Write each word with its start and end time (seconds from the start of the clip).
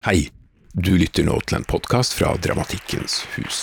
Hei, 0.00 0.30
du 0.72 0.94
lytter 0.96 1.26
nå 1.28 1.34
til 1.44 1.58
en 1.58 1.64
podkast 1.68 2.14
fra 2.16 2.30
Dramatikkens 2.40 3.18
hus. 3.34 3.56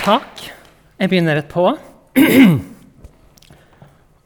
Takk. 0.00 0.40
Jeg 0.98 1.10
begynner 1.12 1.36
rett 1.38 1.52
på. 1.52 1.62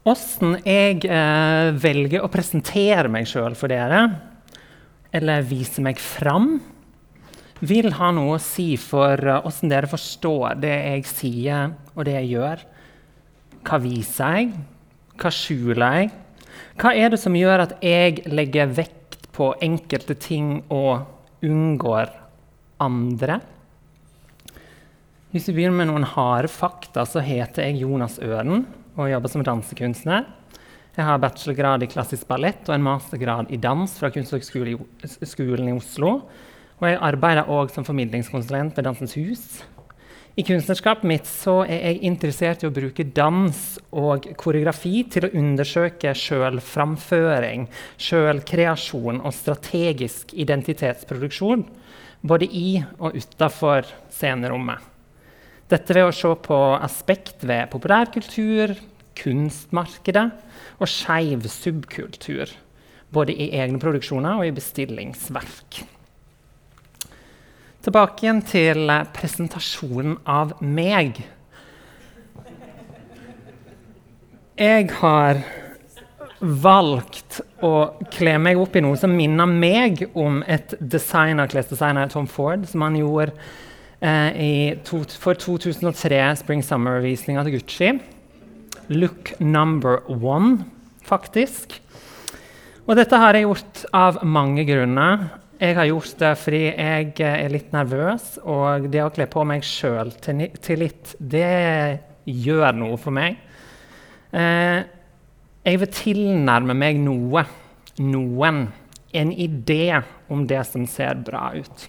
Åssen 0.09 0.55
jeg 0.65 1.03
eh, 1.05 1.69
velger 1.85 2.25
å 2.25 2.31
presentere 2.33 3.11
meg 3.13 3.29
sjøl 3.29 3.53
for 3.53 3.69
dere, 3.69 3.99
eller 5.13 5.45
vise 5.45 5.85
meg 5.85 6.01
fram, 6.01 6.55
vil 7.61 7.93
ha 7.99 8.09
noe 8.17 8.39
å 8.39 8.41
si 8.41 8.71
for 8.81 9.21
åssen 9.35 9.69
uh, 9.69 9.75
dere 9.75 9.91
forstår 9.91 10.63
det 10.63 10.79
jeg 10.79 11.05
sier 11.11 11.75
og 11.93 12.07
det 12.09 12.15
jeg 12.23 12.31
gjør. 12.39 12.65
Hva 13.69 13.81
viser 13.85 14.39
jeg? 14.39 14.49
Hva 15.21 15.35
skjuler 15.43 15.99
jeg? 15.99 16.11
Hva 16.81 16.95
er 16.97 17.13
det 17.13 17.21
som 17.21 17.37
gjør 17.37 17.67
at 17.67 17.77
jeg 17.85 18.25
legger 18.33 18.73
vekt 18.81 18.97
på 19.35 19.53
enkelte 19.63 20.17
ting 20.19 20.61
og 20.69 21.07
unngår 21.47 22.13
andre? 22.83 23.41
Hvis 25.31 25.47
vi 25.49 25.61
begynner 25.61 25.79
med 25.79 25.91
noen 25.93 26.09
harde 26.11 26.51
fakta, 26.51 27.05
så 27.07 27.23
heter 27.23 27.69
jeg 27.69 27.85
Jonas 27.85 28.19
Øren 28.19 28.65
og 28.97 29.11
jobber 29.13 29.31
som 29.31 29.45
dansekunstner. 29.47 30.27
Jeg 30.97 31.07
har 31.07 31.21
bachelorgrad 31.23 31.85
i 31.87 31.89
klassisk 31.91 32.27
ballett 32.29 32.67
og 32.67 32.75
en 32.75 32.83
mastergrad 32.83 33.53
i 33.55 33.61
dans 33.63 33.93
fra 33.97 34.11
Kunsthøgskolen 34.11 35.69
i 35.71 35.77
Oslo. 35.77 36.17
Og 36.81 36.89
jeg 36.89 36.99
arbeider 36.99 37.49
òg 37.53 37.71
som 37.71 37.87
formidlingskonsulent 37.87 38.75
ved 38.75 38.89
Dansens 38.89 39.15
Hus. 39.15 39.45
I 40.39 40.45
kunstnerskapet 40.47 41.07
mitt 41.11 41.29
er 41.67 41.81
jeg 41.91 41.97
interessert 42.07 42.63
i 42.63 42.69
å 42.69 42.75
bruke 42.75 43.03
dans 43.17 43.57
og 43.91 44.29
koreografi 44.39 45.03
til 45.11 45.27
å 45.27 45.33
undersøke 45.41 46.13
sjølframføring, 46.15 47.67
sjølkreasjon 47.99 49.19
og 49.25 49.35
strategisk 49.35 50.35
identitetsproduksjon, 50.39 51.67
både 52.23 52.47
i 52.47 52.79
og 53.01 53.19
utafor 53.19 53.91
scenerommet. 54.13 54.79
Dette 55.71 55.95
ved 55.95 56.09
å 56.09 56.15
se 56.15 56.31
på 56.47 56.59
aspekt 56.79 57.45
ved 57.47 57.69
populærkultur, 57.75 58.75
kunstmarkedet 59.19 60.27
og 60.79 60.91
skeiv 60.91 61.47
subkultur. 61.51 62.51
Både 63.11 63.35
i 63.35 63.51
egne 63.59 63.83
produksjoner 63.83 64.39
og 64.39 64.47
i 64.47 64.55
bestillingsverk. 64.55 65.83
Tilbake 67.81 68.27
igjen 68.27 68.43
til 68.45 68.91
eh, 68.93 69.07
presentasjonen 69.17 70.19
av 70.29 70.51
meg. 70.61 71.23
Jeg 74.61 74.91
har 74.99 75.41
valgt 76.41 77.39
å 77.65 77.73
kle 78.13 78.35
meg 78.41 78.61
opp 78.61 78.77
i 78.77 78.83
noe 78.85 79.01
som 79.01 79.17
minner 79.17 79.49
meg 79.49 80.05
om 80.13 80.43
et 80.45 80.75
designer, 80.81 81.49
klesdesigner, 81.49 82.13
Tom 82.13 82.29
Ford, 82.29 82.69
som 82.69 82.85
han 82.85 83.01
gjorde 83.01 83.33
eh, 84.05 84.77
to, 84.85 85.01
for 85.17 85.41
2003 85.41 86.21
Spring 86.45 86.65
Summer-visninga 86.65 87.47
til 87.49 87.57
Gucci. 87.57 87.95
Look 88.93 89.33
number 89.41 90.03
one, 90.13 90.67
faktisk. 91.09 91.81
Og 92.85 92.99
dette 93.01 93.17
har 93.25 93.37
jeg 93.39 93.49
gjort 93.49 93.87
av 93.97 94.21
mange 94.29 94.69
grunner. 94.69 95.31
Jeg 95.61 95.77
har 95.77 95.91
gjort 95.91 96.15
det 96.23 96.31
fordi 96.41 96.61
jeg 96.71 97.11
er 97.21 97.53
litt 97.53 97.75
nervøs, 97.75 98.39
og 98.49 98.87
det 98.89 99.03
å 99.05 99.11
kle 99.13 99.27
på 99.29 99.43
meg 99.45 99.65
sjøl 99.67 100.09
til, 100.25 100.47
litt, 100.81 101.13
det 101.21 102.01
gjør 102.25 102.79
noe 102.81 102.97
for 103.01 103.13
meg. 103.13 103.37
Eh, 104.33 104.79
jeg 105.69 105.81
vil 105.83 105.93
tilnærme 105.93 106.73
meg 106.81 107.03
noe, 107.05 107.45
noen, 108.01 108.63
en 109.13 109.33
idé 109.35 109.99
om 110.33 110.47
det 110.49 110.63
som 110.65 110.87
ser 110.89 111.21
bra 111.27 111.51
ut. 111.53 111.87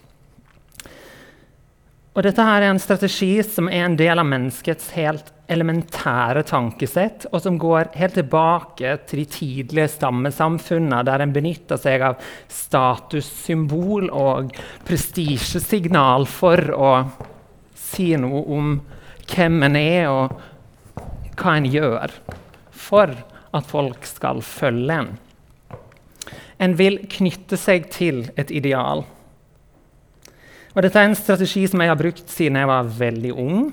Og 2.11 2.25
dette 2.28 2.44
her 2.44 2.66
er 2.66 2.73
en 2.73 2.81
strategi 2.81 3.38
som 3.47 3.72
er 3.72 3.85
en 3.85 3.95
del 3.95 4.19
av 4.19 4.28
menneskets 4.28 4.91
helt 4.97 5.31
elementære 5.52 6.44
tankesett, 6.47 7.25
og 7.31 7.41
som 7.44 7.57
går 7.59 7.91
helt 8.00 8.16
tilbake 8.17 8.94
til 9.09 9.22
de 9.22 9.28
tidlige 9.35 9.89
stammesamfunnene, 9.97 11.03
der 11.07 11.23
en 11.23 11.34
benytter 11.35 11.79
seg 11.81 12.06
av 12.07 12.22
statussymbol 12.51 14.09
og 14.09 14.53
prestisjesignal 14.88 16.28
for 16.29 16.72
å 16.75 16.91
si 17.91 18.13
noe 18.19 18.45
om 18.56 18.78
hvem 19.31 19.67
en 19.67 19.79
er, 19.79 20.07
og 20.12 21.35
hva 21.39 21.57
en 21.57 21.68
gjør, 21.68 22.16
for 22.72 23.13
at 23.51 23.68
folk 23.68 24.07
skal 24.07 24.41
følge 24.45 25.01
en. 25.03 25.12
En 26.62 26.78
vil 26.78 27.01
knytte 27.09 27.57
seg 27.57 27.89
til 27.91 28.28
et 28.39 28.51
ideal. 28.53 29.03
Og 30.72 30.83
dette 30.85 31.00
er 31.00 31.09
en 31.09 31.18
strategi 31.18 31.66
som 31.68 31.81
jeg 31.83 31.91
har 31.91 32.00
brukt 32.00 32.29
siden 32.31 32.59
jeg 32.62 32.69
var 32.69 32.91
veldig 33.00 33.31
ung 33.35 33.72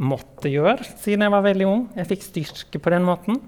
måtte 0.00 0.50
gjøre 0.50 0.84
siden 0.96 1.26
jeg 1.26 1.34
var 1.34 1.44
veldig 1.44 1.66
ung. 1.68 1.82
Jeg 1.98 2.08
fikk 2.08 2.26
styrke 2.26 2.80
på 2.80 2.92
den 2.94 3.04
måten. 3.06 3.40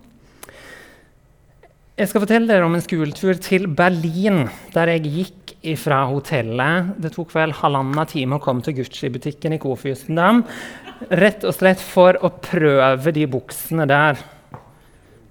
Jeg 1.97 2.09
skal 2.09 2.23
fortelle 2.25 2.49
dere 2.49 2.67
om 2.67 2.75
en 2.77 2.83
skoletur 2.85 3.37
til 3.41 3.69
Berlin, 3.69 4.47
der 4.73 4.95
jeg 4.95 5.11
gikk 5.13 5.53
fra 5.79 6.03
hotellet. 6.11 6.95
Det 6.99 7.13
tok 7.15 7.35
vel 7.37 7.53
halvannen 7.55 8.09
time 8.11 8.39
å 8.39 8.43
komme 8.43 8.65
til 8.65 8.79
Gucci-butikken 8.81 9.55
i 9.55 9.61
Kofjustendam. 9.63 10.43
Rett 11.13 11.45
og 11.47 11.55
slett 11.55 11.83
for 11.85 12.17
å 12.25 12.33
prøve 12.43 13.13
de 13.15 13.27
buksene 13.31 13.87
der. 13.91 14.19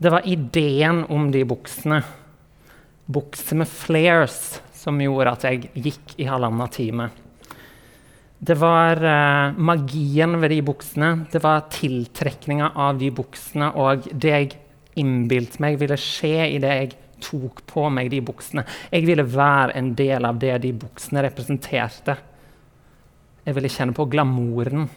Det 0.02 0.14
var 0.14 0.26
ideen 0.26 1.04
om 1.14 1.28
de 1.34 1.44
buksene, 1.46 2.00
bukser 3.12 3.60
med 3.60 3.70
flares, 3.70 4.62
som 4.74 5.02
gjorde 5.02 5.36
at 5.36 5.44
jeg 5.50 5.68
gikk 5.76 6.16
i 6.22 6.30
halvannen 6.30 6.72
time. 6.74 7.10
Det 8.42 8.56
var 8.58 8.98
uh, 9.06 9.54
magien 9.58 10.34
ved 10.42 10.50
de 10.50 10.62
buksene. 10.66 11.12
Det 11.30 11.44
var 11.44 11.68
tiltrekninga 11.70 12.72
av 12.74 12.98
de 12.98 13.12
buksene 13.14 13.68
og 13.78 14.08
det 14.12 14.32
jeg 14.34 14.52
innbilte 15.02 15.62
meg 15.62 15.78
ville 15.80 15.98
skje 16.00 16.48
idet 16.58 16.72
jeg 16.80 16.96
tok 17.22 17.62
på 17.70 17.84
meg 17.94 18.10
de 18.10 18.18
buksene. 18.26 18.64
Jeg 18.90 19.06
ville 19.06 19.28
være 19.30 19.76
en 19.78 19.92
del 19.98 20.26
av 20.26 20.40
det 20.42 20.56
de 20.64 20.72
buksene 20.74 21.22
representerte. 21.28 22.18
Jeg 23.46 23.58
ville 23.58 23.72
kjenne 23.72 23.96
på 23.98 24.08
glamouren 24.10 24.90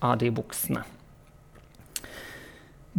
av 0.00 0.16
de 0.22 0.32
buksene. 0.32 0.80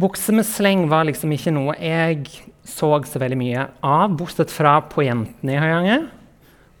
Bukser 0.00 0.38
med 0.38 0.46
sleng 0.46 0.86
var 0.88 1.04
liksom 1.08 1.34
ikke 1.34 1.52
noe 1.52 1.74
jeg 1.82 2.30
så 2.64 2.92
så 3.04 3.20
veldig 3.20 3.40
mye 3.42 3.66
av, 3.82 4.14
bortsett 4.14 4.54
fra 4.54 4.78
på 4.86 5.02
jentene 5.04 5.58
i 5.58 5.60
Høyanger. 5.60 6.08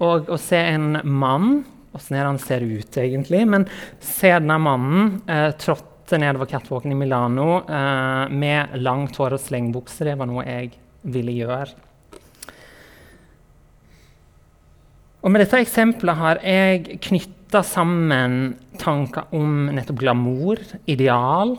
Og 0.00 0.30
å 0.30 0.38
se 0.40 0.62
en 0.62 1.02
mann 1.04 1.64
åssen 1.92 2.18
han 2.18 2.38
ser 2.38 2.60
ut, 2.60 2.96
egentlig. 2.96 3.44
Men 3.48 3.66
se 4.00 4.32
denne 4.36 4.58
mannen 4.62 5.20
eh, 5.26 5.50
trådte 5.60 6.18
nedover 6.20 6.50
catwalken 6.50 6.92
i 6.92 6.98
Milano 6.98 7.60
eh, 7.66 8.24
med 8.30 8.76
langt 8.82 9.18
hår 9.20 9.36
og 9.36 9.42
slengbukse. 9.42 10.06
Det 10.08 10.16
var 10.18 10.30
noe 10.30 10.46
jeg 10.46 10.74
ville 11.02 11.36
gjøre. 11.40 11.70
Og 15.20 15.32
Med 15.32 15.42
dette 15.42 15.58
eksempelet 15.60 16.16
har 16.16 16.38
jeg 16.40 17.00
knytta 17.04 17.60
sammen 17.66 18.54
tanker 18.80 19.28
om 19.36 19.66
nettopp 19.74 19.98
glamour, 20.00 20.62
ideal, 20.88 21.58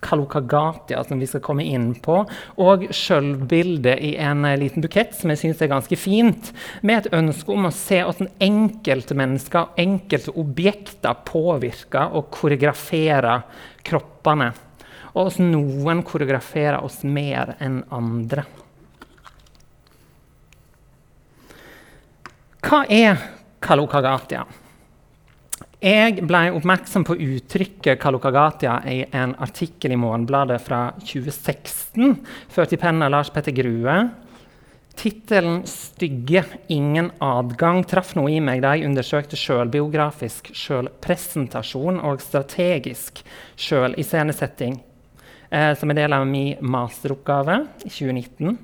Kalokagatia, 0.00 1.02
som 1.04 1.20
vi 1.20 1.28
skal 1.28 1.42
komme 1.44 1.64
inn 1.68 1.90
på, 2.02 2.22
og 2.62 2.86
sjølbildet 2.94 4.00
i 4.00 4.14
en 4.22 4.46
eh, 4.48 4.56
liten 4.60 4.84
bukett, 4.84 5.12
som 5.16 5.32
jeg 5.32 5.42
syns 5.42 5.60
er 5.60 5.72
ganske 5.72 5.98
fint, 6.00 6.52
med 6.82 7.02
et 7.02 7.18
ønske 7.18 7.52
om 7.52 7.68
å 7.68 7.74
se 7.74 8.00
hvordan 8.06 8.30
enkelte 8.42 9.16
mennesker 9.18 9.66
og 9.66 9.82
enkelte 9.82 10.34
objekter 10.40 11.20
påvirker 11.28 12.16
og 12.16 12.30
koreograferer 12.34 13.44
kroppene. 13.86 14.52
Og 15.10 15.26
hvordan 15.26 15.52
noen 15.52 16.02
koreograferer 16.06 16.80
oss 16.80 17.02
mer 17.04 17.56
enn 17.60 17.82
andre. 17.92 18.46
Hva 22.60 22.84
er 22.92 23.16
Kalokagatia? 23.60 24.44
Jeg 25.80 26.20
ble 26.28 26.40
oppmerksom 26.52 27.06
på 27.08 27.16
uttrykket 27.16 28.00
kalokagatia 28.02 28.74
i 28.90 28.98
en 29.16 29.32
artikkel 29.40 29.94
i 29.94 29.96
Morgenbladet 29.96 30.58
fra 30.60 30.90
2016, 31.00 32.18
ført 32.52 32.74
i 32.76 32.78
pennen 32.80 33.06
av 33.06 33.14
Lars 33.14 33.30
Petter 33.32 33.54
Grue. 33.56 33.94
Tittelen 35.00 35.62
'Stygge 35.64 36.44
ingen 36.68 37.08
adgang' 37.24 37.86
traff 37.88 38.12
noe 38.18 38.28
i 38.28 38.42
meg 38.44 38.60
da 38.60 38.74
jeg 38.76 38.90
undersøkte 38.90 39.38
sjølbiografisk 39.40 40.50
sjølpresentasjon 40.52 42.02
og 42.04 42.20
strategisk 42.20 43.22
sjøliscenesetting 43.56 44.76
eh, 45.48 45.72
som 45.72 45.90
er 45.90 46.02
del 46.02 46.12
av 46.12 46.26
min 46.28 46.60
masteroppgave 46.60 47.56
i 47.86 47.88
2019. 47.88 48.58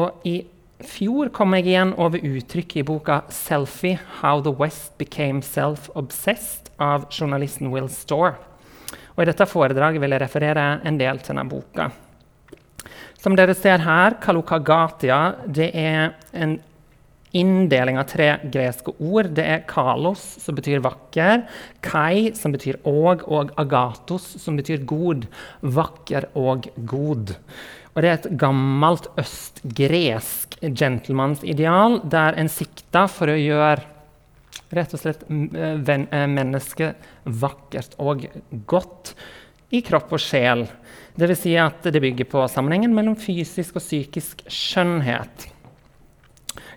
Og 0.00 0.24
i 0.24 0.38
fjor 0.86 1.30
kom 1.34 1.54
jeg 1.56 1.66
igjen 1.70 1.92
over 2.00 2.22
uttrykket 2.22 2.82
i 2.82 2.86
boka 2.86 3.22
'Selfie 3.28 3.98
How 4.20 4.40
the 4.40 4.52
West 4.52 4.96
Became 4.98 5.40
Self-Obsessed' 5.40 6.70
av 6.78 7.06
journalisten 7.10 7.70
Will 7.70 7.88
Storr. 7.88 8.38
Og 9.16 9.22
I 9.22 9.28
dette 9.28 9.46
foredraget 9.46 10.00
vil 10.00 10.10
jeg 10.10 10.20
referere 10.20 10.80
en 10.84 10.98
del 10.98 11.18
til 11.18 11.34
denne 11.34 11.48
boka. 11.48 11.90
Som 13.22 13.36
dere 13.36 13.54
ser 13.54 13.78
her, 13.78 14.16
Kalukagatia 14.20 15.36
det 15.46 15.70
er 15.74 16.14
en 16.32 16.58
inndeling 17.32 17.98
av 18.00 18.08
tre 18.10 18.28
greske 18.52 18.92
ord. 18.98 19.30
Det 19.36 19.44
er 19.44 19.64
kalos, 19.68 20.22
som 20.42 20.56
betyr 20.56 20.82
vakker, 20.84 21.44
kai, 21.84 22.32
som 22.36 22.52
betyr 22.54 22.80
og, 22.88 23.24
og 23.28 23.52
agatos, 23.60 24.26
som 24.42 24.58
betyr 24.58 24.84
god. 24.88 25.28
Vakker 25.62 26.28
og 26.38 26.68
god. 26.88 27.36
Og 27.92 28.00
det 28.00 28.08
er 28.08 28.18
et 28.18 28.34
gammelt 28.40 29.08
østgresk 29.20 30.56
gentlemansideal 30.62 32.00
der 32.08 32.38
en 32.40 32.48
sikta 32.52 33.04
for 33.10 33.32
å 33.32 33.36
gjøre 33.36 33.84
rett 34.72 34.94
og 34.96 35.02
slett 35.02 35.26
mennesket 35.28 37.08
vakkert 37.42 37.96
og 38.00 38.24
godt 38.68 39.12
i 39.72 39.82
kropp 39.84 40.14
og 40.16 40.20
sjel. 40.20 40.64
Dvs. 41.16 41.42
Si 41.44 41.52
at 41.60 41.84
det 41.84 42.00
bygger 42.00 42.28
på 42.28 42.44
sammenhengen 42.48 42.94
mellom 42.96 43.16
fysisk 43.20 43.76
og 43.76 43.84
psykisk 43.84 44.44
skjønnhet. 44.48 45.51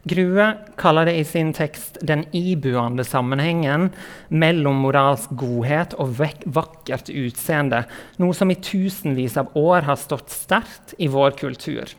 Grue 0.05 0.53
kaller 0.77 1.05
det 1.09 1.15
i 1.17 1.23
sin 1.25 1.49
tekst 1.53 1.97
den 2.05 2.27
ibuende 2.35 3.03
sammenhengen 3.03 3.87
mellom 4.29 4.83
moralsk 4.85 5.31
godhet 5.33 5.95
og 5.97 6.19
vakkert 6.53 7.09
utseende, 7.09 7.81
noe 8.21 8.35
som 8.37 8.53
i 8.53 8.59
tusenvis 8.61 9.39
av 9.41 9.49
år 9.57 9.87
har 9.87 9.97
stått 9.97 10.29
sterkt 10.29 10.93
i 11.01 11.09
vår 11.09 11.33
kultur. 11.39 11.89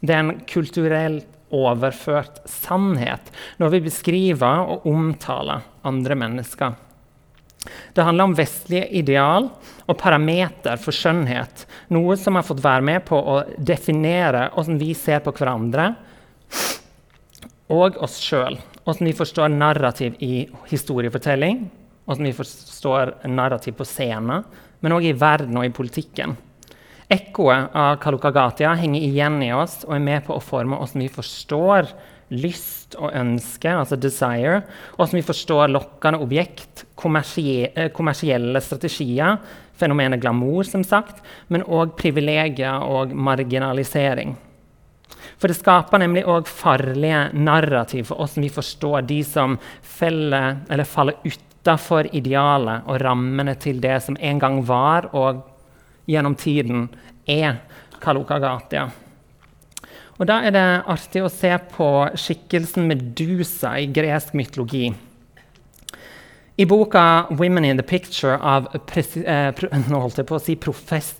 Det 0.00 0.12
er 0.12 0.20
en 0.20 0.34
kulturelt 0.44 1.32
overført 1.54 2.42
sannhet 2.50 3.32
når 3.56 3.72
vi 3.72 3.84
beskriver 3.86 4.68
og 4.74 4.84
omtaler 4.90 5.64
andre 5.86 6.18
mennesker. 6.18 6.74
Det 7.96 8.04
handler 8.04 8.28
om 8.28 8.36
vestlige 8.36 8.90
ideal 9.00 9.48
og 9.86 9.96
parameter 9.98 10.76
for 10.76 10.92
skjønnhet. 10.94 11.64
Noe 11.94 12.18
som 12.20 12.36
har 12.36 12.44
fått 12.44 12.60
være 12.60 12.84
med 12.84 13.06
på 13.08 13.16
å 13.16 13.40
definere 13.56 14.50
hvordan 14.52 14.82
vi 14.82 14.92
ser 14.98 15.24
på 15.24 15.32
hverandre 15.34 15.94
og 17.72 17.98
oss 18.02 18.18
sjøl. 18.22 18.58
Hvordan 18.86 19.08
vi 19.08 19.16
forstår 19.18 19.52
narrativ 19.52 20.16
i 20.22 20.46
historiefortelling, 20.70 21.66
hvordan 22.06 22.28
vi 22.28 22.36
forstår 22.36 23.16
narrativ 23.28 23.74
på 23.78 23.86
scenen, 23.88 24.44
men 24.80 24.94
òg 24.94 25.08
i 25.08 25.16
verden 25.18 25.58
og 25.58 25.66
i 25.66 25.74
politikken. 25.74 26.36
Ekkoet 27.10 27.74
av 27.74 27.96
Kalukagatia 28.02 28.72
henger 28.78 29.02
igjen 29.06 29.38
i 29.46 29.52
oss 29.54 29.80
og 29.86 29.94
er 29.96 30.04
med 30.06 30.24
på 30.26 30.34
å 30.36 30.42
forme 30.42 30.78
hvordan 30.78 31.04
vi 31.04 31.10
forstår 31.14 31.90
lyst 32.34 32.96
og 32.98 33.14
ønske, 33.14 33.70
altså 33.70 33.98
desire, 33.98 34.64
hvordan 34.96 35.20
vi 35.20 35.26
forstår 35.26 35.70
lokkende 35.70 36.18
objekt, 36.24 36.82
kommersie 36.98 37.90
kommersielle 37.94 38.62
strategier, 38.62 39.38
fenomenet 39.78 40.22
glamour, 40.22 40.66
som 40.66 40.82
sagt, 40.86 41.22
men 41.52 41.62
òg 41.62 41.94
privilegier 41.98 42.82
og 42.82 43.14
marginalisering. 43.14 44.34
For 45.36 45.52
det 45.52 45.58
skaper 45.58 46.00
nemlig 46.00 46.24
òg 46.24 46.48
farlige 46.48 47.26
narrativ 47.36 48.08
for 48.08 48.22
hvordan 48.22 48.46
vi 48.46 48.52
forstår 48.52 49.08
de 49.08 49.18
som 49.26 49.58
feller, 49.84 50.62
faller 50.88 51.18
utafor 51.26 52.08
idealet 52.16 52.88
og 52.88 53.02
rammene 53.04 53.56
til 53.60 53.82
det 53.84 53.98
som 54.06 54.16
en 54.16 54.40
gang 54.40 54.62
var 54.64 55.10
og 55.12 55.44
gjennom 56.08 56.36
tiden 56.38 56.86
er 57.28 57.60
Kalukagatia. 58.00 58.88
Og 60.16 60.26
Da 60.26 60.40
er 60.48 60.54
det 60.54 60.64
artig 60.88 61.20
å 61.20 61.32
se 61.32 61.50
på 61.74 61.88
skikkelsen 62.16 62.86
Medusa 62.88 63.74
i 63.76 63.90
gresk 63.92 64.32
mytologi. 64.32 64.88
I 66.58 66.64
boka 66.66 67.26
'Women 67.30 67.64
in 67.64 67.76
the 67.76 67.82
Picture' 67.82 68.38
av 68.40 68.68
eh, 68.72 69.52
nå 69.90 70.10
si 70.40 70.58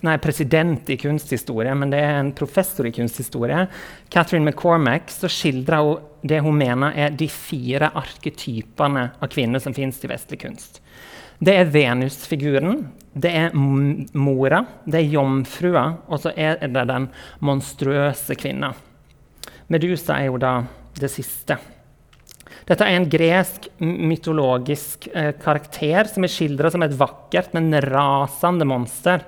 nei, 0.01 0.17
president 0.17 0.89
i 0.89 0.97
kunsthistorie, 0.97 1.75
men 1.75 1.91
det 1.93 1.99
er 1.99 2.17
en 2.19 2.31
professor 2.31 2.87
i 2.87 2.91
kunsthistorie, 2.91 3.67
Catherine 4.09 4.45
McCormack, 4.45 5.11
så 5.11 5.29
skildrer 5.29 5.77
hun 5.77 5.99
det 6.27 6.41
hun 6.41 6.57
mener 6.57 6.91
er 6.97 7.13
de 7.13 7.27
fire 7.29 7.91
arketypene 7.93 9.11
av 9.21 9.29
kvinner 9.29 9.61
som 9.61 9.73
fins 9.77 10.01
i 10.03 10.09
vestlig 10.09 10.41
kunst. 10.41 10.81
Det 11.37 11.53
er 11.53 11.69
Venus-figuren, 11.69 12.87
det 13.13 13.29
er 13.29 13.53
mora, 13.53 14.63
det 14.89 15.03
er 15.03 15.13
jomfrua, 15.13 15.85
og 16.09 16.25
så 16.25 16.33
er 16.33 16.57
det 16.65 16.87
den 16.89 17.11
monstrøse 17.45 18.35
kvinna. 18.41 18.73
Medusa 19.69 20.17
er 20.17 20.31
jo 20.31 20.41
da 20.41 20.63
det 20.97 21.13
siste. 21.13 21.59
Dette 22.67 22.83
er 22.83 22.97
en 22.97 23.07
gresk 23.07 23.69
mytologisk 23.79 25.07
eh, 25.13 25.31
karakter 25.39 26.09
som 26.11 26.25
er 26.25 26.31
skildra 26.31 26.71
som 26.73 26.83
et 26.83 26.95
vakkert, 26.99 27.53
men 27.55 27.71
rasende 27.85 28.67
monster. 28.67 29.23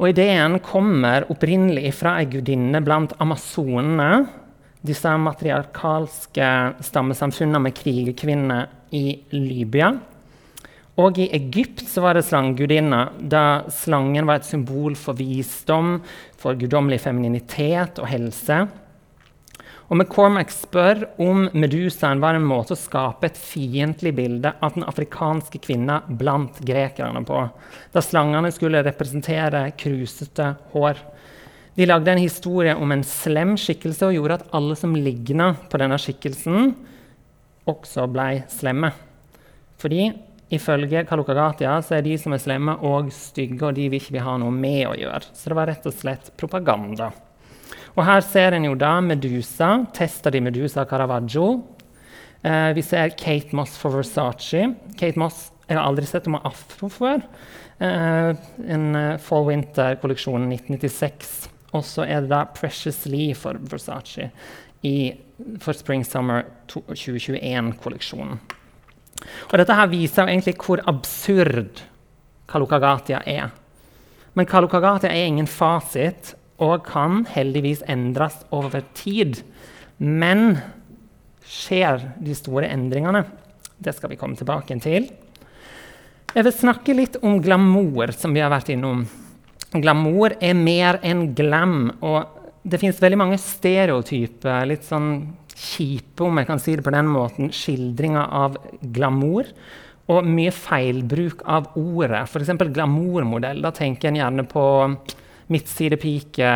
Og 0.00 0.08
Ideen 0.10 0.58
kommer 0.66 1.28
opprinnelig 1.30 1.92
fra 2.00 2.16
ei 2.18 2.26
gudinne 2.26 2.80
blant 2.82 3.14
amazonene, 3.22 4.24
disse 4.82 5.12
matriarkalske 5.14 6.48
stammesamfunnene 6.82 7.60
med 7.68 7.76
krigerkvinner 7.78 8.66
i 8.98 9.20
Libya. 9.36 9.92
Og 10.98 11.22
i 11.22 11.28
Egypt 11.38 11.86
var 12.02 12.18
det 12.18 12.26
slangegudinna, 12.26 13.04
da 13.16 13.62
slangen 13.72 14.26
var 14.26 14.40
et 14.40 14.48
symbol 14.48 14.98
for 14.98 15.16
visdom, 15.16 16.00
for 16.36 16.58
guddommelig 16.58 16.98
femininitet 17.06 18.02
og 18.02 18.10
helse. 18.10 18.64
Og 19.92 19.98
McCormack 20.00 20.48
spør 20.48 21.02
om 21.20 21.50
Medusaen 21.52 22.20
var 22.22 22.38
en 22.38 22.46
måte 22.48 22.72
å 22.72 22.80
skape 22.80 23.28
et 23.28 23.36
fiendtlig 23.36 24.14
bilde 24.16 24.54
av 24.64 24.72
den 24.72 24.86
afrikanske 24.88 25.58
kvinna 25.60 25.98
blant 26.08 26.62
grekerne 26.64 27.20
på, 27.28 27.40
da 27.92 28.00
slangene 28.00 28.48
skulle 28.56 28.80
representere 28.86 29.66
krusete 29.76 30.46
hår. 30.72 31.02
De 31.76 31.84
lagde 31.84 32.08
en 32.08 32.22
historie 32.22 32.72
om 32.72 32.94
en 32.94 33.04
slem 33.04 33.52
skikkelse 33.60 34.08
og 34.08 34.16
gjorde 34.16 34.38
at 34.40 34.54
alle 34.56 34.78
som 34.80 34.96
ligna 34.96 35.50
på 35.68 35.80
denne 35.82 35.98
skikkelsen, 36.00 36.72
også 37.68 38.06
ble 38.14 38.46
slemme. 38.48 38.94
Fordi 39.76 40.06
ifølge 40.56 41.04
Kalukagatia 41.08 41.74
så 41.84 41.98
er 41.98 42.06
de 42.06 42.14
som 42.20 42.32
er 42.32 42.40
slemme, 42.40 42.78
og 42.80 43.12
stygge, 43.12 43.60
og 43.68 43.76
de 43.76 43.90
vil 43.92 44.00
ikke 44.00 44.16
vi 44.16 44.24
ha 44.24 44.38
noe 44.40 44.56
med 44.56 44.86
å 44.88 44.96
gjøre. 44.96 45.36
Så 45.36 45.52
det 45.52 45.60
var 45.60 45.68
rett 45.68 45.84
og 45.92 45.96
slett 46.00 46.32
propaganda. 46.40 47.10
Og 47.92 48.04
her 48.06 48.24
ser 48.24 48.56
en 48.56 48.66
jo 48.66 48.74
da 48.78 48.96
Medusa. 49.04 49.74
Testa 49.94 50.32
de 50.32 50.40
Medusa 50.40 50.84
Caravaggio. 50.88 51.48
Eh, 52.42 52.70
vi 52.76 52.82
ser 52.82 53.12
Kate 53.18 53.56
Moss 53.56 53.76
for 53.78 53.98
Versace. 54.00 54.64
Kate 54.98 55.20
Moss 55.20 55.50
jeg 55.68 55.78
har 55.78 55.86
aldri 55.86 56.06
sett 56.08 56.26
henne 56.26 56.36
med 56.36 56.48
afro 56.48 56.88
før. 56.92 57.22
Eh, 57.82 58.32
en 58.74 58.88
uh, 58.96 59.18
fall-winter-kolleksjon 59.22 60.44
1996. 60.50 61.30
Og 61.72 61.84
så 61.88 62.04
er 62.04 62.24
det 62.24 62.32
da 62.32 62.42
Precious 62.52 63.04
Lee 63.08 63.36
for 63.38 63.56
Versace 63.70 64.28
i, 64.84 65.12
for 65.62 65.76
Spring-Summer 65.76 66.44
2021-kolleksjonen. 66.72 68.42
Og 69.48 69.56
Dette 69.56 69.78
her 69.78 69.88
viser 69.88 70.24
jo 70.26 70.34
egentlig 70.34 70.56
hvor 70.60 70.82
absurd 70.90 71.84
Kalukagatia 72.50 73.22
er. 73.24 73.52
Men 74.36 74.48
Kalukagatia 74.50 75.12
er 75.12 75.30
ingen 75.30 75.48
fasit 75.48 76.34
og 76.60 76.84
kan 76.86 77.24
heldigvis 77.32 77.84
endres 77.90 78.36
over 78.52 78.84
tid. 78.98 79.40
Men 79.98 80.58
skjer 81.46 82.02
de 82.22 82.36
store 82.36 82.70
endringene? 82.72 83.24
Det 83.82 83.94
skal 83.96 84.12
vi 84.12 84.18
komme 84.20 84.38
tilbake 84.38 84.76
til. 84.82 85.08
Jeg 86.32 86.46
vil 86.46 86.54
snakke 86.56 86.96
litt 86.96 87.18
om 87.20 87.40
glamour, 87.44 88.14
som 88.16 88.32
vi 88.32 88.40
har 88.40 88.52
vært 88.52 88.72
innom. 88.72 89.04
Glamour 89.72 90.36
er 90.40 90.54
mer 90.56 91.00
enn 91.04 91.32
glam. 91.36 91.92
og 92.00 92.38
det 92.62 92.78
fins 92.78 93.00
veldig 93.02 93.18
mange 93.18 93.38
stereotyper, 93.42 94.66
litt 94.70 94.84
sånn 94.86 95.34
kjipe, 95.52 96.22
om 96.22 96.38
jeg 96.38 96.46
kan 96.46 96.60
si 96.62 96.76
det 96.78 96.84
på 96.86 96.94
den 96.94 97.08
måten, 97.10 97.50
skildringer 97.54 98.28
av 98.30 98.58
glamour. 98.94 99.50
Og 100.12 100.26
mye 100.26 100.52
feilbruk 100.54 101.42
av 101.46 101.72
ordet. 101.78 102.24
F.eks. 102.26 102.54
glamourmodell. 102.74 103.62
Da 103.62 103.70
tenker 103.74 104.10
en 104.10 104.18
gjerne 104.18 104.44
på 104.50 104.64
midtsidepike, 105.50 106.52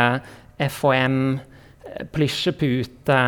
FHM, 0.59 1.21
plysjepute, 2.13 3.21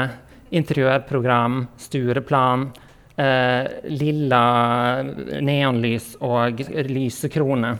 interiørprogram, 0.50 1.66
stureplan, 1.76 2.68
eh, 3.16 3.66
lilla 3.84 5.02
neonlys 5.40 6.16
og 6.20 6.62
lysekrone. 6.88 7.78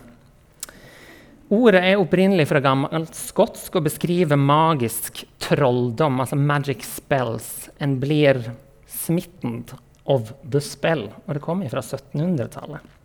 Ordet 1.49 1.80
er 1.80 1.97
opprinnelig 1.97 2.44
fra 2.50 2.61
gammelt 2.61 3.14
skotsk 3.16 3.78
og 3.80 3.87
beskriver 3.87 4.37
magisk 4.37 5.23
trolldom, 5.40 6.20
altså 6.20 6.37
magic 6.37 6.85
spells. 6.85 7.70
En 7.80 7.97
blir 8.02 8.42
smitten 8.85 9.62
of 10.04 10.35
the 10.44 10.61
spell. 10.61 11.06
Og 11.26 11.38
det 11.38 11.44
kommer 11.44 11.73
fra 11.73 11.80
1700-tallet. 11.80 12.98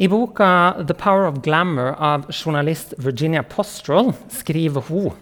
I 0.00 0.08
boka 0.08 0.74
'The 0.80 0.94
Power 0.94 1.26
of 1.28 1.42
Glamour' 1.42 1.94
av 1.98 2.30
journalist 2.32 2.94
Virginia 2.98 3.42
Postrel 3.42 4.14
skriver 4.32 4.80
hun 4.88 5.12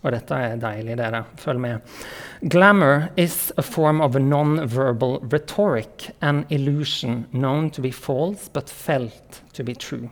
og 0.00 0.14
dette 0.14 0.32
er 0.32 0.60
deilig, 0.60 0.94
dere. 0.96 1.24
Følg 1.36 1.60
med. 1.60 1.96
Glamour 2.40 3.10
is 3.20 3.52
a 3.58 3.62
form 3.62 4.00
of 4.00 4.14
a 4.16 4.22
non-verbal 4.22 5.18
rhetoric, 5.32 6.08
an 6.22 6.46
illusion 6.48 7.26
known 7.32 7.70
to 7.70 7.82
be 7.82 7.90
false 7.92 8.48
but 8.48 8.70
felt 8.70 9.42
to 9.52 9.64
be 9.64 9.74
true. 9.74 10.08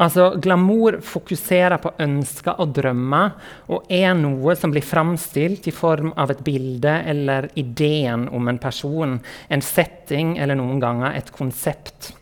Altså, 0.00 0.30
Glamour 0.40 1.02
fokuserer 1.04 1.76
på 1.78 1.92
ønsker 2.00 2.56
og 2.58 2.72
drømmer 2.74 3.34
og 3.68 3.90
er 3.92 4.14
noe 4.16 4.54
som 4.56 4.72
blir 4.72 4.82
framstilt 4.82 5.68
i 5.68 5.74
form 5.76 6.14
av 6.16 6.32
et 6.32 6.40
bilde 6.42 6.94
eller 7.12 7.50
ideen 7.60 8.24
om 8.32 8.48
en 8.48 8.58
person, 8.58 9.18
en 9.48 9.62
setting 9.62 10.38
eller 10.40 10.56
noen 10.56 10.80
ganger 10.80 11.20
et 11.20 11.30
konsept. 11.36 12.14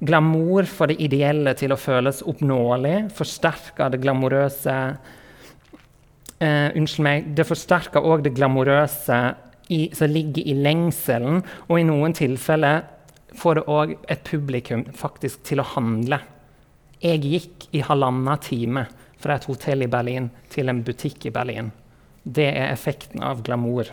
Glamour 0.00 0.64
får 0.64 0.92
det 0.92 1.02
ideelle 1.04 1.52
til 1.60 1.74
å 1.74 1.78
føles 1.80 2.22
oppnåelig, 2.24 3.10
forsterker 3.12 3.92
det 3.92 4.00
glamorøse 4.00 4.76
eh, 6.40 6.68
Unnskyld 6.78 7.04
meg, 7.04 7.28
det 7.36 7.44
forsterker 7.44 8.06
òg 8.08 8.24
det 8.24 8.32
glamorøse 8.38 9.18
i, 9.68 9.90
som 9.92 10.08
ligger 10.08 10.48
i 10.48 10.56
lengselen, 10.56 11.42
og 11.68 11.76
i 11.76 11.84
noen 11.84 12.16
tilfeller 12.16 12.86
får 13.36 13.60
det 13.60 13.66
òg 13.76 13.92
et 14.08 14.24
publikum 14.26 14.86
faktisk 14.96 15.44
til 15.50 15.60
å 15.60 15.68
handle. 15.76 16.22
Jeg 17.04 17.20
gikk 17.24 17.68
i 17.76 17.84
halvannen 17.84 18.40
time 18.44 18.88
fra 19.20 19.36
et 19.36 19.46
hotell 19.52 19.84
i 19.84 19.92
Berlin 19.92 20.32
til 20.52 20.72
en 20.72 20.80
butikk 20.84 21.28
i 21.28 21.34
Berlin. 21.34 21.70
Det 22.24 22.48
er 22.50 22.72
effekten 22.72 23.20
av 23.24 23.44
glamour. 23.44 23.92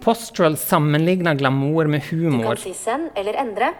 Postural 0.00 0.56
sammenligner 0.58 1.34
glamour 1.38 1.90
med 1.90 2.06
humor. 2.08 2.54
Du 2.54 2.62
kan 2.62 2.66
si 2.70 2.74
send 2.78 3.10
eller 3.18 3.36
endre. 3.42 3.74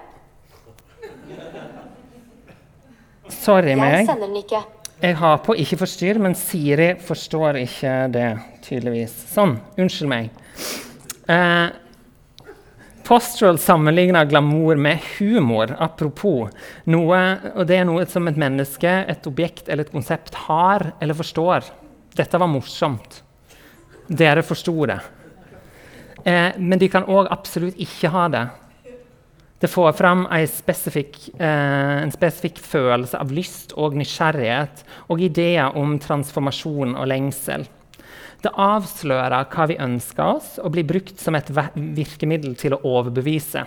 Sorry 3.31 3.69
Jeg 3.73 3.79
meg. 3.79 4.07
sender 4.07 4.27
den 4.27 4.37
ikke. 4.43 4.63
Jeg 5.01 5.17
har 5.17 5.39
på 5.39 5.55
'ikke 5.55 5.79
forstyrr', 5.81 6.19
men 6.21 6.35
Siri 6.35 6.95
forstår 7.01 7.57
ikke 7.57 8.13
det, 8.13 8.39
tydeligvis. 8.63 9.13
Sånn. 9.33 9.59
Unnskyld 9.79 10.09
meg. 10.09 10.31
Eh, 11.29 11.71
Postural 13.11 13.59
sammenligner 13.59 14.25
glamour 14.25 14.77
med 14.77 15.01
humor. 15.19 15.77
Apropos. 15.81 16.51
Noe, 16.87 17.41
og 17.57 17.67
det 17.67 17.79
er 17.81 17.85
noe 17.85 18.05
som 18.07 18.29
et 18.29 18.37
menneske, 18.37 18.87
et 19.09 19.27
objekt 19.27 19.69
eller 19.69 19.83
et 19.83 19.91
konsept 19.91 20.35
har 20.35 20.93
eller 21.01 21.15
forstår. 21.15 21.65
Dette 22.15 22.39
var 22.39 22.47
morsomt. 22.47 23.23
Dere 24.09 24.43
forsto 24.43 24.87
det. 24.87 25.01
Eh, 26.25 26.53
men 26.59 26.79
de 26.79 26.89
kan 26.89 27.03
òg 27.03 27.27
absolutt 27.33 27.75
ikke 27.83 28.11
ha 28.11 28.29
det. 28.29 28.45
Det 29.61 29.69
får 29.69 29.93
fram 29.93 30.25
spesifikk, 30.49 31.19
eh, 31.39 32.03
en 32.03 32.13
spesifikk 32.13 32.59
følelse 32.65 33.19
av 33.21 33.33
lyst 33.33 33.75
og 33.77 33.95
nysgjerrighet 33.95 34.85
og 35.13 35.21
ideer 35.21 35.77
om 35.77 35.99
transformasjon 36.01 36.97
og 36.97 37.07
lengsel. 37.11 37.67
Det 38.41 38.53
avslører 38.57 39.45
hva 39.53 39.67
vi 39.69 39.77
ønsker 39.77 40.25
oss, 40.25 40.55
og 40.59 40.73
blir 40.73 40.89
brukt 40.89 41.21
som 41.21 41.37
et 41.37 41.51
virkemiddel 41.77 42.57
til 42.57 42.73
å 42.73 42.81
overbevise. 42.89 43.67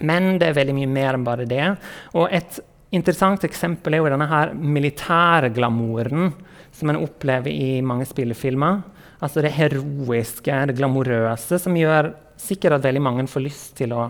Men 0.00 0.38
det 0.40 0.48
er 0.48 0.56
veldig 0.56 0.78
mye 0.80 0.90
mer 0.90 1.18
enn 1.18 1.26
bare 1.26 1.44
det. 1.46 1.76
Og 2.16 2.32
et 2.32 2.58
interessant 2.94 3.44
eksempel 3.44 3.94
er 3.94 4.00
jo 4.00 4.08
denne 4.08 4.30
her 4.30 4.54
militærglamouren 4.56 6.32
som 6.74 6.90
en 6.90 7.02
opplever 7.04 7.52
i 7.52 7.82
mange 7.84 8.08
spillefilmer. 8.08 8.80
Altså 9.20 9.44
det 9.44 9.52
heroiske, 9.54 10.56
det 10.70 10.78
glamorøse, 10.78 11.60
som 11.60 11.76
gjør 11.78 12.14
sikkert 12.40 12.78
at 12.78 12.86
veldig 12.86 13.02
mange 13.02 13.26
får 13.30 13.44
lyst 13.44 13.74
til 13.78 13.94
å 13.96 14.06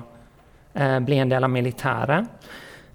eh, 0.74 1.00
bli 1.04 1.18
en 1.22 1.32
del 1.32 1.46
av 1.46 1.52
militæret. 1.52 2.30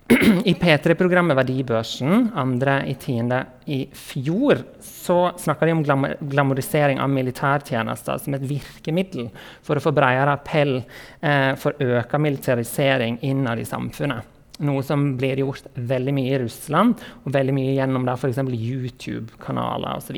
I 0.50 0.55
P3-programmet 0.57 1.38
Verdibørsen 1.38 2.31
andre 2.39 2.79
i 2.89 2.95
tiende 2.98 3.43
i 3.69 3.83
fjor 3.93 4.63
så 4.81 5.17
snakka 5.38 5.67
de 5.67 5.75
om 5.75 5.83
glam 5.86 6.07
glamorisering 6.31 7.01
av 7.03 7.12
militærtjenester 7.13 8.17
som 8.24 8.33
et 8.33 8.48
virkemiddel 8.50 9.29
for 9.65 9.77
å 9.77 9.83
få 9.83 9.93
bredere 9.93 10.33
appell 10.33 10.79
eh, 10.79 11.53
for 11.62 11.77
øka 11.77 12.21
militarisering 12.21 13.19
innad 13.21 13.62
i 13.62 13.69
samfunnet. 13.69 14.38
Noe 14.65 14.81
som 14.83 15.13
blir 15.15 15.39
gjort 15.39 15.69
veldig 15.77 16.13
mye 16.17 16.33
i 16.33 16.39
Russland, 16.41 16.98
og 17.24 17.31
veldig 17.31 17.53
mye 17.55 17.77
gjennom 17.77 18.09
f.eks. 18.12 18.41
YouTube-kanaler 18.50 20.01
osv. 20.01 20.17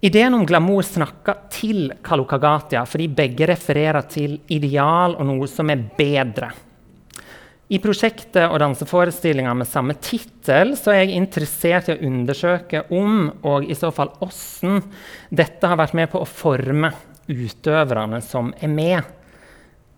Ideen 0.00 0.34
om 0.34 0.44
glamour 0.46 0.82
snakker 0.86 1.40
til 1.50 1.88
Kalukagatia 2.06 2.84
fordi 2.86 3.08
begge 3.10 3.48
refererer 3.50 4.06
til 4.06 4.36
ideal 4.54 5.16
og 5.18 5.26
noe 5.26 5.48
som 5.50 5.72
er 5.74 5.82
bedre. 5.98 6.52
I 7.68 7.80
prosjektet 7.82 8.46
og 8.46 8.60
danseforestillinga 8.62 9.50
med 9.58 9.68
samme 9.68 9.96
tittel 9.98 10.70
er 10.78 11.00
jeg 11.00 11.18
interessert 11.18 11.90
i 11.90 11.96
å 11.96 12.06
undersøke 12.06 12.84
om, 12.94 13.26
og 13.42 13.66
i 13.66 13.76
så 13.76 13.90
fall 13.92 14.14
hvordan, 14.20 14.86
dette 15.28 15.68
har 15.68 15.76
vært 15.76 15.98
med 15.98 16.08
på 16.14 16.22
å 16.22 16.30
forme 16.30 16.92
utøverne 17.28 18.22
som 18.24 18.54
er 18.56 18.72
med. 18.72 19.10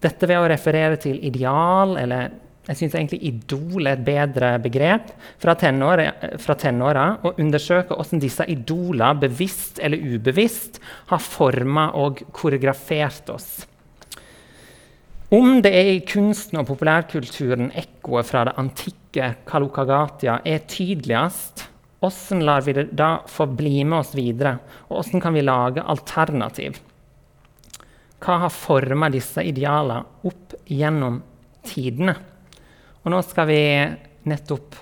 Dette 0.00 0.26
ved 0.26 0.40
å 0.40 0.48
referere 0.50 0.96
til 0.98 1.20
ideal, 1.28 1.94
eller 2.00 2.32
jeg 2.68 2.76
syns 2.76 2.94
egentlig 2.94 3.22
idol 3.24 3.88
er 3.88 3.96
et 3.96 4.04
bedre 4.04 4.50
begrep, 4.62 5.08
fra 5.40 5.54
tenåra, 5.58 6.10
fra 6.38 6.54
tenåra 6.60 7.06
og 7.24 7.40
undersøke 7.40 7.96
hvordan 7.96 8.20
disse 8.22 8.44
idolene 8.52 9.16
bevisst 9.22 9.80
eller 9.82 10.02
ubevisst, 10.14 10.78
har 11.10 11.24
forma 11.24 11.88
og 11.98 12.20
koreografert 12.36 13.32
oss. 13.32 13.48
Om 15.30 15.60
det 15.62 15.72
er 15.72 15.88
i 15.94 16.04
kunsten 16.04 16.58
og 16.60 16.66
populærkulturen 16.68 17.70
ekkoet 17.78 18.26
fra 18.26 18.44
det 18.48 18.56
antikke 18.58 19.32
Kalukagatia 19.46 20.40
er 20.44 20.64
tydeligst, 20.68 21.66
hvordan 22.00 22.44
lar 22.44 22.64
vi 22.66 22.74
det 22.76 22.88
da 22.96 23.10
få 23.28 23.46
bli 23.46 23.84
med 23.84 24.02
oss 24.02 24.14
videre? 24.18 24.56
Og 24.88 25.00
hvordan 25.00 25.22
kan 25.22 25.36
vi 25.36 25.44
lage 25.46 25.84
alternativ? 25.84 26.80
Hva 28.20 28.40
har 28.44 28.52
forma 28.52 29.08
disse 29.12 29.44
idealene 29.46 30.26
opp 30.28 30.58
gjennom 30.68 31.22
tidene? 31.64 32.16
Og 33.00 33.12
nå 33.14 33.20
skal 33.24 33.48
vi 33.48 33.60
nettopp 34.28 34.76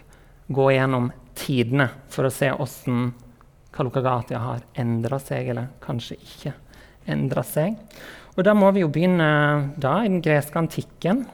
gå 0.49 0.69
gjennom 0.75 1.11
tidene 1.39 1.89
for 2.11 2.27
å 2.27 2.35
se 2.35 2.51
hvordan 2.51 3.11
Kalukagatia 3.79 4.41
har 4.43 4.65
endra 4.81 5.21
seg, 5.23 5.53
eller 5.53 5.69
kanskje 5.85 6.17
ikke 6.19 6.55
endra 7.09 7.45
seg. 7.47 7.77
Og 8.35 8.43
da 8.47 8.55
må 8.57 8.71
vi 8.75 8.83
jo 8.83 8.91
begynne 8.91 9.29
da, 9.79 10.01
i 10.03 10.11
den 10.11 10.23
greske 10.25 10.59
antikken, 10.59 11.27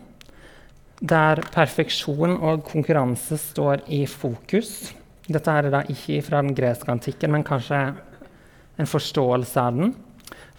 der 1.00 1.40
perfeksjon 1.54 2.36
og 2.36 2.64
konkurranse 2.68 3.38
står 3.40 3.86
i 3.92 4.04
fokus. 4.08 4.92
Dette 5.24 5.52
er 5.52 5.70
da 5.72 5.82
ikke 5.88 6.20
fra 6.26 6.42
den 6.44 6.56
greske 6.56 6.90
antikken, 6.92 7.32
men 7.32 7.46
kanskje 7.46 7.80
en 8.76 8.90
forståelse 8.90 9.60
av 9.60 9.78
den. 9.78 9.94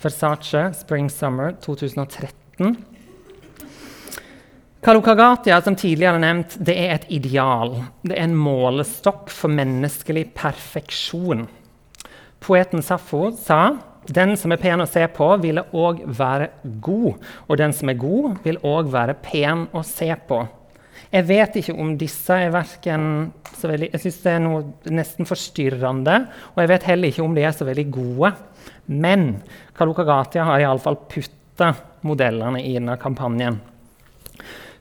Versace, 0.01 0.67
Spring 0.77 1.10
Summer 1.12 1.55
2013. 1.63 2.75
Kalukagatia, 4.86 5.62
som 5.65 5.74
tidligere 5.75 6.20
nevnt, 6.22 6.60
det 6.62 6.75
er 6.77 6.92
et 6.94 7.08
ideal. 7.10 7.72
Det 8.06 8.13
er 8.13 8.27
en 8.27 8.36
målestokk 8.38 9.32
for 9.34 9.50
menneskelig 9.50 10.27
perfeksjon. 10.38 11.48
Poeten 12.46 12.86
Safo 12.86 13.32
sa 13.34 13.80
den 14.06 14.36
som 14.38 14.54
er 14.54 14.62
pen 14.62 14.84
å 14.84 14.86
se 14.86 15.01
på, 15.10 15.32
vil 15.42 15.63
òg 15.63 16.06
være 16.06 16.51
god. 16.86 17.18
Og 17.50 17.58
den 17.63 17.74
som 17.74 17.89
er 17.89 17.98
god, 17.98 18.38
vil 18.46 18.62
òg 18.62 18.94
være 18.94 19.18
pen 19.25 19.65
å 19.74 19.82
se 19.82 20.12
på. 20.30 20.44
Jeg 21.10 21.32
vet 21.34 21.62
ikke 21.63 21.80
om 21.82 21.98
disse 21.98 22.38
er 22.46 22.54
verken 22.54 23.32
så 23.58 23.72
veldig 23.72 23.89
Jeg 23.96 24.06
syns 24.06 24.22
det 24.22 24.34
er 24.38 24.42
noe 24.46 24.94
nesten 24.94 25.25
forstyrrende. 25.25 26.25
Og 26.54 26.62
jeg 26.62 26.75
vet 26.75 26.92
heller 26.94 27.10
ikke 27.10 27.25
om 27.25 27.34
de 27.34 27.50
er 27.50 27.58
så 27.58 27.65
veldig 27.65 27.89
gode. 27.89 28.36
Men 28.86 29.32
Kalukagatia 29.74 30.46
har 30.46 30.62
iallfall 30.62 31.08
putta 31.10 31.74
modellene 32.06 32.62
i 32.62 32.75
denne 32.77 33.01
kampanjen. 33.01 33.63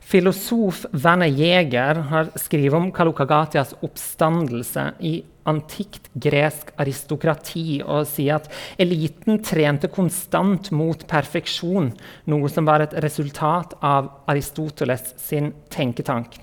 Filosof 0.05 0.83
Werner 0.93 1.31
Jæger 1.33 1.97
har 2.11 2.27
skrevet 2.37 2.77
om 2.77 2.91
Kalukagatias 2.93 3.71
oppstandelse 3.81 4.91
i 5.01 5.15
antikt 5.49 6.11
gresk 6.21 6.69
aristokrati 6.77 7.79
og 7.81 8.05
sier 8.09 8.37
at 8.37 8.51
eliten 8.81 9.39
trente 9.45 9.89
konstant 9.89 10.69
mot 10.77 11.01
perfeksjon, 11.09 11.89
noe 12.29 12.51
som 12.53 12.69
var 12.69 12.85
et 12.85 12.93
resultat 13.01 13.73
av 13.81 14.11
Aristoteles 14.29 15.15
sin 15.21 15.49
tenketank. 15.73 16.37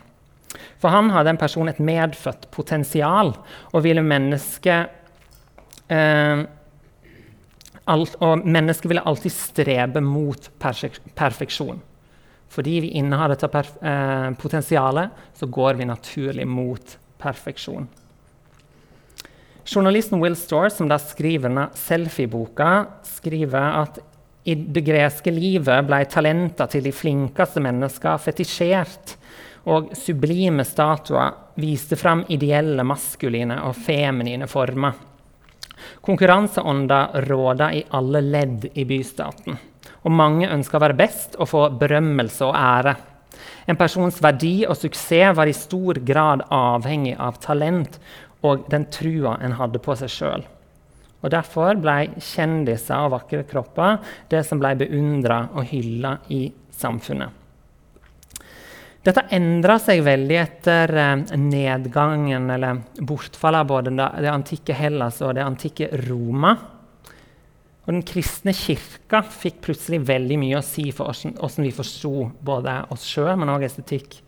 For 0.82 0.90
han 0.90 1.12
hadde 1.14 1.36
en 1.36 1.40
person 1.40 1.70
et 1.70 1.78
medfødt 1.78 2.50
potensial 2.50 3.30
og 3.70 3.78
ville 3.86 4.02
mennesket 4.02 4.90
eh, 5.86 6.42
alt, 7.86 8.18
Og 8.18 8.42
mennesket 8.46 8.90
ville 8.90 9.06
alltid 9.06 9.34
strebe 9.34 10.02
mot 10.02 10.50
perfeksjon. 10.58 11.80
Fordi 12.52 12.80
vi 12.84 12.92
innehar 13.00 13.32
dette 13.32 13.48
eh, 13.80 14.30
potensialet, 14.36 15.10
så 15.34 15.48
går 15.48 15.80
vi 15.80 15.88
naturlig 15.88 16.46
mot 16.46 16.96
perfeksjon. 17.22 17.88
Journalisten 19.64 20.20
Will 20.20 20.36
Storr, 20.36 20.68
som 20.68 20.88
da 20.90 20.98
skriver 21.00 21.48
denne 21.48 21.68
selfieboka, 21.78 22.70
skriver 23.06 23.78
at 23.82 24.02
i 24.44 24.56
det 24.58 24.82
greske 24.82 25.30
livet 25.30 25.86
ble 25.86 26.02
talenter 26.10 26.66
til 26.70 26.82
de 26.82 26.92
flinkeste 26.92 27.62
mennesker 27.62 28.18
fetisjert, 28.18 29.14
og 29.70 29.92
sublime 29.94 30.66
statuer 30.66 31.54
viste 31.62 31.96
fram 31.96 32.24
ideelle 32.34 32.82
maskuline 32.82 33.60
og 33.62 33.78
feminine 33.78 34.48
former. 34.50 34.98
Konkurranseånda 36.02 37.04
råda 37.28 37.70
i 37.74 37.84
alle 37.94 38.20
ledd 38.26 38.66
i 38.74 38.84
bystaten. 38.84 39.58
Og 40.02 40.14
mange 40.14 40.50
ønska 40.50 40.78
å 40.78 40.82
være 40.82 40.98
best 40.98 41.36
og 41.38 41.50
få 41.50 41.66
berømmelse 41.78 42.46
og 42.48 42.56
ære. 42.58 42.96
En 43.70 43.78
persons 43.78 44.18
verdi 44.22 44.64
og 44.66 44.76
suksess 44.76 45.36
var 45.36 45.48
i 45.48 45.56
stor 45.56 46.00
grad 46.04 46.42
avhengig 46.52 47.14
av 47.18 47.38
talent 47.42 48.00
og 48.42 48.66
den 48.70 48.88
trua 48.90 49.36
en 49.42 49.54
hadde 49.60 49.80
på 49.82 49.94
seg 49.98 50.10
sjøl. 50.10 50.48
Og 51.22 51.30
Derfor 51.30 51.78
ble 51.78 52.16
kjendiser 52.18 53.04
og 53.04 53.14
vakre 53.14 53.44
kropper 53.46 54.00
det 54.30 54.42
som 54.46 54.58
ble 54.62 54.74
beundra 54.80 55.44
og 55.54 55.70
hylla 55.70 56.16
i 56.34 56.48
samfunnet. 56.74 57.38
Dette 59.02 59.24
endra 59.34 59.80
seg 59.82 60.04
veldig 60.06 60.36
etter 60.38 60.92
eh, 60.94 61.32
nedgangen 61.34 62.44
eller 62.54 62.84
bortfallet 63.02 63.64
av 63.64 63.70
både 63.70 63.94
det 63.98 64.30
antikke 64.30 64.76
Hellas 64.78 65.18
og 65.26 65.34
det 65.34 65.42
antikke 65.42 65.88
Roma. 66.04 66.52
Og 67.82 67.90
Den 67.90 68.04
kristne 68.06 68.54
kirka 68.54 69.24
fikk 69.26 69.58
plutselig 69.66 70.04
veldig 70.06 70.38
mye 70.38 70.60
å 70.60 70.64
si 70.66 70.86
for 70.94 71.10
hvordan 71.10 71.66
vi 71.66 71.74
forsto 71.74 72.28
både 72.44 72.76
oss 72.94 73.06
sjøl, 73.10 73.34
men 73.40 73.50
også 73.50 73.70
estetikk. 73.72 74.18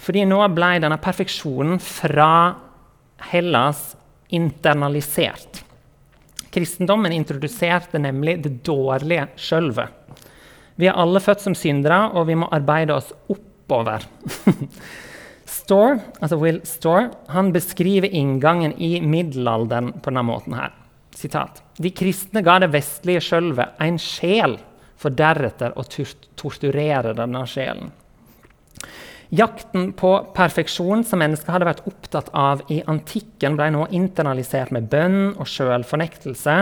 Fordi 0.00 0.24
nå 0.24 0.40
ble 0.56 0.78
denne 0.80 0.96
perfeksjonen 1.02 1.80
fra 1.84 2.30
Hellas 3.30 3.90
internalisert. 4.32 5.60
Kristendommen 6.50 7.12
introduserte 7.12 8.00
nemlig 8.00 8.38
det 8.46 8.56
dårlige 8.66 9.28
sjølvet. 9.38 9.92
Vi 10.80 10.88
er 10.88 10.96
alle 10.96 11.20
født 11.20 11.44
som 11.44 11.54
syndere, 11.54 12.06
og 12.16 12.30
vi 12.30 12.38
må 12.40 12.48
arbeide 12.48 12.96
oss 12.96 13.12
oppover. 13.28 14.06
Storr, 15.60 15.98
altså 16.22 16.38
Will 16.40 16.62
Storr 16.66 17.10
han 17.34 17.52
beskriver 17.52 18.08
inngangen 18.08 18.72
i 18.80 18.96
middelalderen 19.04 19.92
på 20.00 20.08
denne 20.08 20.24
måten. 20.24 20.56
her. 20.56 20.79
Sitat. 21.20 21.62
De 21.76 21.92
kristne 21.92 22.42
ga 22.44 22.58
det 22.62 22.72
vestlige 22.72 23.22
sjølvet 23.24 23.80
en 23.82 23.98
sjel, 24.00 24.58
for 25.00 25.16
deretter 25.16 25.72
å 25.80 25.84
torturere 25.88 27.14
denne 27.16 27.46
sjelen. 27.48 27.88
Jakten 29.30 29.92
på 29.94 30.10
perfeksjon 30.34 31.04
som 31.06 31.20
mennesket 31.22 31.52
hadde 31.54 31.68
vært 31.68 31.84
opptatt 31.86 32.32
av 32.34 32.64
i 32.72 32.80
antikken, 32.90 33.54
ble 33.54 33.68
nå 33.70 33.84
internalisert 33.94 34.72
med 34.74 34.88
bønn 34.90 35.36
og 35.36 35.46
sjølfornektelse. 35.46 36.56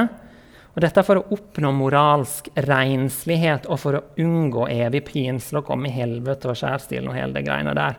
Og 0.74 0.82
dette 0.84 1.02
for 1.02 1.18
å 1.18 1.34
oppnå 1.34 1.72
moralsk 1.74 2.50
renslighet 2.68 3.64
og 3.72 3.80
for 3.82 3.98
å 3.98 4.02
unngå 4.20 4.68
evig 4.74 5.00
pinsel 5.08 5.62
og 5.62 5.70
komme 5.70 5.88
i 5.88 5.96
helvete 5.96 6.52
og 6.52 6.60
skjærstilen 6.60 7.08
og 7.08 7.16
hele 7.16 7.38
det 7.38 7.46
greiene 7.48 7.74
der. 7.78 7.96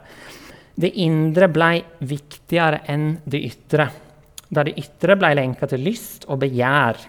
Det 0.80 0.94
indre 1.02 1.50
ble 1.52 1.72
viktigere 2.08 2.86
enn 2.88 3.10
det 3.26 3.42
ytre, 3.50 3.90
da 4.50 4.66
det 4.66 4.78
ytre 4.82 5.16
ble 5.20 5.32
lenka 5.38 5.70
til 5.70 5.84
lyst 5.86 6.26
og 6.28 6.42
begjær. 6.44 7.00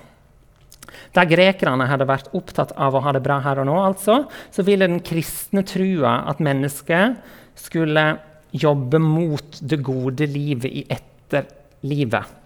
Der 1.15 1.29
grekerne 1.31 1.87
hadde 1.89 2.09
vært 2.09 2.33
opptatt 2.37 2.73
av 2.79 2.97
å 2.97 3.03
ha 3.05 3.15
det 3.15 3.23
bra 3.25 3.39
her 3.45 3.63
og 3.63 3.69
nå, 3.69 3.77
altså, 3.83 4.25
så 4.53 4.65
ville 4.67 4.89
den 4.91 5.03
kristne 5.07 5.65
trua 5.67 6.21
at 6.31 6.43
mennesket 6.43 7.21
skulle 7.59 8.07
jobbe 8.51 8.99
mot 9.03 9.61
det 9.63 9.79
gode 9.87 10.27
livet 10.27 10.71
i 10.71 10.85
etterlivet. 10.91 12.39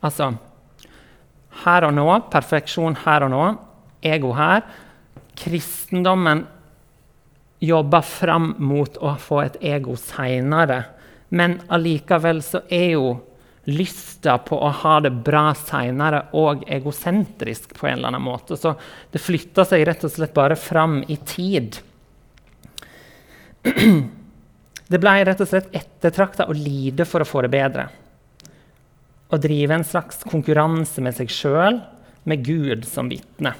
Altså 0.00 0.32
her 1.64 1.86
og 1.88 1.96
nå, 1.96 2.06
perfeksjon 2.32 2.96
her 3.04 3.26
og 3.26 3.32
nå, 3.34 3.44
ego 4.06 4.32
her. 4.36 4.64
Kristendommen 5.36 6.44
jobber 7.60 8.04
fram 8.06 8.54
mot 8.62 8.96
å 9.04 9.16
få 9.20 9.42
et 9.44 9.58
ego 9.74 9.96
seinere. 10.00 10.82
Men 11.36 11.58
allikevel 11.70 12.40
så 12.42 12.62
er 12.72 12.94
jo 12.94 13.10
lysta 13.68 14.38
på 14.38 14.56
å 14.56 14.70
ha 14.82 14.96
det 15.04 15.12
bra 15.24 15.50
seinere 15.58 16.22
og 16.38 16.64
egosentrisk 16.70 17.74
på 17.76 17.86
en 17.86 17.98
eller 17.98 18.12
annen 18.12 18.24
måte. 18.24 18.56
Så 18.56 18.74
det 19.12 19.22
flytta 19.22 19.66
seg 19.68 19.84
rett 19.88 20.04
og 20.06 20.12
slett 20.14 20.34
bare 20.36 20.56
fram 20.56 21.00
i 21.08 21.18
tid. 21.28 21.80
Det 24.90 24.98
ble 24.98 25.12
rett 25.22 25.40
og 25.44 25.50
slett 25.50 25.74
ettertrakta 25.76 26.48
å 26.48 26.56
lide 26.56 27.04
for 27.06 27.22
å 27.22 27.28
få 27.28 27.44
det 27.44 27.52
bedre. 27.52 27.88
Å 29.30 29.38
drive 29.38 29.76
en 29.76 29.86
slags 29.86 30.24
konkurranse 30.26 31.04
med 31.04 31.14
seg 31.14 31.30
sjøl, 31.30 31.82
med 32.26 32.42
Gud 32.44 32.84
som 32.88 33.08
vitne. 33.08 33.54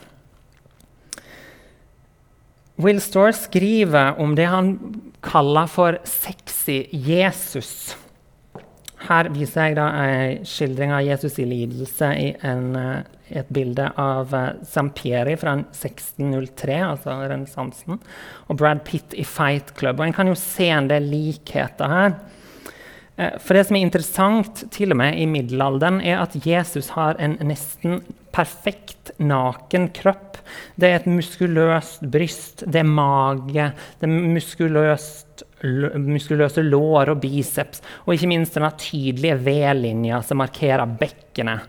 Will 2.80 3.00
Storr 3.04 3.32
skriver 3.36 4.18
om 4.20 4.34
det 4.34 4.48
han 4.48 4.74
kaller 5.22 5.68
for 5.68 5.98
'sexy 6.04 6.88
Jesus'. 6.92 7.94
Her 9.00 9.30
viser 9.32 9.70
jeg 9.70 9.78
da 9.78 9.86
en 9.96 10.42
skildring 10.44 10.92
av 10.92 11.04
Jesus 11.06 11.38
i 11.40 11.46
lidelse 11.48 12.10
i 12.20 12.26
en, 12.46 12.74
eh, 12.76 13.38
et 13.40 13.48
bilde 13.54 13.86
av 14.00 14.34
uh, 14.34 14.58
Sampieri 14.66 15.36
fra 15.40 15.54
1603, 15.62 16.76
altså 16.82 17.14
renessansen, 17.30 18.00
og 18.48 18.58
Brad 18.60 18.82
Pitt 18.84 19.14
i 19.14 19.24
Fight 19.24 19.72
Club. 19.78 20.00
Og 20.00 20.08
En 20.08 20.16
kan 20.16 20.28
jo 20.28 20.36
se 20.36 20.68
en 20.74 20.90
del 20.90 21.06
likheter 21.08 21.94
her. 21.94 22.18
Uh, 23.20 23.36
for 23.36 23.56
det 23.56 23.66
som 23.68 23.76
er 23.76 23.84
interessant 23.84 24.64
til 24.72 24.94
og 24.94 25.00
med 25.02 25.18
i 25.20 25.28
middelalderen, 25.28 26.00
er 26.00 26.22
at 26.22 26.38
Jesus 26.40 26.92
har 26.96 27.20
en 27.20 27.36
nesten 27.44 28.00
perfekt 28.32 29.12
naken 29.20 29.90
kropp. 29.94 30.38
Det 30.80 30.88
er 30.88 31.00
et 31.00 31.10
muskuløst 31.10 32.06
bryst, 32.10 32.64
det 32.66 32.80
er 32.80 32.88
mage, 32.88 33.66
det 34.00 34.08
er 34.08 34.12
muskuløse 36.00 36.64
lår 36.64 37.12
og 37.12 37.20
biceps, 37.22 37.82
og 38.06 38.14
ikke 38.14 38.30
minst 38.30 38.56
denne 38.56 38.72
tydelige 38.80 39.36
V-linja 39.44 40.22
som 40.26 40.40
markerer 40.40 40.96
bekkenet. 41.00 41.68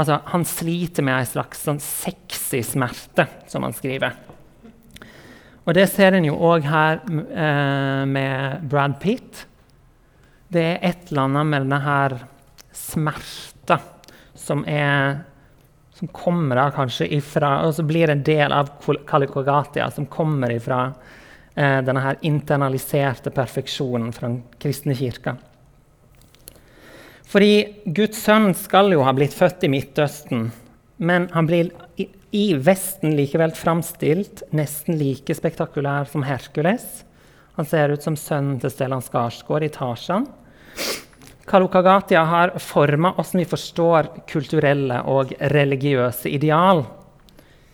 Altså, 0.00 0.20
han 0.32 0.46
sliter 0.48 1.04
med 1.04 1.18
en 1.18 1.28
slags 1.28 1.64
sånn 1.66 1.80
sexy 1.82 2.62
smerte, 2.64 3.26
som 3.50 3.66
han 3.66 3.74
skriver. 3.76 4.14
Og 5.66 5.76
det 5.76 5.90
ser 5.92 6.16
en 6.16 6.24
jo 6.24 6.38
òg 6.40 6.64
her 6.64 7.02
eh, 7.04 8.04
med 8.08 8.64
Brad 8.70 8.96
Pitt. 9.02 9.44
Det 10.50 10.66
er 10.66 10.78
et 10.82 11.10
eller 11.10 11.28
annet 11.28 11.46
med 11.46 11.66
denne 11.66 11.80
her 11.84 12.16
smerta 12.74 13.78
som 14.34 14.64
er 14.66 15.20
som 16.00 16.08
kommer 16.16 16.56
da 16.56 16.70
kanskje 16.72 17.10
ifra 17.12 17.66
Og 17.66 17.74
så 17.76 17.84
blir 17.84 18.08
en 18.08 18.22
del 18.24 18.52
av 18.56 18.70
Kalikogatia 19.06 19.90
som 19.92 20.06
kommer 20.08 20.50
ifra 20.54 20.94
eh, 21.54 21.82
denne 21.84 22.00
her 22.00 22.16
internaliserte 22.24 23.30
perfeksjonen 23.36 24.08
fra 24.16 24.30
den 24.30 24.40
kristne 24.58 24.96
kirka. 24.96 25.36
Fordi 27.30 27.82
Guds 27.84 28.24
sønn 28.24 28.54
skal 28.58 28.90
jo 28.94 29.04
ha 29.06 29.12
blitt 29.14 29.36
født 29.36 29.68
i 29.68 29.70
Midtøsten, 29.70 30.48
men 30.96 31.28
han 31.36 31.46
blir 31.46 31.68
i, 32.00 32.08
i 32.34 32.46
Vesten 32.56 33.14
likevel 33.14 33.52
framstilt 33.54 34.42
nesten 34.56 34.98
like 34.98 35.36
spektakulær 35.36 36.08
som 36.10 36.24
Herkules. 36.26 37.04
Han 37.60 37.68
ser 37.68 37.92
ut 37.92 38.02
som 38.02 38.16
sønnen 38.18 38.58
til 38.62 38.72
Stellan 38.72 39.04
Skarsgård 39.04 39.68
i 39.68 39.70
Tarzan. 39.74 40.26
Kalukagatia 41.50 42.22
har 42.24 42.52
forma 42.62 43.10
hvordan 43.16 43.42
vi 43.42 43.48
forstår 43.50 44.08
kulturelle 44.30 45.00
og 45.10 45.32
religiøse 45.50 46.30
ideal. 46.30 46.84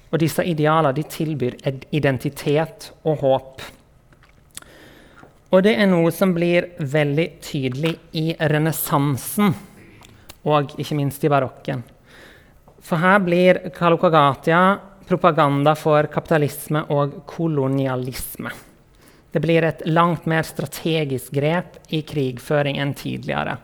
Og 0.06 0.20
disse 0.22 0.44
idealene 0.46 1.04
tilbyr 1.10 1.58
identitet 1.92 2.92
og 3.04 3.20
håp. 3.20 3.64
Og 5.52 5.62
det 5.62 5.76
er 5.78 5.86
noe 5.90 6.10
som 6.14 6.32
blir 6.34 6.70
veldig 6.80 7.26
tydelig 7.44 7.92
i 8.18 8.24
renessansen, 8.34 9.52
og 10.46 10.72
ikke 10.80 10.96
minst 10.98 11.22
i 11.24 11.30
barokken. 11.30 11.84
For 12.86 13.02
her 13.02 13.20
blir 13.22 13.60
Kalukagatia 13.74 14.62
propaganda 15.06 15.74
for 15.78 16.08
kapitalisme 16.10 16.82
og 16.94 17.22
kolonialisme. 17.30 18.50
Det 19.36 19.40
blir 19.44 19.66
et 19.68 19.82
langt 19.84 20.24
mer 20.24 20.46
strategisk 20.48 21.34
grep 21.36 21.74
i 21.92 21.98
krigføring 22.08 22.78
enn 22.80 22.94
tidligere. 22.96 23.58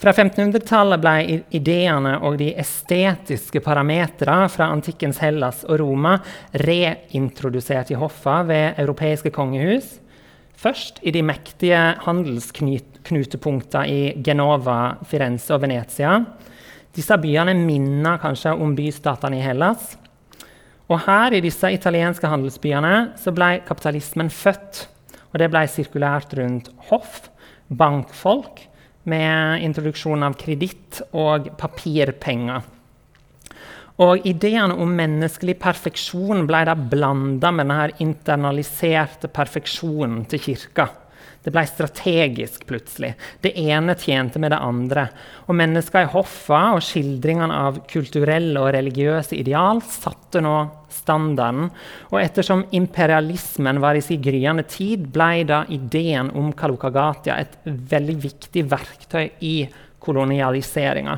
Fra 0.00 0.10
1500-tallet 0.10 0.98
ble 0.98 1.36
ideene 1.54 2.16
og 2.26 2.40
de 2.40 2.48
estetiske 2.58 3.62
parametrene 3.62 4.48
fra 4.50 4.66
antikkens 4.74 5.20
Hellas 5.22 5.62
og 5.68 5.78
Roma 5.84 6.16
reintrodusert 6.66 7.94
i 7.94 8.00
hoffa 8.00 8.40
ved 8.50 8.82
europeiske 8.82 9.30
kongehus. 9.38 10.00
Først 10.58 10.98
i 11.06 11.14
de 11.14 11.22
mektige 11.22 11.78
handelsknutepunktene 12.08 13.86
i 13.86 14.02
Genova, 14.18 14.96
Firenze 15.06 15.54
og 15.54 15.62
Venezia. 15.62 16.16
Disse 16.90 17.22
byene 17.22 17.54
minner 17.54 18.18
kanskje 18.18 18.58
om 18.58 18.74
bystatene 18.74 19.38
i 19.38 19.46
Hellas. 19.46 19.94
Og 20.90 20.98
her 21.06 21.36
i 21.36 21.42
disse 21.44 21.70
italienske 21.70 22.26
handelsbyene 22.26 22.94
så 23.20 23.32
ble 23.34 23.60
kapitalismen 23.66 24.30
født. 24.34 24.86
Og 25.30 25.38
det 25.38 25.46
ble 25.52 25.62
sirkulært 25.70 26.34
rundt 26.34 26.72
hoff, 26.90 27.28
bankfolk 27.70 28.64
med 29.10 29.62
introduksjon 29.62 30.26
av 30.26 30.34
kreditt 30.40 30.98
og 31.14 31.52
papirpenger. 31.60 32.66
Og 34.00 34.24
Ideene 34.26 34.74
om 34.80 34.90
menneskelig 34.96 35.58
perfeksjon 35.60 36.46
ble 36.48 36.64
da 36.66 36.74
blanda 36.74 37.52
med 37.52 37.68
denne 37.68 37.90
internaliserte 38.02 39.28
perfeksjonen 39.30 40.24
til 40.30 40.42
kirka. 40.42 40.88
Det 41.40 41.52
ble 41.54 41.62
strategisk 41.64 42.66
plutselig. 42.68 43.14
Det 43.40 43.54
ene 43.58 43.94
tjente 43.96 44.40
med 44.42 44.52
det 44.52 44.58
andre. 44.60 45.06
Og 45.48 45.56
mennesker 45.56 46.04
i 46.04 46.10
hoffa 46.12 46.60
og 46.74 46.82
skildringene 46.84 47.56
av 47.56 47.78
kulturelle 47.88 48.60
og 48.60 48.74
religiøse 48.76 49.38
ideal 49.38 49.80
satte 49.86 50.42
nå 50.44 50.56
standarden. 50.92 51.70
Og 52.12 52.20
ettersom 52.20 52.66
imperialismen 52.76 53.80
var 53.80 53.96
i 53.96 54.04
sin 54.04 54.20
gryende 54.20 54.66
tid, 54.68 55.08
ble 55.14 55.46
da 55.48 55.62
ideen 55.72 56.28
om 56.36 56.52
Kalukagatia 56.52 57.40
et 57.40 57.56
veldig 57.64 58.18
viktig 58.20 58.66
verktøy 58.68 59.30
i 59.40 59.56
kolonialiseringa. 60.00 61.16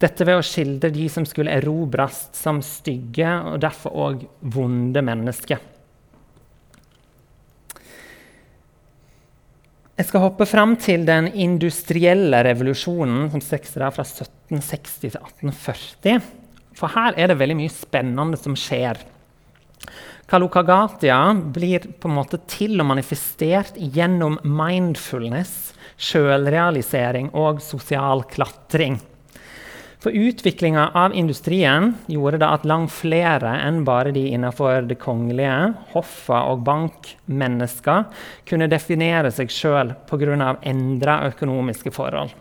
Dette 0.00 0.24
ved 0.24 0.40
å 0.40 0.44
skildre 0.44 0.92
de 0.92 1.08
som 1.12 1.26
skulle 1.28 1.56
erobres 1.60 2.26
som 2.36 2.60
stygge 2.64 3.34
og 3.50 3.60
derfor 3.64 3.96
òg 4.04 4.24
vonde 4.52 5.04
mennesker. 5.04 5.69
Jeg 10.00 10.06
skal 10.08 10.22
hoppe 10.22 10.46
fram 10.48 10.78
til 10.80 11.02
den 11.04 11.26
industrielle 11.36 12.38
revolusjonen 12.46 13.26
som 13.34 13.42
strekte 13.44 13.74
fra 13.74 13.90
1760 13.92 14.94
til 15.02 15.10
1840. 15.12 16.22
For 16.72 16.88
her 16.94 17.18
er 17.20 17.28
det 17.28 17.36
veldig 17.36 17.56
mye 17.58 17.72
spennende 17.74 18.38
som 18.40 18.54
skjer. 18.56 18.96
Kalukagatia 20.30 21.18
blir 21.52 21.84
på 22.00 22.08
en 22.08 22.16
måte 22.16 22.40
til 22.48 22.80
og 22.80 22.88
manifestert 22.94 23.76
gjennom 23.76 24.38
mindfulness, 24.40 25.74
sjølrealisering 26.00 27.34
og 27.36 27.60
sosial 27.60 28.24
klatring. 28.32 28.96
For 30.00 30.16
utviklinga 30.16 30.86
av 30.96 31.12
industrien 31.14 31.90
gjorde 32.08 32.38
da 32.40 32.54
at 32.56 32.64
langt 32.64 32.92
flere 32.94 33.50
enn 33.66 33.82
bare 33.84 34.14
de 34.16 34.22
innenfor 34.32 34.86
det 34.88 34.96
kongelige, 35.02 35.74
hoffa 35.92 36.38
og 36.48 36.62
bankmennesker 36.64 38.06
kunne 38.48 38.70
definere 38.72 39.28
seg 39.34 39.52
sjøl 39.52 39.92
pga. 40.08 40.54
endra 40.64 41.18
økonomiske 41.28 41.92
forhold. 41.92 42.32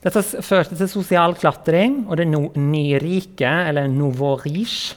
Dette 0.00 0.22
førte 0.22 0.78
til 0.78 0.88
sosial 0.88 1.34
klatring 1.34 2.06
og 2.06 2.16
det 2.16 2.28
no 2.30 2.46
nyrike, 2.54 3.50
eller 3.68 3.90
nouveau 3.90 4.38
riche. 4.38 4.96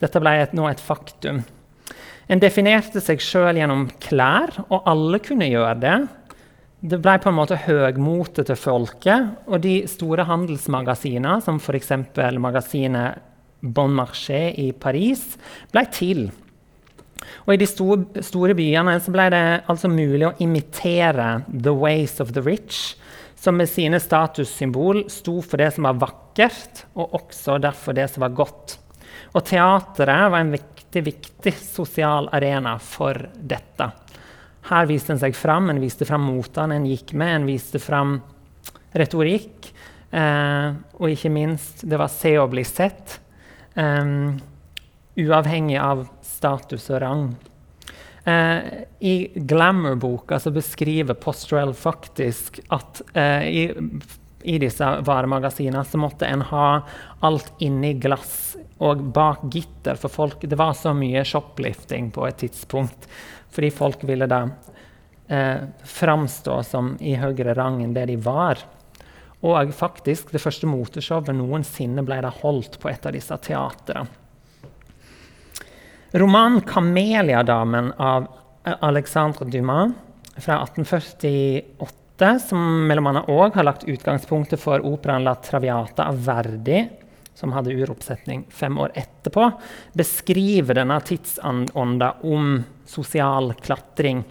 Dette 0.00 0.20
ble 0.20 0.32
et, 0.40 0.54
nå 0.54 0.68
et 0.70 0.80
faktum. 0.80 1.42
En 2.28 2.40
definerte 2.40 3.02
seg 3.02 3.20
sjøl 3.20 3.58
gjennom 3.58 3.88
klær, 3.98 4.54
og 4.70 4.86
alle 4.86 5.18
kunne 5.18 5.50
gjøre 5.50 5.74
det. 5.82 5.98
Det 6.80 6.98
ble 7.00 7.14
på 7.22 7.30
en 7.30 7.38
måte 7.38 7.56
høgmotet 7.56 8.50
til 8.50 8.58
folket. 8.60 9.30
Og 9.48 9.62
de 9.64 9.78
store 9.88 10.26
handelsmagasinene, 10.28 11.38
som 11.44 11.60
f.eks. 11.60 11.92
magasinet 12.40 13.22
Bon 13.60 13.90
Marché 13.90 14.50
i 14.60 14.72
Paris, 14.76 15.38
ble 15.72 15.86
til. 15.92 16.26
Og 17.46 17.54
I 17.54 17.60
de 17.60 17.68
store, 17.68 18.22
store 18.22 18.54
byene 18.58 18.98
ble 19.08 19.26
det 19.32 19.44
altså 19.72 19.88
mulig 19.90 20.28
å 20.28 20.34
imitere 20.44 21.40
the 21.48 21.72
ways 21.72 22.20
of 22.20 22.34
the 22.36 22.44
rich, 22.44 22.94
som 23.40 23.56
med 23.56 23.70
sine 23.70 23.98
statussymbol 24.02 25.06
sto 25.12 25.40
for 25.40 25.60
det 25.60 25.72
som 25.76 25.88
var 25.88 26.00
vakkert, 26.02 26.84
og 26.98 27.16
også 27.20 27.56
derfor 27.62 27.96
det 27.96 28.08
som 28.12 28.26
var 28.26 28.36
godt. 28.36 28.76
Og 29.32 29.44
teateret 29.48 30.32
var 30.32 30.42
en 30.42 30.54
viktig, 30.54 31.02
viktig 31.08 31.54
sosial 31.56 32.28
arena 32.36 32.76
for 32.82 33.28
dette. 33.36 33.90
Her 34.66 34.88
viste 34.90 35.14
en 35.14 35.22
seg 35.22 35.36
fram, 35.38 35.70
en 35.70 35.82
viste 35.82 36.08
fram 36.08 36.26
motene 36.26 36.78
en 36.78 36.88
gikk 36.88 37.14
med, 37.14 37.34
en 37.40 37.48
viste 37.48 37.80
fram 37.82 38.18
retorikk. 38.96 39.70
Eh, 40.10 40.68
og 40.98 41.12
ikke 41.12 41.32
minst, 41.32 41.84
det 41.86 41.98
var 42.00 42.10
se 42.12 42.34
og 42.40 42.50
bli 42.54 42.64
sett. 42.66 43.18
Eh, 43.78 44.14
uavhengig 45.16 45.78
av 45.80 46.06
status 46.24 46.90
og 46.90 47.00
rang. 47.04 47.28
Eh, 48.26 48.58
I 48.98 49.16
Glamour-boka 49.34 50.40
beskriver 50.50 51.14
Postrel 51.14 51.74
faktisk 51.74 52.58
at 52.74 53.02
eh, 53.14 53.44
i, 53.46 53.64
i, 54.42 54.58
disse 54.58 54.88
varemagasinene 55.06 55.84
så 55.86 56.00
måtte 56.02 56.26
en 56.26 56.42
ha 56.50 56.68
alt 57.26 57.52
inni 57.62 57.94
glass 58.02 58.56
og 58.82 59.04
bak 59.14 59.46
gitter 59.54 59.94
for 60.00 60.12
folk. 60.12 60.42
Det 60.42 60.58
var 60.58 60.74
så 60.74 60.90
mye 60.96 61.22
shoplifting 61.24 62.10
på 62.10 62.26
et 62.26 62.42
tidspunkt 62.42 63.06
fordi 63.50 63.70
folk 63.74 64.04
ville 64.08 64.28
da 64.30 64.42
eh, 65.28 65.66
framstå 65.84 66.62
som 66.66 66.94
i 67.00 67.16
høyere 67.18 67.54
rang 67.56 67.82
enn 67.84 67.94
det 67.96 68.06
de 68.10 68.16
var. 68.20 68.62
Og 69.46 69.72
faktisk, 69.76 70.32
det 70.32 70.42
første 70.42 70.68
moteshowet 70.68 71.34
noensinne 71.36 72.04
ble 72.06 72.20
da 72.24 72.32
holdt 72.42 72.80
på 72.82 72.90
et 72.90 73.06
av 73.06 73.14
disse 73.14 73.36
teatrene. 73.46 74.24
Romanen 76.16 76.62
'Kameliadamen' 76.62 77.92
av 77.98 78.28
Alexandre 78.80 79.44
Dumas 79.44 79.92
fra 80.36 80.62
1848, 80.62 82.38
som 82.48 82.90
annet 82.90 83.28
òg 83.28 83.54
har 83.54 83.66
lagt 83.66 83.84
utgangspunktet 83.84 84.60
for 84.60 84.80
operaen 84.80 85.24
'La 85.24 85.34
Traviata' 85.34 86.06
av 86.08 86.24
Verdi, 86.24 86.88
som 87.36 87.52
hadde 87.52 87.74
uroppsetning 87.76 88.46
fem 88.50 88.78
år 88.80 88.94
etterpå, 88.96 89.50
beskriver 89.92 90.80
denne 90.80 90.96
tidsånda 91.04 92.14
om 92.24 92.56
sosial 92.88 93.52
klatring. 93.60 94.24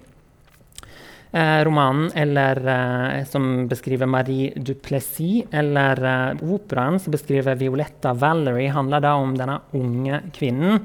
Eh, 1.35 1.63
romanen 1.67 2.11
eller, 2.15 2.61
eh, 2.67 3.25
som 3.27 3.67
beskriver 3.67 4.07
Marie 4.07 4.53
Duplessis, 4.55 5.45
eller 5.51 6.03
eh, 6.05 6.43
operaen 6.47 6.99
som 6.99 7.11
beskriver 7.11 7.55
Violetta 7.59 8.13
Valerie, 8.13 8.71
handler 8.71 9.03
da 9.03 9.13
om 9.19 9.35
denne 9.37 9.59
unge 9.75 10.21
kvinnen 10.33 10.79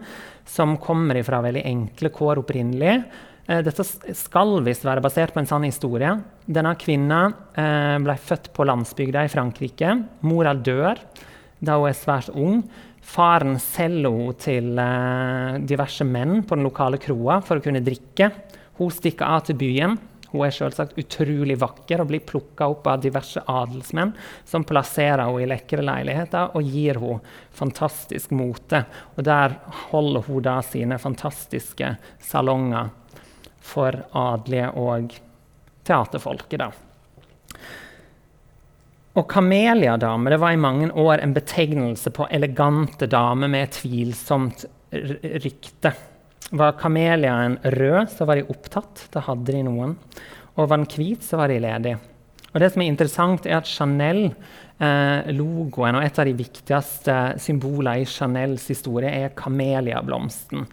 som 0.51 0.77
kommer 0.83 1.23
fra 1.23 1.41
veldig 1.45 1.63
enkle 1.65 2.11
kår 2.11 2.43
opprinnelig. 2.43 2.97
Eh, 3.47 3.63
dette 3.67 3.87
skal 4.15 4.59
visst 4.67 4.85
være 4.87 5.03
basert 5.05 5.35
på 5.35 5.43
en 5.43 5.49
sann 5.49 5.67
historie. 5.67 6.13
Denne 6.47 6.75
kvinna 6.79 7.23
eh, 7.55 7.97
ble 8.03 8.17
født 8.19 8.51
på 8.57 8.67
landsbygda 8.67 9.25
i 9.27 9.33
Frankrike. 9.33 9.95
Mora 10.27 10.55
dør 10.55 10.99
da 11.61 11.79
hun 11.79 11.91
er 11.91 11.97
svært 11.97 12.31
ung. 12.33 12.63
Faren 13.01 13.57
selger 13.63 14.13
henne 14.13 14.37
til 14.41 14.79
eh, 14.81 15.59
diverse 15.69 16.05
menn 16.07 16.43
på 16.45 16.57
den 16.57 16.67
lokale 16.69 17.01
kroa 17.01 17.41
for 17.45 17.61
å 17.61 17.65
kunne 17.65 17.83
drikke. 17.85 18.31
Hun 18.81 18.93
stikker 18.95 19.29
av 19.29 19.45
til 19.49 19.59
byen. 19.61 19.97
Hun 20.31 20.45
er 20.47 20.55
selvsagt 20.55 20.99
utrolig 21.01 21.57
vakker 21.59 22.03
og 22.03 22.11
blir 22.13 22.23
plukka 22.27 22.69
opp 22.71 22.87
av 22.87 23.01
diverse 23.03 23.43
adelsmenn 23.51 24.13
som 24.47 24.65
plasserer 24.67 25.25
henne 25.25 25.43
i 25.43 25.49
lekre 25.51 25.83
leiligheter 25.83 26.55
og 26.55 26.69
gir 26.71 27.01
henne 27.03 27.35
fantastisk 27.57 28.35
mote. 28.37 28.85
Og 29.17 29.27
der 29.27 29.59
holder 29.91 30.29
hun 30.29 30.45
da 30.47 30.61
sine 30.67 31.01
fantastiske 31.03 31.97
salonger 32.31 32.93
for 33.61 34.05
adelige 34.17 34.71
og 34.79 35.19
teaterfolket. 35.85 36.63
da. 36.63 36.71
Og 39.19 39.27
kameliadame 39.27 40.37
var 40.39 40.55
i 40.55 40.61
mange 40.61 40.91
år 40.95 41.19
en 41.19 41.35
betegnelse 41.35 42.13
på 42.15 42.29
elegante 42.31 43.09
damer 43.11 43.51
med 43.51 43.73
tvilsomt 43.75 44.65
rykte. 44.93 45.93
Var 46.51 46.77
kameliaen 46.79 47.59
rød, 47.63 48.07
så 48.11 48.27
var 48.27 48.39
de 48.39 48.47
opptatt. 48.51 49.09
Da 49.11 49.23
hadde 49.27 49.55
de 49.55 49.65
noen. 49.67 49.97
Og 50.55 50.69
var 50.69 50.79
den 50.79 50.87
hvit, 50.91 51.25
så 51.27 51.41
var 51.41 51.51
de 51.51 51.59
ledige. 51.63 51.99
Og 52.51 52.63
det 52.63 52.73
som 52.73 52.83
er 52.83 52.91
interessant, 52.91 53.47
er 53.47 53.61
at 53.61 53.69
Chanel, 53.71 54.33
eh, 54.83 55.31
og 55.31 56.03
et 56.03 56.19
av 56.19 56.27
de 56.27 56.35
viktigste 56.35 57.17
symbolene 57.39 58.03
i 58.03 58.07
Chanels 58.07 58.67
historie, 58.69 59.11
er 59.11 59.35
kameliablomsten. 59.39 60.67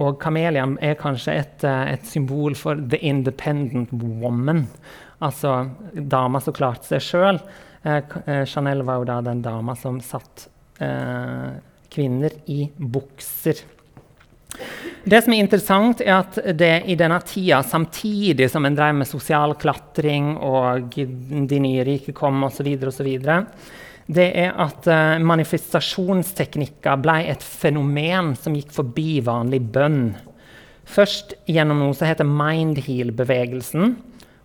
Og 0.00 0.18
kameliaen 0.20 0.78
er 0.80 0.94
kanskje 1.00 1.38
et, 1.38 1.64
eh, 1.64 1.92
et 1.92 2.06
symbol 2.06 2.54
for 2.54 2.74
the 2.74 2.98
independent 2.98 3.92
woman. 3.92 4.68
Altså 5.20 5.70
dama 5.94 6.40
som 6.40 6.52
klarte 6.52 6.84
seg 6.84 7.00
sjøl. 7.00 7.40
Eh, 7.82 8.02
eh, 8.26 8.44
Chanel 8.46 8.82
var 8.82 9.00
jo 9.00 9.04
da 9.04 9.20
den 9.20 9.42
dama 9.42 9.74
som 9.76 10.00
satt 10.00 10.48
eh, 10.78 11.50
kvinner 11.90 12.30
i 12.46 12.64
bukser. 12.76 13.64
Det 15.04 15.18
som 15.24 15.34
er 15.34 15.42
interessant, 15.42 16.00
er 16.04 16.14
at 16.20 16.38
det 16.54 16.84
i 16.86 16.94
denne 16.98 17.18
tida, 17.26 17.62
samtidig 17.66 18.46
som 18.52 18.66
en 18.68 18.76
drev 18.76 18.94
med 18.94 19.08
sosial 19.08 19.56
klatring 19.58 20.36
og 20.36 20.94
de 20.94 21.58
nye 21.64 21.86
rike 21.88 22.14
kom 22.14 22.44
osv., 22.46 22.68
det 24.12 24.26
er 24.36 24.52
at 24.60 24.86
uh, 24.90 25.16
manifestasjonsteknikker 25.24 27.00
ble 27.00 27.16
et 27.32 27.42
fenomen 27.42 28.32
som 28.36 28.54
gikk 28.58 28.74
forbi 28.74 29.20
vanlig 29.24 29.62
bønn. 29.72 30.00
Først 30.84 31.36
gjennom 31.48 31.80
noe 31.80 31.96
som 31.96 32.10
heter 32.10 32.28
mindheal-bevegelsen, 32.28 33.94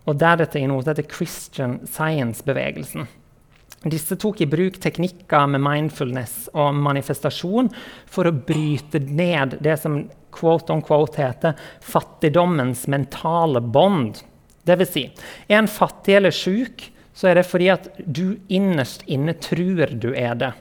og 0.08 0.20
deretter 0.22 0.62
i 0.62 0.68
noe 0.70 0.80
som 0.80 0.94
heter 0.94 1.10
Christian 1.10 1.80
Science-bevegelsen. 1.84 3.10
Disse 3.86 4.16
tok 4.18 4.40
i 4.42 4.48
bruk 4.50 4.80
teknikker 4.82 5.46
med 5.52 5.62
mindfulness 5.62 6.48
og 6.50 6.74
manifestasjon 6.82 7.70
for 8.10 8.26
å 8.26 8.34
bryte 8.34 8.98
ned 8.98 9.60
det 9.62 9.76
som 9.78 10.00
quote 10.34 10.74
on 10.74 10.82
quote 10.82 11.22
heter 11.22 11.58
fattigdommens 11.86 12.88
mentale 12.90 13.62
bånd. 13.62 14.24
Dvs. 14.66 14.90
Si, 14.92 15.04
er 15.46 15.60
en 15.60 15.70
fattig 15.70 16.18
eller 16.18 16.34
sjuk, 16.34 16.88
så 17.14 17.30
er 17.30 17.38
det 17.38 17.46
fordi 17.46 17.68
at 17.72 17.86
du 18.02 18.40
innerst 18.48 19.06
inne 19.06 19.36
tror 19.38 19.94
du 19.94 20.10
er 20.14 20.34
det. 20.38 20.52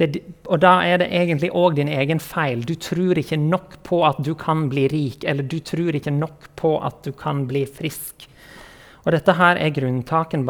Det, 0.00 0.08
og 0.48 0.62
da 0.62 0.78
er 0.86 1.02
det 1.02 1.10
egentlig 1.12 1.50
òg 1.52 1.76
din 1.76 1.90
egen 1.92 2.22
feil. 2.22 2.62
Du 2.64 2.72
tror 2.80 3.18
ikke 3.20 3.36
nok 3.38 3.78
på 3.86 4.00
at 4.08 4.18
du 4.24 4.32
kan 4.38 4.66
bli 4.72 4.86
rik, 4.90 5.26
eller 5.28 5.44
du 5.44 5.58
tror 5.60 5.94
ikke 5.94 6.14
nok 6.14 6.50
på 6.58 6.74
at 6.80 7.02
du 7.04 7.12
kan 7.12 7.44
bli 7.50 7.66
frisk. 7.68 8.26
Og 9.04 9.12
dette 9.14 9.34
her 9.38 9.60
er 9.60 9.72
grunntanken, 9.72 10.44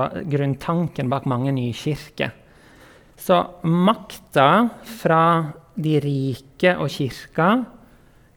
bak 1.10 1.26
mange 1.30 1.52
nykirker. 1.54 2.32
Så 3.20 3.36
makta 3.68 4.48
fra 5.00 5.24
de 5.76 5.98
rike 6.02 6.74
og 6.80 6.90
kirka 6.92 7.50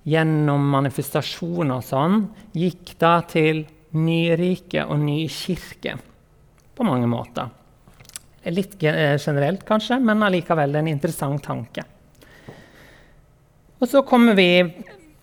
gjennom 0.07 0.65
manifestasjon 0.73 1.71
og 1.71 1.83
sånn 1.87 2.19
gikk 2.59 2.93
da 2.99 3.15
til 3.27 3.63
nyrike 3.95 4.83
og 4.83 4.99
nykirke 5.03 5.95
på 6.73 6.87
mange 6.87 7.07
måter. 7.09 7.51
Litt 8.51 8.75
eh, 8.83 9.15
generelt, 9.15 9.63
kanskje, 9.65 10.01
men 10.03 10.23
allikevel 10.25 10.75
en 10.75 10.89
interessant 10.91 11.43
tanke. 11.45 11.85
Og 13.79 13.87
så 13.87 14.03
kommer 14.07 14.35
vi 14.35 14.49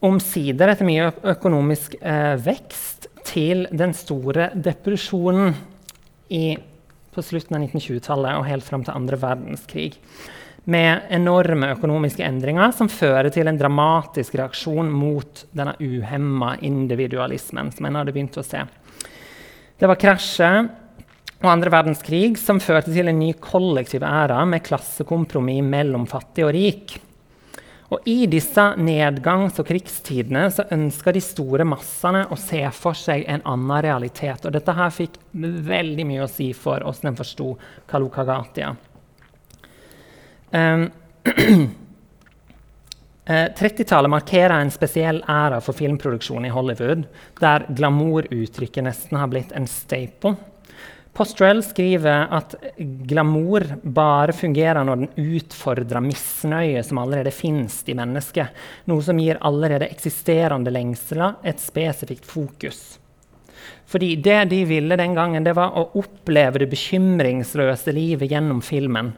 omsider, 0.04 0.72
etter 0.72 0.88
mye 0.88 1.10
økonomisk 1.34 1.98
eh, 2.00 2.36
vekst, 2.40 2.99
til 3.26 3.66
den 3.70 3.94
store 3.96 4.50
depresjonen 4.54 5.54
i, 6.30 6.56
på 7.10 7.24
slutten 7.24 7.58
av 7.58 7.64
1920-tallet 7.66 8.38
og 8.38 8.46
helt 8.48 8.66
fram 8.66 8.84
til 8.86 8.96
andre 8.96 9.18
verdenskrig. 9.20 9.90
Med 10.70 11.08
enorme 11.10 11.72
økonomiske 11.74 12.24
endringer 12.26 12.74
som 12.76 12.90
fører 12.92 13.30
til 13.32 13.48
en 13.48 13.58
dramatisk 13.58 14.36
reaksjon 14.38 14.90
mot 14.92 15.46
denne 15.56 15.74
uhemma 15.80 16.54
individualismen 16.66 17.72
som 17.74 17.88
en 17.88 17.98
hadde 18.00 18.14
begynt 18.14 18.38
å 18.38 18.46
se. 18.46 18.62
Det 19.80 19.88
var 19.88 19.98
krasjet 19.98 20.76
og 21.40 21.48
andre 21.48 21.72
verdenskrig, 21.72 22.34
som 22.36 22.60
førte 22.60 22.92
til 22.92 23.08
en 23.08 23.16
ny 23.16 23.32
kollektiv 23.40 24.04
æra 24.04 24.42
med 24.44 24.60
klassekompromiss 24.66 25.64
mellom 25.64 26.04
fattig 26.08 26.44
og 26.44 26.52
rik. 26.52 26.98
Og 27.90 28.06
I 28.06 28.26
disse 28.30 28.62
nedgangs- 28.78 29.58
og 29.58 29.66
krigstidene 29.66 30.44
så 30.54 30.66
ønska 30.70 31.10
de 31.12 31.22
store 31.24 31.66
massene 31.66 32.22
å 32.30 32.38
se 32.38 32.62
for 32.76 32.94
seg 32.94 33.24
en 33.26 33.42
annen 33.42 33.82
realitet. 33.82 34.46
Og 34.46 34.54
dette 34.54 34.76
her 34.78 34.94
fikk 34.94 35.18
veldig 35.34 36.06
mye 36.06 36.22
å 36.22 36.30
si 36.30 36.52
for 36.54 36.86
hvordan 36.86 37.10
en 37.10 37.18
forsto 37.18 37.50
Kalukagatia. 37.90 38.76
Um, 40.50 40.86
30-tallet 43.30 44.10
markerer 44.10 44.56
en 44.56 44.72
spesiell 44.74 45.20
æra 45.28 45.60
for 45.62 45.76
filmproduksjon 45.76 46.46
i 46.46 46.54
Hollywood, 46.54 47.04
der 47.38 47.66
glamouruttrykket 47.74 48.86
nesten 48.86 49.18
har 49.20 49.30
blitt 49.30 49.52
en 49.54 49.68
staple. 49.70 50.34
Postrell 51.12 51.58
skriver 51.66 52.30
at 52.30 52.54
glamour 52.78 53.64
bare 53.82 54.32
fungerer 54.32 54.86
når 54.86 55.00
den 55.02 55.34
utfordrer 55.36 56.04
misnøye 56.04 56.84
som 56.86 57.00
allerede 57.02 57.32
finnes 57.34 57.80
i 57.90 57.96
mennesket, 57.98 58.54
noe 58.86 59.02
som 59.04 59.18
gir 59.18 59.40
allerede 59.42 59.90
eksisterende 59.90 60.70
lengsler 60.72 61.40
et 61.42 61.60
spesifikt 61.60 62.28
fokus. 62.30 63.00
Fordi 63.90 64.14
det 64.22 64.44
de 64.52 64.62
ville 64.64 64.96
den 64.96 65.16
gangen, 65.18 65.44
det 65.44 65.56
var 65.58 65.74
å 65.74 65.88
oppleve 65.98 66.62
det 66.62 66.70
bekymringsløse 66.70 67.92
livet 67.92 68.30
gjennom 68.30 68.62
filmen. 68.62 69.10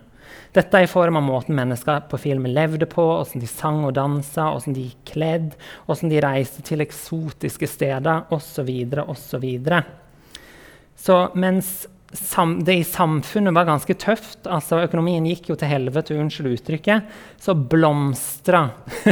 Dette 0.53 0.81
er 0.81 0.85
i 0.85 0.91
form 0.91 1.17
av 1.21 1.25
måten 1.25 1.57
mennesker 1.57 2.07
på 2.11 2.19
filmen 2.21 2.53
levde 2.57 2.89
på, 2.89 3.05
hvordan 3.05 3.41
de 3.41 3.49
sang 3.49 3.85
og 3.89 3.95
dansa, 3.97 4.51
hvordan 4.53 4.77
de 4.77 4.89
gikk 4.89 5.13
kledd, 5.15 5.51
hvordan 5.87 6.13
de 6.13 6.23
reiste 6.25 6.65
til 6.67 6.85
eksotiske 6.85 7.69
steder 7.69 8.33
osv. 8.33 8.73
osv. 9.07 9.47
Så 10.97 11.19
mens 11.35 11.87
det 12.67 12.75
i 12.77 12.85
samfunnet 12.85 13.55
var 13.57 13.65
ganske 13.65 13.95
tøft, 13.97 14.45
altså 14.45 14.83
økonomien 14.85 15.25
gikk 15.27 15.49
jo 15.49 15.57
til 15.57 15.71
helvete, 15.71 16.19
unnskyld 16.21 16.51
uttrykket, 16.53 17.09
så 17.41 17.55
blomstra 17.57 18.67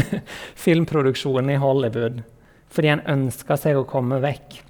filmproduksjonen 0.66 1.54
i 1.54 1.60
Hollywood 1.62 2.20
fordi 2.70 2.92
en 2.92 3.00
ønska 3.10 3.56
seg 3.58 3.80
å 3.80 3.86
komme 3.88 4.20
vekk. 4.22 4.60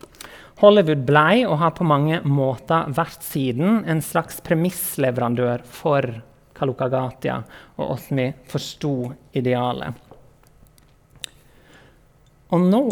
Hollywood 0.62 1.02
blei, 1.08 1.42
og 1.44 1.58
har 1.60 1.74
på 1.76 1.84
mange 1.88 2.22
måter 2.24 2.88
vært 2.96 3.24
siden, 3.24 3.82
en 3.84 4.00
slags 4.04 4.40
premissleverandør 4.44 5.64
for 5.68 6.08
Kalukagatia 6.56 7.38
og 7.78 7.82
hvordan 7.82 8.20
vi 8.20 8.26
forsto 8.50 8.94
idealet. 9.36 10.00
Og 12.50 12.66
nå 12.66 12.84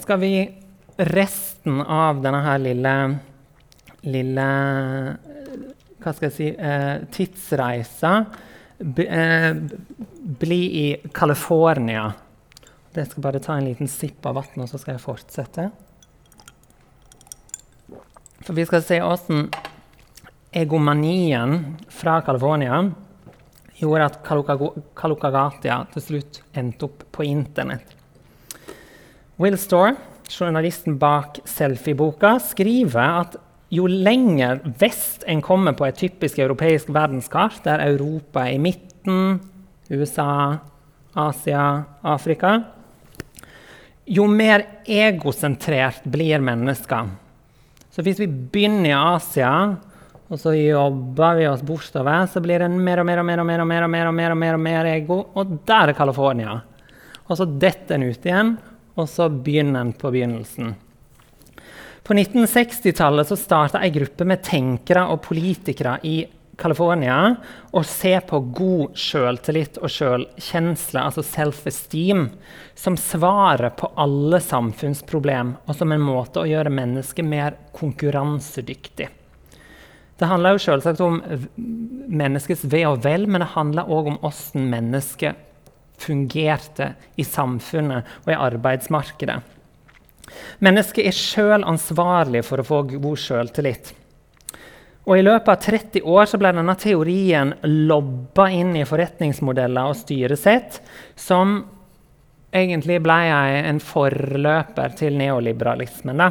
skal 0.00 0.22
vi 0.22 0.32
resten 0.96 1.80
av 1.80 2.20
denne 2.22 2.40
her 2.44 2.58
lille, 2.62 2.94
lille 4.04 4.48
Hva 6.02 6.12
skal 6.12 6.26
jeg 6.28 6.34
si 6.34 6.48
eh, 6.50 7.04
tidsreisa 7.14 8.12
b, 8.82 9.06
eh, 9.06 9.54
bli 10.42 10.60
i 10.80 10.86
California. 11.14 12.08
Jeg 12.92 13.06
skal 13.08 13.24
bare 13.24 13.40
ta 13.40 13.56
en 13.56 13.68
liten 13.70 13.88
sipp 13.88 14.26
av 14.26 14.40
vann, 14.40 14.64
og 14.64 14.68
så 14.68 14.80
skal 14.80 14.96
jeg 14.96 15.04
fortsette. 15.04 15.68
For 18.42 18.58
vi 18.58 18.66
skal 18.66 18.82
se 18.82 18.98
åssen 19.06 19.46
egomanien 20.52 21.78
fra 21.88 22.18
California 22.26 22.82
gjorde 23.78 24.08
at 24.10 24.18
Kalukagatia 24.98 25.78
til 25.94 26.04
slutt 26.04 26.42
endte 26.58 26.86
opp 26.86 27.06
på 27.14 27.24
Internett. 27.26 27.94
Will 29.40 29.56
Storr 29.58 29.94
journalisten 30.40 30.98
bak 31.00 31.40
selfieboka, 31.48 32.36
skriver 32.40 33.20
at 33.22 33.38
jo 33.72 33.86
lenger 33.88 34.60
vest 34.80 35.24
en 35.30 35.40
kommer 35.44 35.76
på 35.76 35.86
et 35.86 35.96
typisk 35.96 36.38
europeisk 36.42 36.90
verdenskart, 36.92 37.62
der 37.64 37.84
Europa 37.86 38.44
er 38.44 38.56
i 38.56 38.60
midten, 38.60 39.40
USA, 39.92 40.58
Asia, 41.14 41.84
Afrika 42.02 42.62
Jo 44.06 44.24
mer 44.26 44.64
egosentrert 44.88 46.04
blir 46.10 46.40
mennesker. 46.42 47.10
Så 47.92 48.02
hvis 48.02 48.18
vi 48.18 48.26
begynner 48.26 48.88
i 48.90 48.96
Asia, 48.96 49.52
og 50.32 50.40
så 50.40 50.54
jobber 50.56 51.36
vi 51.38 51.46
oss 51.46 51.62
bortover, 51.62 52.26
så 52.26 52.40
blir 52.42 52.64
det 52.64 52.70
mer 52.72 53.02
og 53.02 53.06
mer 53.06 53.20
og 53.20 53.28
mer 53.28 53.42
og 53.42 53.46
mer 53.46 53.62
og 53.62 53.68
mer 53.68 53.84
og 53.84 53.92
mer 53.92 54.08
og 54.08 54.16
mer, 54.16 54.32
og 54.32 54.40
mer, 54.40 54.56
og 54.56 54.64
mer 54.64 54.88
ego. 54.90 55.18
Og 55.36 55.54
der 55.68 55.92
er 55.92 55.96
California. 55.96 56.56
Og 57.28 57.38
så 57.38 57.46
detter 57.46 57.94
en 57.94 58.08
ut 58.08 58.26
igjen, 58.26 58.56
og 58.94 59.08
så 59.08 59.28
begynner 59.32 59.80
en 59.80 59.92
på 59.96 60.10
begynnelsen. 60.12 60.74
På 62.02 62.14
1960-tallet 62.18 63.30
starta 63.38 63.80
ei 63.82 63.92
gruppe 63.94 64.26
med 64.26 64.42
tenkere 64.42 65.06
og 65.12 65.22
politikere 65.22 65.98
i 66.02 66.16
California 66.58 67.16
å 67.72 67.82
se 67.86 68.12
på 68.26 68.40
god 68.54 68.98
sjøltillit 68.98 69.78
og 69.80 69.90
sjølkjensle, 69.90 71.00
altså 71.00 71.24
self-esteem, 71.24 72.26
som 72.74 72.98
svaret 73.00 73.78
på 73.78 73.90
alle 74.02 74.42
samfunnsproblem 74.42 75.54
og 75.64 75.78
som 75.78 75.94
en 75.94 76.04
måte 76.04 76.42
å 76.42 76.48
gjøre 76.50 76.74
mennesket 76.74 77.26
mer 77.26 77.56
konkurransedyktig. 77.76 79.08
Det 80.18 80.28
handler 80.28 80.54
jo 80.54 80.62
selvsagt 80.66 81.00
om 81.02 81.22
menneskets 81.56 82.66
ve 82.70 82.84
og 82.86 83.00
vel, 83.06 83.24
men 83.26 83.42
det 83.42 83.54
handler 83.56 83.88
òg 83.90 84.12
om 84.12 84.20
hvordan 84.22 84.68
mennesket 84.74 85.48
fungerte 86.02 86.92
i 87.16 87.24
samfunnet 87.26 88.22
og 88.24 88.30
i 88.32 88.38
arbeidsmarkedet. 88.38 89.40
Mennesket 90.64 91.08
er 91.08 91.16
sjøl 91.16 91.66
ansvarlig 91.68 92.44
for 92.46 92.62
å 92.62 92.66
få 92.66 92.84
god 92.94 93.20
sjøltillit. 93.20 93.92
Og 95.02 95.18
I 95.18 95.24
løpet 95.24 95.50
av 95.50 95.62
30 95.64 96.04
år 96.06 96.34
ble 96.38 96.52
denne 96.54 96.74
teorien 96.78 97.54
lobba 97.66 98.46
inn 98.54 98.76
i 98.78 98.86
forretningsmodeller 98.86 99.90
og 99.90 99.98
styresett 99.98 100.78
som 101.18 101.56
egentlig 102.52 102.98
ble 103.02 103.16
en 103.32 103.80
forløper 103.82 104.94
til 104.98 105.16
neoliberalismen. 105.18 106.20
Da. 106.20 106.28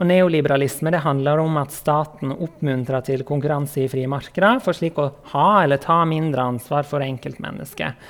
Og 0.00 0.08
Neoliberalisme 0.08 0.90
det 0.94 1.04
handler 1.04 1.42
om 1.44 1.60
at 1.60 1.74
staten 1.76 2.32
oppmuntrer 2.34 3.04
til 3.06 3.22
konkurranse 3.28 3.84
i 3.84 3.90
frimarkeder 3.92 4.64
for 4.64 4.76
slik 4.76 4.98
å 4.98 5.10
ha 5.34 5.48
eller 5.62 5.82
ta 5.82 6.00
mindre 6.08 6.48
ansvar 6.54 6.88
for 6.88 7.04
enkeltmennesket. 7.04 8.08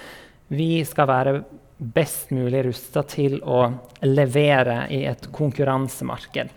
Vi 0.49 0.85
skal 0.89 1.09
være 1.11 1.35
best 1.79 2.33
mulig 2.35 2.65
rusta 2.67 3.05
til 3.07 3.39
å 3.45 3.67
levere 4.07 4.87
i 4.95 5.05
et 5.07 5.29
konkurransemarked. 5.35 6.51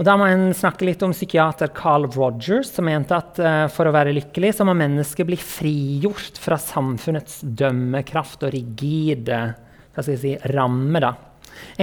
Og 0.00 0.06
da 0.08 0.14
må 0.16 0.26
en 0.30 0.50
snakke 0.56 0.86
litt 0.88 1.02
om 1.04 1.12
psykiater 1.12 1.72
Carl 1.76 2.06
Rogers, 2.08 2.70
som 2.72 2.86
mente 2.88 3.12
at 3.12 3.40
uh, 3.40 3.66
for 3.72 3.88
å 3.88 3.92
være 3.92 4.14
lykkelig 4.16 4.54
så 4.56 4.64
må 4.64 4.72
mennesket 4.76 5.28
bli 5.28 5.36
frigjort 5.36 6.40
fra 6.40 6.56
samfunnets 6.60 7.42
dømmekraft 7.44 8.46
og 8.48 8.54
rigide 8.54 9.42
si, 10.00 10.32
rammer. 10.54 11.04
Da. 11.04 11.12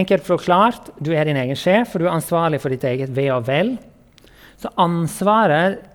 Enkelt 0.02 0.26
forklart, 0.26 0.90
du 0.98 1.12
er 1.14 1.30
din 1.30 1.38
egen 1.38 1.60
sjef, 1.60 1.94
for 1.94 2.02
du 2.02 2.08
er 2.08 2.16
ansvarlig 2.16 2.62
for 2.64 2.74
ditt 2.74 2.88
eget 2.90 3.14
ve 3.14 3.30
og 3.36 3.46
vel. 3.50 3.76
Så 4.58 4.74
ansvaret 4.82 5.86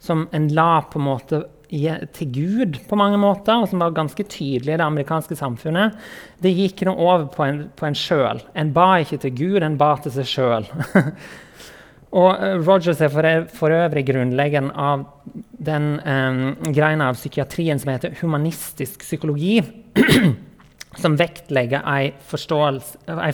som 0.00 0.24
en 0.32 0.48
la 0.56 0.80
på 0.88 0.96
en 0.96 1.08
måte 1.10 1.42
til 1.70 2.32
Gud 2.34 2.80
på 2.88 2.98
mange 2.98 3.18
måter, 3.20 3.62
og 3.62 3.68
som 3.70 3.82
var 3.82 3.94
ganske 3.94 4.24
tydelig 4.26 4.74
i 4.74 4.78
det 4.80 4.86
amerikanske 4.86 5.38
samfunnet, 5.38 5.94
det 6.42 6.54
gikk 6.56 6.82
nå 6.88 6.96
over 6.96 7.28
på 7.30 7.46
en, 7.46 7.62
på 7.78 7.86
en. 7.86 8.42
En 8.58 8.72
ba 8.74 8.88
ikke 9.04 9.20
til 9.22 9.36
Gud, 9.38 9.62
en 9.62 9.78
ba 9.78 9.94
til 10.02 10.14
seg 10.18 10.28
sjøl. 10.28 10.68
Og 12.10 12.30
eh, 12.34 12.58
Rogers 12.58 13.00
er 13.00 13.10
for, 13.12 13.26
for 13.54 13.70
øvrig 13.70 14.02
grunnleggeren 14.08 14.72
av 14.74 15.06
den 15.62 15.92
um, 16.02 16.72
greina 16.74 17.10
av 17.12 17.18
psykiatrien 17.20 17.78
som 17.78 17.92
heter 17.92 18.16
humanistisk 18.18 19.04
psykologi. 19.06 19.60
som 20.98 21.14
vektlegger 21.14 21.84
en, 21.86 22.16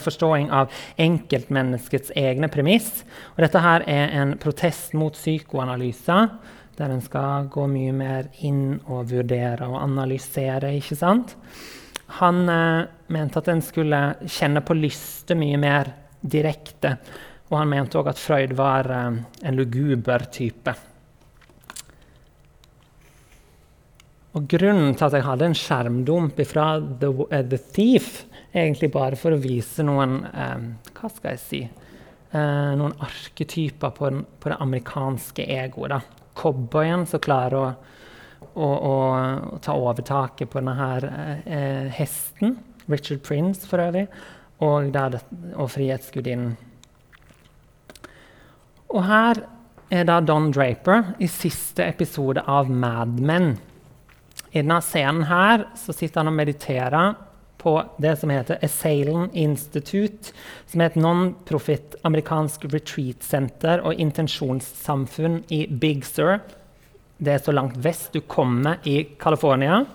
forståing 0.03 0.51
av 0.53 0.69
enkeltmenneskets 1.01 2.13
egne 2.15 2.49
premiss. 2.53 3.01
Og 3.35 3.41
dette 3.45 3.63
her 3.63 3.85
er 3.89 4.13
en 4.21 4.35
protest 4.41 4.93
mot 4.97 5.15
psykoanalyser, 5.17 6.29
der 6.77 6.93
en 6.93 7.01
skal 7.01 7.47
gå 7.53 7.65
mye 7.71 7.93
mer 7.95 8.29
inn 8.45 8.77
og 8.85 9.09
vurdere 9.11 9.67
og 9.67 9.79
analysere. 9.81 10.75
ikke 10.77 10.97
sant? 10.99 11.35
Han 12.19 12.43
eh, 12.49 12.83
mente 13.13 13.41
at 13.41 13.49
en 13.51 13.63
skulle 13.65 14.01
kjenne 14.23 14.61
på 14.63 14.77
lyster 14.77 15.39
mye 15.39 15.57
mer 15.59 15.89
direkte. 16.21 16.97
Og 17.49 17.57
han 17.61 17.71
mente 17.71 17.99
òg 17.99 18.11
at 18.11 18.21
Freud 18.21 18.53
var 18.59 18.91
eh, 18.93 19.17
en 19.43 19.57
luguber 19.57 20.27
type. 20.31 20.75
Og 24.37 24.45
Grunnen 24.51 24.93
til 24.93 25.07
at 25.07 25.15
jeg 25.17 25.25
hadde 25.25 25.49
en 25.49 25.57
skjermdump 25.57 26.39
fra 26.45 26.67
The, 27.01 27.09
uh, 27.09 27.41
The 27.41 27.57
Thief, 27.73 28.25
egentlig 28.53 28.91
bare 28.93 29.17
for 29.17 29.33
å 29.33 29.41
vise 29.41 29.85
noen 29.85 30.19
eh, 30.29 30.67
Hva 30.93 31.09
skal 31.09 31.33
jeg 31.33 31.41
si? 31.41 31.61
Uh, 32.27 32.75
noen 32.77 32.93
arketyper 33.01 33.93
på, 33.95 34.09
den, 34.11 34.25
på, 34.37 34.51
det 34.51 34.59
amerikanske 34.61 35.45
egoet. 35.57 36.09
Cowboyen 36.37 37.05
som 37.09 37.21
klarer 37.23 37.57
å, 37.57 37.67
å, 38.53 38.67
å, 38.67 38.95
å, 39.57 39.59
ta 39.63 39.75
overtaket 39.77 40.51
på 40.51 40.61
denne 40.61 40.77
her, 40.77 41.09
eh, 41.45 41.91
hesten. 41.97 42.57
Richard 42.87 43.23
Prince, 43.25 43.67
for 43.67 43.83
øvrig. 43.83 44.07
Og, 44.63 44.95
og 44.95 45.69
Frihetsgudinnen. 45.69 46.55
Og 48.87 49.03
her 49.03 49.43
er 49.93 50.07
da 50.07 50.19
Don 50.23 50.49
Draper 50.55 51.13
i 51.23 51.27
siste 51.31 51.85
episode 51.85 52.43
av 52.47 52.71
Mad 52.71 53.19
Men. 53.19 53.55
I 54.51 54.61
denne 54.61 54.79
scenen 54.83 55.27
her 55.29 55.67
så 55.77 55.95
sitter 55.95 56.23
han 56.23 56.31
og 56.31 56.37
mediterer 56.39 57.17
på 57.57 57.73
det 57.97 58.15
som 58.19 58.29
heter 58.29 58.59
Assailant 58.61 59.35
Institute, 59.35 60.33
som 60.69 60.81
er 60.81 60.91
et 60.91 60.99
non-profit 60.99 61.97
amerikansk 62.07 62.67
retreat-senter 62.71 63.81
og 63.85 63.99
intensjonssamfunn 64.01 65.41
i 65.53 65.65
Big 65.67 66.05
Sur. 66.05 66.37
Det 67.17 67.33
er 67.33 67.41
så 67.43 67.55
langt 67.55 67.77
vest 67.81 68.13
du 68.13 68.21
kommer 68.21 68.77
i 68.83 69.03
California. 69.19 69.85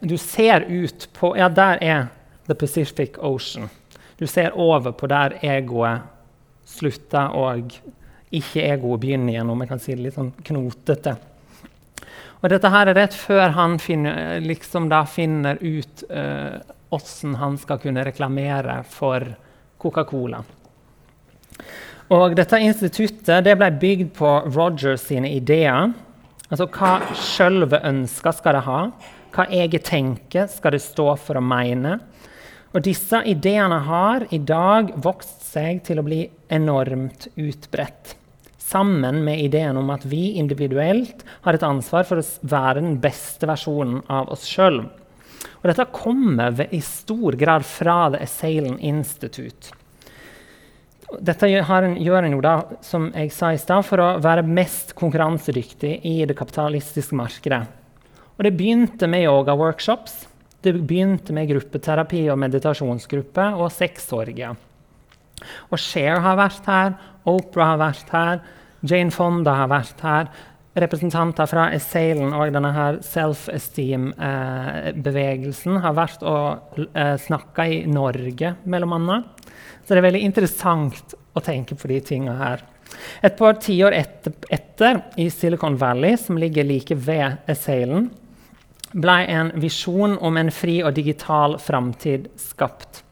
du 0.00 0.16
ser 0.16 0.60
ut 0.68 1.08
på 1.12 1.36
Ja, 1.36 1.48
der 1.48 1.78
er 1.82 2.06
The 2.46 2.54
Pacific 2.54 3.18
Ocean. 3.18 3.68
Du 4.18 4.26
ser 4.26 4.50
over 4.54 4.92
på 4.92 5.06
der 5.06 5.38
egoet 5.42 6.00
slutter 6.64 7.34
og 7.36 7.74
ikke-egoet 8.32 9.00
begynner 9.00 9.32
igjen, 9.32 9.50
om 9.50 9.60
jeg 9.60 9.68
kan 9.68 9.82
si 9.82 9.94
det 9.94 10.02
litt 10.06 10.16
sånn 10.16 10.32
knotete. 10.42 11.16
Og 12.42 12.50
dette 12.52 12.70
her 12.70 12.90
er 12.90 12.98
rett 12.98 13.16
før 13.16 13.54
han 13.56 13.78
finner, 13.80 14.40
liksom 14.44 14.90
finner 15.08 15.58
ut 15.60 16.04
åssen 16.90 17.34
uh, 17.34 17.40
han 17.40 17.56
skal 17.58 17.80
kunne 17.80 18.04
reklamere 18.04 18.82
for 18.88 19.24
Coca-Cola. 19.78 20.42
Og 22.14 22.36
dette 22.38 22.60
instituttet 22.62 23.44
det 23.44 23.56
ble 23.58 23.70
bygd 23.80 24.12
på 24.14 24.32
Rogers 24.54 25.08
sine 25.08 25.32
ideer. 25.34 25.90
Altså 26.46 26.68
hva 26.70 27.00
sjølve 27.18 27.80
ønsker 27.88 28.36
skal 28.36 28.58
det 28.58 28.66
ha? 28.68 28.82
Hva 29.34 29.48
eget 29.50 29.88
tenker 29.88 30.46
skal 30.48 30.76
det 30.76 30.84
stå 30.84 31.08
for 31.18 31.40
å 31.40 31.42
mene? 31.42 31.96
Og 32.76 32.84
disse 32.84 33.22
ideene 33.26 33.80
har 33.88 34.26
i 34.30 34.38
dag 34.38 34.92
vokst 35.02 35.48
seg 35.48 35.82
til 35.86 35.98
å 35.98 36.06
bli 36.06 36.22
enormt 36.52 37.30
utbredt 37.34 38.14
sammen 38.66 39.22
med 39.24 39.40
ideen 39.44 39.78
om 39.78 39.90
at 39.94 40.04
vi 40.08 40.36
individuelt 40.40 41.24
har 41.44 41.54
et 41.54 41.66
ansvar 41.66 42.06
for 42.08 42.20
å 42.20 42.28
være 42.42 42.82
den 42.82 42.96
beste 43.02 43.46
versjonen 43.48 44.02
av 44.10 44.32
oss 44.34 44.46
sjøl. 44.50 44.82
Dette 45.66 45.86
kommer 45.90 46.60
i 46.70 46.80
stor 46.80 47.34
grad 47.38 47.64
fra 47.66 48.10
The 48.14 48.22
Assailant 48.22 48.82
Institute. 48.82 49.74
Dette 51.22 51.48
gjør 51.50 51.86
en 51.86 52.34
jo 52.34 52.42
da, 52.42 52.54
som 52.82 53.08
jeg 53.14 53.32
sa 53.34 53.52
i 53.54 53.58
stad, 53.62 53.86
for 53.86 54.02
å 54.02 54.08
være 54.22 54.46
mest 54.46 54.94
konkurransedyktig 54.98 56.00
i 56.06 56.16
det 56.26 56.34
kapitalistiske 56.38 57.18
markedet. 57.18 57.62
Og 58.36 58.44
det 58.46 58.54
begynte 58.58 59.08
med 59.10 59.24
yoga-workshops. 59.26 60.26
Det 60.62 60.74
begynte 60.74 61.34
med 61.34 61.48
gruppeterapi 61.50 62.26
og 62.32 62.40
meditasjonsgruppe 62.42 63.52
og 63.54 63.70
sexorgier. 63.74 64.58
Og 65.70 65.78
Cher 65.80 66.20
har 66.24 66.36
vært 66.38 66.64
her, 66.70 66.90
Opera 67.26 67.64
har 67.72 67.78
vært 67.82 68.08
her, 68.14 68.36
Jane 68.86 69.12
Fonda 69.14 69.52
har 69.62 69.70
vært 69.72 70.00
her. 70.06 70.24
Representanter 70.76 71.46
fra 71.48 71.62
Assailen 71.72 72.34
og 72.36 72.52
denne 72.52 72.72
her 72.76 72.98
self-esteem-bevegelsen 73.04 75.80
har 75.80 75.94
vært 75.96 76.22
og 76.28 76.76
eh, 76.92 77.16
snakka 77.22 77.62
i 77.64 77.86
Norge, 77.88 78.54
mellom 78.68 78.92
annet. 78.98 79.24
Så 79.86 79.94
det 79.94 80.00
er 80.02 80.08
veldig 80.10 80.26
interessant 80.26 81.14
å 81.32 81.40
tenke 81.44 81.74
på 81.78 81.88
de 81.88 82.00
tinga 82.04 82.34
her. 82.36 82.58
Et 83.24 83.36
par 83.38 83.54
tiår 83.62 83.92
etter, 83.96 84.32
etter, 84.52 85.00
i 85.16 85.30
Silicon 85.32 85.78
Valley, 85.80 86.16
som 86.20 86.38
ligger 86.38 86.64
like 86.68 86.94
ved 87.06 87.36
Assailen, 87.50 88.10
ble 88.92 89.16
en 89.32 89.50
visjon 89.60 90.18
om 90.24 90.36
en 90.36 90.52
fri 90.54 90.82
og 90.84 90.94
digital 90.96 91.58
framtid 91.62 92.28
skapt. 92.40 93.05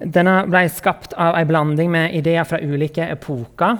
Denne 0.00 0.46
ble 0.48 0.64
skapt 0.72 1.12
av 1.12 1.36
en 1.36 1.48
blanding 1.48 1.90
med 1.92 2.14
ideer 2.16 2.44
fra 2.48 2.60
ulike 2.60 3.04
epoker 3.12 3.78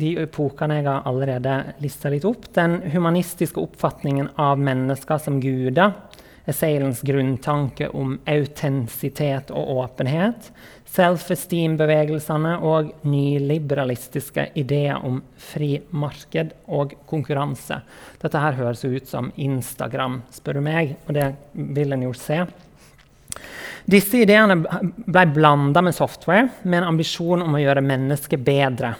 de 0.00 0.14
epokene 0.24 0.80
jeg 0.80 0.88
har 0.88 1.04
allerede 1.06 1.54
lista 1.82 2.10
litt 2.10 2.26
opp. 2.26 2.48
Den 2.54 2.80
humanistiske 2.90 3.60
oppfatningen 3.62 4.32
av 4.40 4.58
mennesker 4.58 5.20
som 5.22 5.38
guder. 5.42 5.94
Assailants 6.50 7.00
grunntanke 7.06 7.88
om 7.96 8.18
autentisitet 8.28 9.52
og 9.54 9.70
åpenhet. 9.78 10.50
Self-esteem-bevegelsene 10.94 12.58
og 12.66 12.90
nyliberalistiske 13.08 14.50
ideer 14.60 15.00
om 15.06 15.22
fri 15.40 15.78
marked 15.96 16.52
og 16.66 16.92
konkurranse. 17.08 17.80
Dette 18.20 18.42
her 18.44 18.58
høres 18.60 18.84
ut 18.84 19.08
som 19.08 19.32
Instagram, 19.40 20.20
spør 20.34 20.60
du 20.60 20.66
meg, 20.68 20.98
og 21.06 21.16
det 21.16 21.30
vil 21.54 21.96
en 21.96 22.06
jo 22.10 22.12
se. 22.18 22.42
Disse 23.84 24.22
ideene 24.24 24.56
ble 24.60 25.26
blanda 25.34 25.82
med 25.84 25.94
software 25.94 26.48
med 26.62 26.80
en 26.80 26.92
ambisjon 26.94 27.42
om 27.44 27.56
å 27.56 27.60
gjøre 27.60 27.84
mennesket 27.84 28.40
bedre 28.44 28.94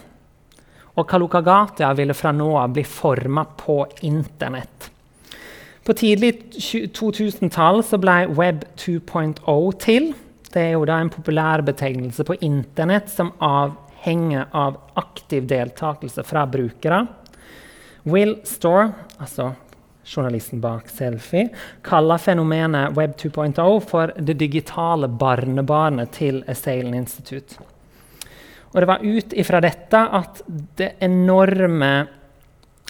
og 0.95 1.07
Kalukagatia 1.09 1.91
ville 1.95 2.15
fra 2.15 2.31
nå 2.31 2.51
av 2.57 2.73
bli 2.75 2.83
forma 2.87 3.43
på 3.59 3.81
Internett. 4.07 4.91
På 5.85 5.93
tidlig 5.93 6.31
2000-tall 6.55 7.83
ble 8.01 8.15
Web 8.33 8.63
2.0 8.79 9.67
til. 9.83 10.13
Det 10.49 10.63
er 10.63 10.71
jo 10.77 10.85
da 10.87 11.01
en 11.01 11.11
populær 11.13 11.61
betegnelse 11.67 12.25
på 12.25 12.39
Internett 12.47 13.11
som 13.11 13.33
avhenger 13.43 14.47
av 14.55 14.79
aktiv 14.97 15.45
deltakelse 15.51 16.23
fra 16.25 16.45
brukere. 16.47 17.03
Will 18.07 18.37
Store, 18.47 18.87
altså 19.19 19.51
journalisten 20.05 20.61
bak 20.61 20.89
Selfie, 20.89 21.49
kaller 21.85 22.21
fenomenet 22.21 22.95
Web 22.97 23.15
2.0 23.17 23.79
for 23.89 24.13
det 24.17 24.37
digitale 24.39 25.09
barnebarnet 25.09 26.11
til 26.15 26.43
Assailant 26.51 26.95
Institute. 26.95 27.57
Og 28.75 28.81
det 28.81 28.87
var 28.89 29.03
ut 29.03 29.33
ifra 29.39 29.61
dette 29.63 29.99
at 30.19 30.41
det 30.75 30.89
enorme, 31.05 32.07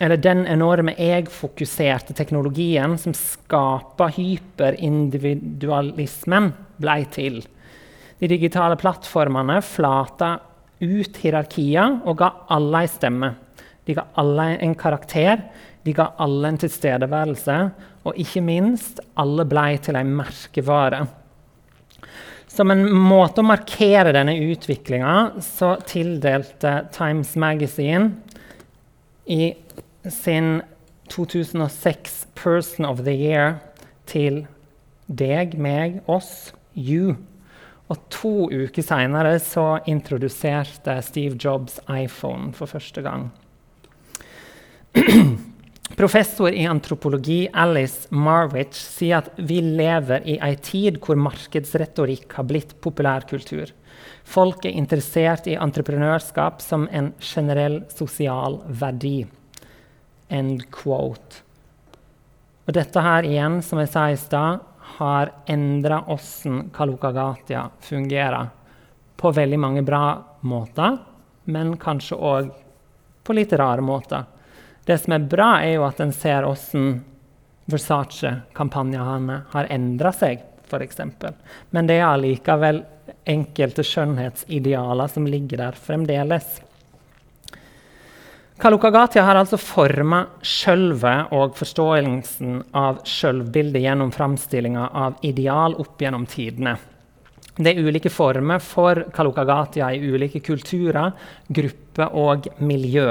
den 0.01 0.45
enorme 0.49 0.93
jeg-fokuserte 0.97 2.13
teknologien 2.17 2.97
som 2.97 3.13
skaper 3.15 4.09
hyperindividualismen, 4.17 6.53
ble 6.81 7.05
til. 7.13 7.45
De 8.19 8.27
digitale 8.31 8.75
plattformene 8.81 9.61
flata 9.63 10.39
ut 10.81 11.17
hierarkier 11.21 11.99
og 12.03 12.17
ga 12.19 12.29
alle 12.51 12.81
en 12.83 12.89
stemme. 12.91 13.35
De 13.85 13.93
ga 13.93 14.03
alle 14.17 14.57
en 14.65 14.75
karakter, 14.75 15.37
de 15.85 15.93
ga 15.93 16.07
alle 16.21 16.49
en 16.49 16.57
tilstedeværelse, 16.57 17.57
og 18.05 18.17
ikke 18.21 18.41
minst, 18.41 18.99
alle 19.21 19.45
ble 19.49 19.67
til 19.85 19.97
en 19.99 20.15
merkevare. 20.17 21.03
Som 22.49 22.71
en 22.71 22.85
måte 22.89 23.43
å 23.43 23.45
markere 23.45 24.13
denne 24.15 24.33
utviklinga 24.47 25.43
så 25.43 25.75
tildelte 25.85 26.87
Times 26.95 27.35
Magazine 27.35 28.13
i 29.29 29.53
sin 30.09 30.61
2006 31.11 32.27
Person 32.39 32.85
of 32.87 33.03
the 33.05 33.13
Year 33.13 33.59
til 34.09 34.45
deg, 35.05 35.57
meg, 35.61 35.99
oss, 36.09 36.53
you. 36.73 37.17
Og 37.91 37.97
to 38.09 38.47
uker 38.49 38.81
seinere 38.81 39.37
introduserte 39.85 41.01
Steve 41.05 41.37
Jobs 41.37 41.77
iPhone 41.89 42.53
for 42.53 42.65
første 42.65 43.03
gang. 43.05 43.29
Professor 45.93 46.51
i 46.51 46.65
antropologi 46.65 47.49
Alice 47.53 48.07
Marwich 48.09 48.73
sier 48.73 49.21
at 49.21 49.29
vi 49.37 49.59
lever 49.61 50.25
i 50.25 50.39
ei 50.41 50.55
tid 50.57 50.97
hvor 51.03 51.19
markedsretorikk 51.21 52.33
har 52.39 52.47
blitt 52.49 52.73
populærkultur. 52.81 53.69
Folk 54.25 54.65
er 54.65 54.73
interessert 54.73 55.45
i 55.47 55.55
entreprenørskap 55.61 56.59
som 56.65 56.87
en 56.91 57.13
generell 57.21 57.83
sosial 57.93 58.59
verdi. 58.65 59.19
End 60.33 60.65
quote. 60.73 61.43
Og 62.65 62.73
dette 62.73 63.01
her 63.05 63.29
igjen, 63.29 63.61
som 63.61 63.79
jeg 63.79 63.93
sa 63.93 64.09
i 64.09 64.17
stad, 64.17 64.63
har 64.97 65.31
endra 65.45 66.01
hvordan 66.07 66.71
Kalukagatia 66.73 67.67
fungerer. 67.85 68.49
På 69.15 69.29
veldig 69.31 69.59
mange 69.61 69.83
bra 69.85 70.05
måter, 70.49 70.97
men 71.45 71.77
kanskje 71.77 72.17
òg 72.17 72.49
på 73.23 73.37
litt 73.37 73.53
rare 73.53 73.85
måter. 73.85 74.25
Det 74.85 74.97
som 75.01 75.15
er 75.15 75.27
bra, 75.29 75.51
er 75.65 75.79
jo 75.79 75.85
at 75.87 76.01
en 76.03 76.13
ser 76.13 76.45
hvordan 76.45 76.99
Versace-kampanjene 77.65 79.39
har 79.49 79.69
endra 79.73 80.11
seg, 80.13 80.43
f.eks. 80.69 80.99
Men 81.73 81.89
det 81.89 81.97
er 81.97 82.05
allikevel 82.11 82.83
enkelte 83.25 83.81
skjønnhetsidealer 83.85 85.09
som 85.09 85.25
ligger 85.25 85.63
der 85.63 85.77
fremdeles. 85.87 86.59
Kalukagatia 88.61 89.25
har 89.25 89.35
altså 89.35 89.57
forma 89.59 90.21
sjølvet 90.45 91.33
og 91.35 91.57
forståelsen 91.57 92.61
av 92.77 93.01
sjølvbildet 93.03 93.83
gjennom 93.83 94.13
framstillinga 94.15 94.85
av 94.95 95.17
ideal 95.27 95.75
opp 95.81 95.99
gjennom 95.99 96.23
tidene. 96.29 96.77
Det 97.57 97.73
er 97.73 97.81
ulike 97.83 98.11
former 98.11 98.61
for 98.63 99.07
Kalukagatia 99.15 99.89
i 99.95 99.99
ulike 100.05 100.39
kulturer, 100.43 101.11
grupper 101.47 102.15
og 102.15 102.47
miljø. 102.63 103.09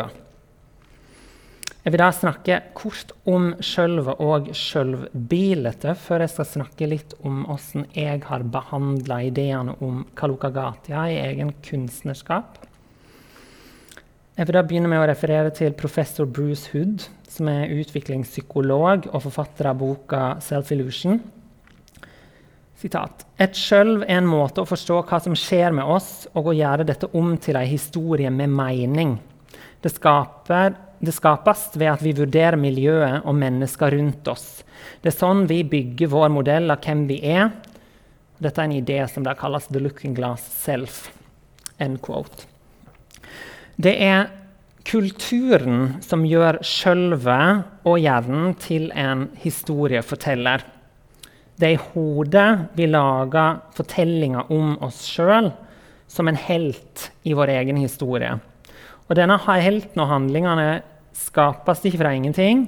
Jeg 1.84 1.92
vil 1.92 2.00
da 2.00 2.06
snakke 2.16 2.56
kort 2.72 3.10
om 3.28 3.50
sjølve 3.60 4.14
og 4.24 4.46
sjølvbildet, 4.56 5.82
før 6.00 6.22
jeg 6.24 6.30
skal 6.32 6.46
snakke 6.48 6.86
litt 6.88 7.10
om 7.20 7.42
hvordan 7.44 7.84
jeg 7.92 8.22
har 8.24 8.44
behandla 8.54 9.18
ideene 9.26 9.74
om 9.84 9.98
Kalukagatia 10.16 11.02
i 11.12 11.18
egen 11.26 11.50
kunstnerskap. 11.66 12.56
Jeg 14.34 14.48
vil 14.48 14.56
da 14.56 14.62
begynne 14.64 14.88
med 14.88 15.02
å 15.02 15.10
referere 15.10 15.52
til 15.52 15.76
professor 15.76 16.24
Bruce 16.24 16.72
Hood, 16.72 17.04
som 17.28 17.52
er 17.52 17.76
utviklingspsykolog 17.76 19.10
og 19.10 19.22
forfatter 19.26 19.68
av 19.68 19.76
boka 19.84 20.22
'Self-Illusion'. 20.40 21.20
Et 23.38 23.56
sjølv 23.56 24.02
er 24.02 24.18
en 24.18 24.26
måte 24.28 24.60
å 24.60 24.68
forstå 24.68 25.02
hva 25.04 25.20
som 25.20 25.36
skjer 25.36 25.72
med 25.72 25.84
oss, 25.84 26.26
og 26.34 26.48
å 26.48 26.56
gjøre 26.56 26.84
dette 26.84 27.08
om 27.12 27.36
til 27.36 27.56
ei 27.56 27.66
historie 27.66 28.30
med 28.30 28.48
mening. 28.48 29.14
Det, 29.80 29.92
skaper, 29.92 30.74
det 31.04 31.14
skapes 31.16 31.70
ved 31.74 31.92
at 31.92 32.02
vi 32.04 32.14
vurderer 32.16 32.58
miljøet 32.60 33.24
og 33.24 33.36
mennesker 33.38 33.94
rundt 33.96 34.28
oss. 34.30 34.62
Det 35.02 35.12
er 35.12 35.16
sånn 35.16 35.44
vi 35.50 35.62
bygger 35.68 36.12
vår 36.12 36.32
modell 36.32 36.72
av 36.72 36.84
hvem 36.84 37.06
vi 37.08 37.20
er. 37.24 37.50
Dette 38.42 38.60
er 38.60 38.68
en 38.68 38.78
idé 38.78 38.98
som 39.08 39.24
kalles 39.24 39.66
'the 39.66 39.80
looking 39.80 40.14
glass 40.14 40.42
self'. 40.66 41.10
End 41.78 42.00
quote. 42.02 42.46
Det 43.76 43.96
er 44.02 44.30
kulturen 44.84 46.02
som 46.04 46.24
gjør 46.24 46.60
sjølve 46.62 47.64
og 47.84 47.98
hjernen 47.98 48.54
til 48.60 48.90
en 48.94 49.28
historieforteller. 49.42 50.62
Det 51.56 51.68
er 51.68 51.76
i 51.76 51.84
hodet 51.92 52.68
vi 52.76 52.86
lager 52.86 53.60
fortellinger 53.74 54.50
om 54.50 54.76
oss 54.82 55.04
sjøl 55.06 55.52
som 56.06 56.28
en 56.28 56.38
helt 56.38 57.10
i 57.24 57.34
vår 57.34 57.48
egen 57.48 57.76
historie. 57.76 58.36
Og 59.08 59.16
denne 59.18 59.38
helten 59.38 60.00
og 60.00 60.10
handlingene 60.10 60.82
skapes 61.14 61.84
ikke 61.86 62.00
fra 62.02 62.12
ingenting. 62.14 62.66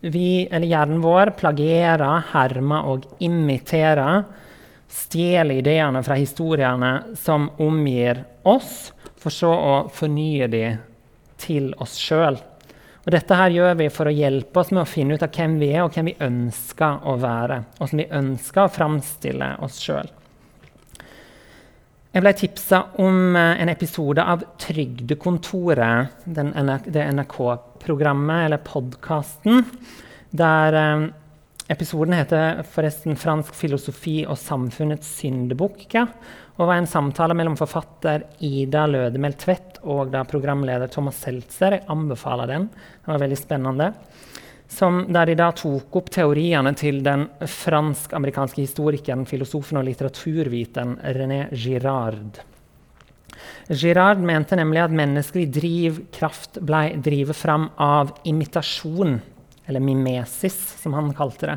Vi, 0.00 0.46
eller 0.46 0.70
hjernen 0.70 1.02
vår 1.02 1.32
plagierer, 1.38 2.28
hermer 2.32 2.90
og 2.90 3.06
imiterer. 3.22 4.26
Stjeler 4.86 5.58
ideene 5.60 6.02
fra 6.06 6.18
historiene 6.18 6.92
som 7.18 7.48
omgir 7.62 8.22
oss 8.46 8.92
for 9.18 9.34
så 9.34 9.50
å 9.50 9.78
fornye 9.92 10.46
de 10.52 10.66
til 11.42 11.72
oss 11.82 11.96
sjøl. 11.98 12.38
Og 13.06 13.12
dette 13.14 13.38
her 13.38 13.54
gjør 13.54 13.74
vi 13.78 13.88
for 13.94 14.10
å 14.10 14.14
hjelpe 14.14 14.62
oss 14.62 14.72
med 14.74 14.82
å 14.82 14.90
finne 14.90 15.14
ut 15.14 15.22
av 15.22 15.30
hvem 15.34 15.58
vi 15.60 15.70
er, 15.72 15.84
og 15.84 15.94
hvem 15.94 16.10
vi 16.10 16.16
ønsker 16.26 17.04
å 17.06 17.14
være. 17.22 17.60
Og 17.78 17.90
som 17.90 18.02
vi 18.02 18.06
ønsker 18.18 18.64
å 18.64 18.72
framstille 18.72 19.52
oss 19.62 19.78
sjøl. 19.82 20.10
Jeg 22.16 22.24
ble 22.24 22.30
tipsa 22.32 22.78
om 23.04 23.34
eh, 23.36 23.58
en 23.60 23.68
episode 23.68 24.22
av 24.24 24.40
Trygdekontoret, 24.62 26.22
det 26.24 27.02
NRK-programmet, 27.12 28.46
eller 28.46 28.62
podkasten, 28.64 29.60
der 30.32 30.78
eh, 30.80 31.04
Episoden 31.74 32.14
heter 32.14 32.62
forresten 32.72 33.18
'Fransk 33.18 33.52
filosofi 33.58 34.20
og 34.24 34.38
samfunnets 34.38 35.10
syndebukke' 35.18 36.06
og 36.56 36.62
var 36.62 36.78
en 36.78 36.88
samtale 36.88 37.36
mellom 37.36 37.58
forfatter 37.58 38.22
Ida 38.40 38.86
Lødemel 38.86 39.34
Tvedt 39.36 39.82
og 39.82 40.14
programleder 40.30 40.88
Thomas 40.88 41.18
Seltzer. 41.20 41.76
Jeg 41.76 41.84
anbefaler 41.90 42.46
den. 42.48 42.68
Den 42.70 43.12
var 43.12 43.20
veldig 43.26 43.40
spennende. 43.42 43.90
Som, 44.68 45.04
der 45.14 45.30
de 45.30 45.36
da 45.38 45.52
tok 45.54 45.94
opp 46.00 46.10
teoriene 46.10 46.72
til 46.74 46.98
den 47.06 47.28
fransk-amerikanske 47.38 48.64
historikeren, 48.64 49.26
filosofen 49.28 49.78
og 49.78 49.86
litteraturviteren 49.86 50.96
René 51.16 51.46
Girard. 51.54 52.42
Girard 53.68 54.22
mente 54.22 54.56
nemlig 54.58 54.82
at 54.82 54.94
menneskelig 54.94 55.46
drivkraft 55.54 56.60
ble 56.66 56.82
drevet 57.02 57.36
fram 57.36 57.68
av 57.82 58.12
imitasjon 58.26 59.20
eller 59.66 59.82
mimesis, 59.82 60.56
som 60.82 60.94
han 60.94 61.12
kalte 61.14 61.50
det. 61.50 61.56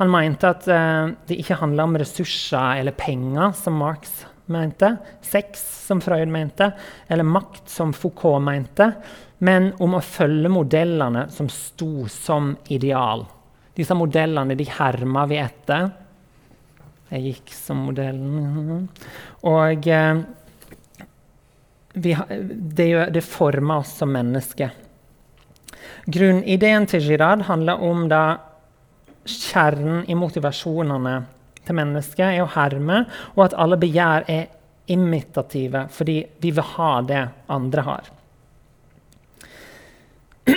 Han 0.00 0.10
mente 0.10 0.50
at 0.50 0.66
uh, 0.66 1.12
det 1.28 1.38
ikke 1.38 1.60
handla 1.60 1.86
om 1.86 1.98
ressurser 2.00 2.80
eller 2.80 2.96
penger, 2.98 3.52
som 3.58 3.78
Marx 3.78 4.24
mente, 4.50 4.96
sex, 5.24 5.62
som 5.86 6.02
Freud 6.04 6.28
mente, 6.28 6.72
eller 7.08 7.24
makt, 7.24 7.68
som 7.70 7.94
Foucault 7.96 8.42
mente, 8.44 8.90
men 9.44 9.72
om 9.82 9.96
å 9.98 10.04
følge 10.04 10.50
modellene 10.52 11.26
som 11.32 11.50
sto 11.52 12.06
som 12.10 12.54
ideal. 12.72 13.26
Disse 13.74 13.96
modellene 13.98 14.56
de 14.56 14.66
herma 14.70 15.26
vi 15.28 15.40
etter. 15.42 15.90
Jeg 17.10 17.26
gikk 17.28 17.52
som 17.52 17.82
modellen 17.84 18.86
Og 19.46 19.88
eh, 19.92 20.22
vi, 21.94 22.14
det, 22.48 22.88
det 23.14 23.24
former 23.26 23.82
oss 23.82 23.92
som 24.00 24.10
mennesker. 24.14 24.72
Grunnideen 26.06 26.88
til 26.90 27.04
Girard 27.04 27.44
handler 27.48 27.84
om 27.84 28.08
da 28.10 28.24
kjernen 29.24 30.02
i 30.10 30.16
motivasjonene 30.18 31.14
til 31.64 31.78
mennesket 31.78 32.26
er 32.26 32.42
å 32.44 32.50
herme, 32.56 33.04
og 33.36 33.46
at 33.46 33.56
alle 33.60 33.78
begjær 33.80 34.26
er 34.28 34.50
imitative 34.92 35.86
fordi 35.92 36.18
vi 36.42 36.50
vil 36.52 36.72
ha 36.74 36.90
det 37.08 37.22
andre 37.52 37.86
har. 37.86 38.10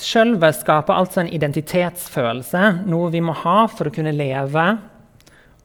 Sjølve 0.00 0.52
skaper 0.54 0.96
altså 0.96 1.22
en 1.22 1.32
identitetsfølelse, 1.34 2.64
noe 2.90 3.10
vi 3.10 3.22
må 3.24 3.34
ha 3.42 3.64
for 3.70 3.90
å 3.90 3.94
kunne 3.94 4.14
leve 4.14 4.66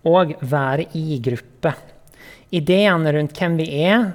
og 0.06 0.36
være 0.46 0.88
i 0.98 1.20
gruppe. 1.24 1.74
Ideene 2.56 3.14
rundt 3.16 3.38
hvem 3.38 3.58
vi 3.60 3.68
er, 3.86 4.12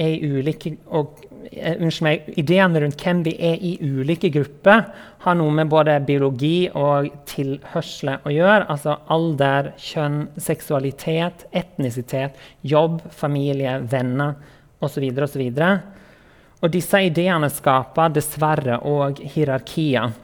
er 0.00 0.10
i 0.16 0.32
ulike, 0.36 0.74
og 0.92 1.24
Eh, 1.52 1.76
unnskyld 1.80 2.06
meg, 2.06 2.28
ideene 2.40 2.80
rundt 2.82 3.02
hvem 3.02 3.20
vi 3.26 3.34
er 3.50 3.60
i 3.62 3.74
ulike 3.82 4.30
grupper, 4.32 4.84
har 5.24 5.36
noe 5.38 5.52
med 5.54 5.70
både 5.72 5.96
biologi 6.06 6.68
og 6.78 7.10
tilhørsel 7.30 8.14
å 8.16 8.32
gjøre. 8.32 8.68
Altså 8.72 8.96
alder, 9.12 9.72
kjønn, 9.80 10.24
seksualitet, 10.40 11.46
etnisitet, 11.52 12.38
jobb, 12.62 13.02
familie, 13.12 13.76
venner 13.90 14.34
osv. 14.84 15.06
osv. 15.26 15.44
Og 16.64 16.72
disse 16.72 16.96
ideene 17.04 17.50
skaper 17.52 18.12
dessverre 18.16 18.78
òg 18.88 19.20
hierarkier. 19.34 20.14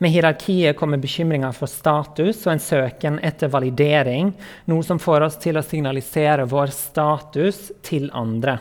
Med 0.00 0.10
hierarkiet 0.10 0.74
kommer 0.78 0.98
bekymringer 0.98 1.52
for 1.54 1.70
status 1.70 2.40
og 2.46 2.54
en 2.54 2.62
søken 2.64 3.18
etter 3.22 3.52
validering, 3.52 4.32
noe 4.72 4.82
som 4.82 4.98
får 4.98 5.28
oss 5.28 5.36
til 5.44 5.60
å 5.60 5.62
signalisere 5.62 6.48
vår 6.48 6.72
status 6.74 7.68
til 7.84 8.08
andre. 8.16 8.56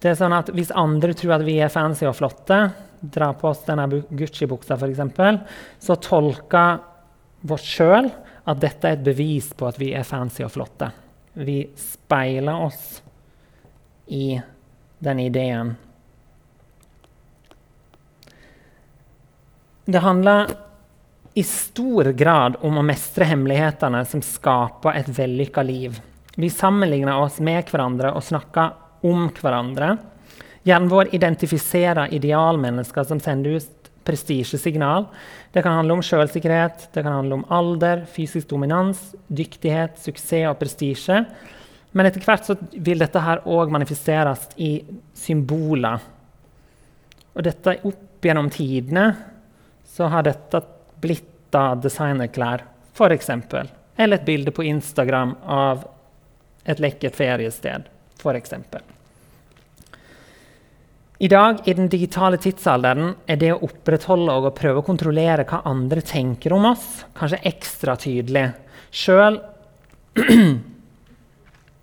Det 0.00 0.12
er 0.12 0.20
sånn 0.20 0.36
at 0.36 0.52
Hvis 0.54 0.70
andre 0.76 1.16
tror 1.16 1.38
at 1.40 1.48
vi 1.48 1.58
er 1.58 1.72
fancy 1.72 2.06
og 2.06 2.14
flotte, 2.20 2.60
drar 3.00 3.34
på 3.40 3.48
oss 3.50 3.64
denne 3.66 3.88
Gucci-buksa 3.88 4.76
f.eks., 4.76 5.02
så 5.80 5.96
tolker 5.96 6.80
vårt 7.40 7.64
sjøl 7.64 8.12
at 8.44 8.60
dette 8.60 8.86
er 8.86 8.98
et 8.98 9.04
bevis 9.04 9.50
på 9.56 9.66
at 9.66 9.80
vi 9.80 9.94
er 9.96 10.06
fancy 10.06 10.44
og 10.44 10.52
flotte. 10.52 10.92
Vi 11.34 11.62
speiler 11.80 12.68
oss 12.68 13.00
i 14.10 14.40
den 14.98 15.20
ideen. 15.22 15.76
Det 19.84 19.98
handler 19.98 20.50
i 21.34 21.42
stor 21.46 22.04
grad 22.04 22.56
om 22.60 22.78
å 22.78 22.82
mestre 22.84 23.26
hemmelighetene 23.30 24.02
som 24.06 24.22
skaper 24.22 24.98
et 24.98 25.08
vellykka 25.14 25.62
liv. 25.62 26.00
Vi 26.34 26.50
sammenligner 26.50 27.22
oss 27.22 27.38
med 27.42 27.70
hverandre 27.70 28.12
og 28.14 28.26
snakker 28.26 29.06
om 29.06 29.28
hverandre. 29.38 29.94
Hjernen 30.66 30.90
vår 30.90 31.14
identifiserer 31.14 32.12
idealmennesker 32.14 33.06
som 33.08 33.22
sender 33.22 33.60
ut 33.60 33.90
prestisjesignal. 34.04 35.06
Det 35.52 35.62
kan 35.62 35.78
handle 35.78 35.96
om 35.96 36.02
om 37.38 37.44
alder, 37.48 38.04
fysisk 38.10 38.48
dominans, 38.50 39.14
dyktighet, 39.28 39.98
suksess 40.02 40.50
og 40.50 40.58
prestisje. 40.60 41.24
Men 41.92 42.06
etter 42.06 42.22
hvert 42.22 42.46
så 42.46 42.56
vil 42.70 43.02
dette 43.02 43.22
her 43.24 43.42
òg 43.50 43.72
manifesteres 43.74 44.46
i 44.62 44.76
symboler. 45.16 46.04
Og 47.34 47.42
dette 47.46 47.80
opp 47.88 48.26
gjennom 48.26 48.50
tidene 48.52 49.08
så 49.90 50.10
har 50.12 50.26
dette 50.26 50.62
blitt 51.02 51.26
da 51.50 51.72
designerklær, 51.74 52.62
f.eks. 52.94 53.30
Eller 53.96 54.20
et 54.20 54.26
bilde 54.26 54.54
på 54.54 54.64
Instagram 54.70 55.34
av 55.42 55.82
et 56.64 56.78
lekkert 56.82 57.16
feriested, 57.18 57.88
f.eks. 58.20 58.54
I 61.20 61.28
dag, 61.28 61.58
i 61.68 61.74
den 61.76 61.90
digitale 61.92 62.38
tidsalderen, 62.40 63.14
er 63.28 63.36
det 63.36 63.50
å 63.52 63.60
opprettholde 63.66 64.32
og 64.38 64.46
å 64.48 64.54
prøve 64.56 64.80
å 64.80 64.86
kontrollere 64.86 65.44
hva 65.48 65.60
andre 65.68 66.00
tenker 66.06 66.54
om 66.56 66.70
oss, 66.70 67.02
kanskje 67.18 67.42
ekstra 67.50 67.96
tydelig. 68.00 68.46
Sjøl 68.88 69.36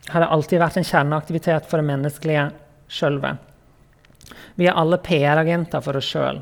har 0.09 0.23
det 0.23 0.29
alltid 0.31 0.61
vært 0.61 0.77
en 0.79 0.87
kjerneaktivitet 0.87 1.67
for 1.69 1.81
det 1.81 1.87
menneskelige 1.89 2.47
sjølve. 2.91 3.35
Vi 4.55 4.67
er 4.67 4.77
alle 4.77 4.99
PR-agenter 5.03 5.83
for 5.83 5.99
oss 5.99 6.07
sjøl. 6.09 6.41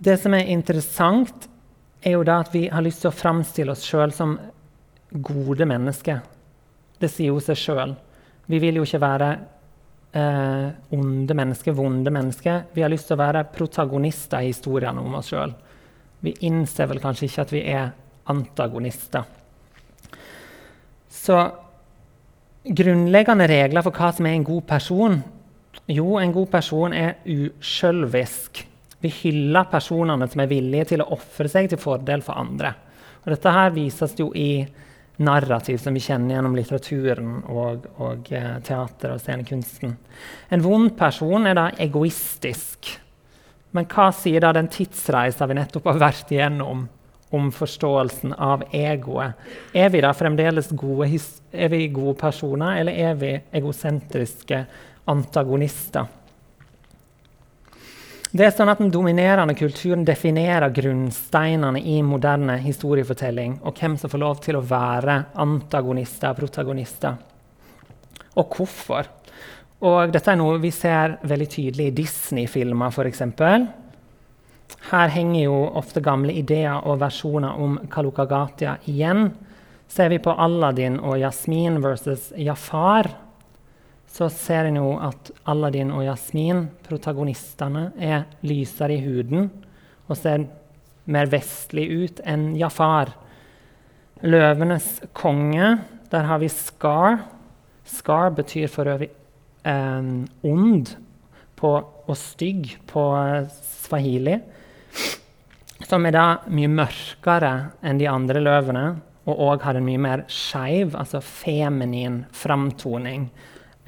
Det 0.00 0.16
som 0.20 0.34
er 0.34 0.48
interessant, 0.48 1.46
er 2.00 2.16
jo 2.16 2.24
da 2.24 2.38
at 2.40 2.54
vi 2.54 2.64
har 2.72 2.84
lyst 2.84 3.02
til 3.04 3.10
å 3.10 3.16
framstille 3.16 3.74
oss 3.74 3.84
sjøl 3.84 4.12
som 4.16 4.38
gode 5.12 5.66
mennesker. 5.68 6.22
Det 7.00 7.10
sier 7.12 7.34
jo 7.34 7.42
seg 7.44 7.58
sjøl. 7.60 7.92
Vi 8.48 8.60
vil 8.62 8.80
jo 8.80 8.86
ikke 8.86 9.02
være 9.02 9.28
eh, 10.16 10.68
onde 10.96 11.36
mennesker, 11.36 11.76
vonde 11.76 12.12
mennesker. 12.14 12.64
Vi 12.72 12.84
har 12.84 12.92
lyst 12.92 13.10
til 13.10 13.18
å 13.18 13.22
være 13.22 13.44
protagonister 13.52 14.40
i 14.40 14.54
historiene 14.54 15.04
om 15.04 15.18
oss 15.20 15.34
sjøl. 15.34 15.52
Vi 16.24 16.32
innser 16.48 16.88
vel 16.88 17.02
kanskje 17.02 17.28
ikke 17.28 17.44
at 17.44 17.54
vi 17.54 17.62
er 17.68 17.92
antagonister. 18.32 19.28
Så 21.20 21.36
grunnleggende 22.64 23.48
regler 23.50 23.84
for 23.84 23.96
hva 23.96 24.10
som 24.16 24.28
er 24.28 24.38
en 24.38 24.46
god 24.46 24.66
person 24.68 25.20
Jo, 25.90 26.16
en 26.18 26.32
god 26.34 26.48
person 26.50 26.92
er 26.94 27.20
usjølvisk. 27.30 28.60
Vi 29.00 29.10
hyller 29.22 29.68
personene 29.70 30.26
som 30.30 30.42
er 30.42 30.50
villige 30.50 30.90
til 30.92 31.02
å 31.02 31.08
ofre 31.14 31.48
seg 31.50 31.68
til 31.70 31.80
fordel 31.80 32.22
for 32.26 32.38
andre. 32.38 32.72
Og 33.22 33.30
dette 33.32 33.52
her 33.54 33.72
vises 33.74 34.14
jo 34.18 34.28
i 34.34 34.64
narrativ 35.24 35.78
som 35.80 35.94
vi 35.96 36.02
kjenner 36.02 36.36
gjennom 36.36 36.56
litteraturen 36.56 37.32
og, 37.52 37.86
og 38.00 38.30
eh, 38.34 38.56
teater 38.66 39.14
og 39.14 39.22
scenekunsten. 39.22 39.94
En 40.50 40.64
vond 40.64 40.92
person 40.98 41.48
er 41.48 41.58
da 41.58 41.66
egoistisk. 41.80 42.92
Men 43.76 43.86
hva 43.90 44.08
sier 44.16 44.42
da 44.42 44.52
den 44.56 44.70
tidsreisa 44.72 45.46
vi 45.46 45.58
nettopp 45.58 45.90
har 45.92 46.00
vært 46.02 46.32
igjennom, 46.34 46.86
om 47.30 47.50
forståelsen 47.54 48.32
av 48.32 48.64
egoet? 48.74 49.34
Er 49.72 49.90
vi 49.90 50.02
da 50.02 50.12
fremdeles 50.16 50.70
gode, 50.70 51.08
er 51.52 51.68
vi 51.72 51.86
gode 51.94 52.16
personer, 52.18 52.80
eller 52.80 52.92
er 52.92 53.18
vi 53.20 53.34
egosentriske 53.60 54.64
antagonister? 55.10 56.08
Det 58.30 58.44
er 58.46 58.52
sånn 58.54 58.70
at 58.70 58.78
Den 58.78 58.92
dominerende 58.94 59.56
kulturen 59.58 60.04
definerer 60.06 60.70
grunnsteinene 60.70 61.80
i 61.82 61.96
moderne 62.06 62.60
historiefortelling, 62.62 63.58
og 63.66 63.74
hvem 63.74 63.96
som 63.98 64.10
får 64.12 64.22
lov 64.22 64.42
til 64.44 64.58
å 64.58 64.62
være 64.62 65.16
antagonister 65.42 66.30
og 66.30 66.38
protagonister. 66.44 67.18
Og 68.38 68.54
hvorfor. 68.54 69.10
Og 69.82 70.12
dette 70.14 70.30
er 70.30 70.38
noe 70.38 70.60
vi 70.62 70.70
ser 70.70 71.16
veldig 71.26 71.48
tydelig 71.50 71.88
i 71.88 71.96
Disney-filmer, 72.02 72.94
f.eks. 72.94 73.24
Her 74.90 75.08
henger 75.12 75.42
jo 75.44 75.56
ofte 75.78 76.02
gamle 76.02 76.34
ideer 76.34 76.82
og 76.86 77.00
versjoner 77.02 77.58
om 77.60 77.78
Kalukagatia 77.90 78.76
igjen. 78.90 79.30
Ser 79.90 80.10
vi 80.12 80.20
på 80.22 80.34
Aladdin 80.34 81.00
og 81.02 81.18
Jasmin 81.18 81.80
versus 81.82 82.30
Jafar, 82.38 83.08
så 84.10 84.28
ser 84.30 84.66
en 84.66 84.78
jo 84.80 84.92
at 85.02 85.30
Aladdin 85.50 85.92
og 85.94 86.04
Jasmin, 86.04 86.64
protagonistene, 86.86 87.90
er 87.98 88.26
lysere 88.46 88.96
i 88.96 89.02
huden 89.04 89.48
og 90.10 90.18
ser 90.18 90.48
mer 91.10 91.30
vestlig 91.30 91.86
ut 91.90 92.22
enn 92.26 92.52
Jafar. 92.58 93.14
Løvenes 94.26 94.98
konge, 95.16 95.76
der 96.10 96.26
har 96.26 96.42
vi 96.42 96.50
Scar. 96.50 97.22
Scar 97.86 98.34
betyr 98.34 98.66
for 98.68 98.90
øvrig 98.90 99.10
eh, 99.64 100.10
ond 100.42 100.94
på, 101.56 101.70
og 102.06 102.16
stygg 102.16 102.76
på 102.90 103.04
swahili. 103.54 104.40
Som 105.86 106.06
er 106.06 106.14
da 106.14 106.26
mye 106.52 106.70
mørkere 106.70 107.52
enn 107.82 108.00
de 108.00 108.08
andre 108.10 108.42
løvene, 108.42 108.84
og 109.28 109.42
òg 109.46 109.64
har 109.66 109.78
en 109.78 109.86
mye 109.86 110.00
mer 110.00 110.24
skeiv, 110.30 110.94
altså 110.98 111.20
feminin, 111.24 112.24
framtoning 112.34 113.28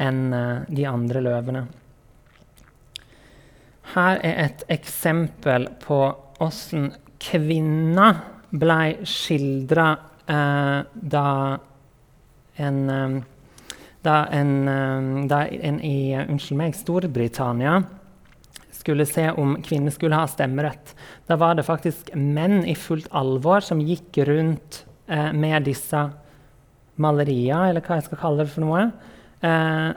enn 0.03 0.21
eh, 0.37 0.67
de 0.69 0.87
andre 0.89 1.23
løvene. 1.25 1.65
Her 3.93 4.21
er 4.25 4.39
et 4.47 4.63
eksempel 4.73 5.67
på 5.83 5.99
åssen 6.43 6.91
kvinner 7.23 8.23
ble 8.53 9.07
skildra 9.09 9.91
eh, 10.27 10.79
da 10.93 11.29
en 12.63 12.81
eh, 12.91 13.21
da 14.03 14.27
en, 14.35 14.69
eh, 14.69 15.27
da 15.31 15.45
en 15.47 15.81
i 15.81 16.15
unnskyld 16.19 16.59
meg, 16.59 16.75
Storbritannia 16.75 17.81
skulle 18.83 19.07
se 19.09 19.29
om 19.39 19.55
kvinner 19.65 19.95
skulle 19.95 20.19
ha 20.19 20.27
stemmerett. 20.31 20.93
Da 21.31 21.39
var 21.41 21.57
det 21.57 21.65
faktisk 21.69 22.11
menn 22.19 22.65
i 22.67 22.75
fullt 22.79 23.09
alvor 23.15 23.65
som 23.65 23.81
gikk 23.81 24.21
rundt 24.29 24.83
eh, 25.07 25.31
med 25.33 25.71
disse 25.71 26.05
malerier, 27.03 27.71
eller 27.71 27.83
hva 27.83 27.97
jeg 27.97 28.11
skal 28.11 28.21
kalle 28.21 28.45
det 28.45 28.53
for 28.53 28.67
noe, 28.67 28.91
Eh, 29.43 29.91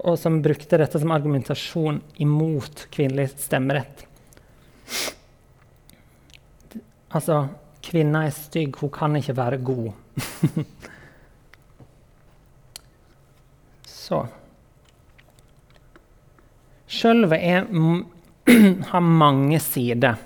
og 0.00 0.16
som 0.18 0.38
brukte 0.40 0.78
dette 0.80 1.00
som 1.00 1.12
argumentasjon 1.12 2.00
imot 2.24 2.86
kvinnelig 2.94 3.34
stemmerett. 3.44 4.06
Altså 7.12 7.42
Kvinna 7.84 8.26
er 8.28 8.34
stygg, 8.36 8.76
hun 8.80 8.92
kan 8.92 9.16
ikke 9.18 9.36
være 9.36 9.58
god. 9.64 9.92
Så 14.00 14.22
Sjølve 17.00 17.38
har 18.92 19.00
mange 19.00 19.60
sider. 19.64 20.18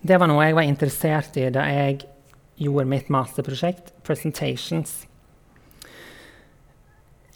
Det 0.00 0.16
var 0.20 0.28
noe 0.30 0.44
jeg 0.46 0.56
var 0.56 0.68
interessert 0.68 1.36
i 1.40 1.50
da 1.52 1.64
jeg 1.68 1.98
gjorde 2.60 2.88
mitt 2.88 3.10
masterprosjekt, 3.12 3.92
'Presentations' 4.04 5.04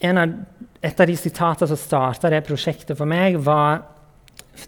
av, 0.00 0.34
et 0.80 1.00
av 1.00 1.06
de 1.06 1.16
sitatene 1.16 1.68
som 1.68 1.76
starta 1.80 2.30
det 2.30 2.44
prosjektet 2.46 2.96
for 2.98 3.08
meg, 3.10 3.40
var 3.42 3.82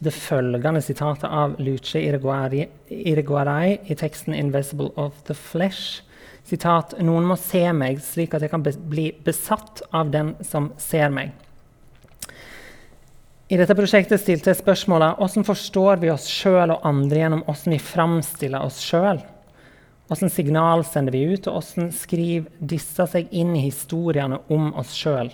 det 0.02 0.12
følgende 0.14 0.82
sitatet 0.82 1.28
av 1.30 1.54
Luce 1.62 2.00
Iriguaray 2.02 3.76
i 3.86 3.94
teksten 3.94 4.34
'Invisible 4.34 4.90
of 4.96 5.22
the 5.24 5.34
Flesh'. 5.34 6.02
Sitat, 6.44 6.98
Noen 6.98 7.24
må 7.24 7.36
se 7.38 7.72
meg 7.72 8.00
slik 8.02 8.34
at 8.34 8.42
jeg 8.42 8.50
kan 8.50 8.62
bli 8.64 9.12
besatt 9.24 9.82
av 9.92 10.10
den 10.10 10.34
som 10.42 10.72
ser 10.78 11.08
meg. 11.10 11.30
I 13.50 13.56
dette 13.58 13.74
prosjektet 13.74 14.22
stilte 14.22 14.52
jeg 14.52 14.60
spørsmålet 14.60 15.16
hvordan 15.18 15.44
forstår 15.48 15.98
vi 15.98 16.12
oss 16.12 16.28
sjøl 16.30 16.70
og 16.70 16.84
andre 16.86 17.24
gjennom 17.24 17.40
hvordan 17.48 17.74
vi 17.74 17.78
framstiller 17.82 18.62
oss 18.62 18.76
sjøl. 18.84 19.18
Hvordan 20.06 20.30
signal 20.30 20.84
sender 20.86 21.16
vi 21.16 21.24
ut, 21.32 21.48
og 21.50 21.56
hvordan 21.56 21.88
skriver 21.94 22.46
disse 22.62 23.06
seg 23.10 23.32
inn 23.34 23.56
i 23.58 23.64
historiene 23.64 24.38
om 24.54 24.68
oss 24.78 24.92
sjøl? 24.94 25.32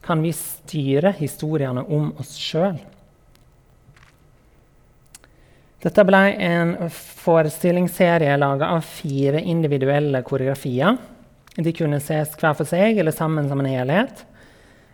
Kan 0.00 0.24
vi 0.24 0.32
styre 0.36 1.12
historiene 1.18 1.84
om 1.84 2.14
oss 2.20 2.32
sjøl? 2.40 2.80
Dette 5.84 6.04
ble 6.08 6.22
en 6.40 6.74
forestillingsserie 6.96 8.40
laga 8.40 8.72
av 8.72 8.88
fire 8.88 9.40
individuelle 9.40 10.24
koreografier. 10.24 10.96
De 11.60 11.76
kunne 11.76 12.00
ses 12.00 12.32
hver 12.40 12.56
for 12.56 12.68
seg 12.68 13.00
eller 13.00 13.16
sammen 13.16 13.52
som 13.52 13.60
en 13.60 13.68
helhet. 13.68 14.24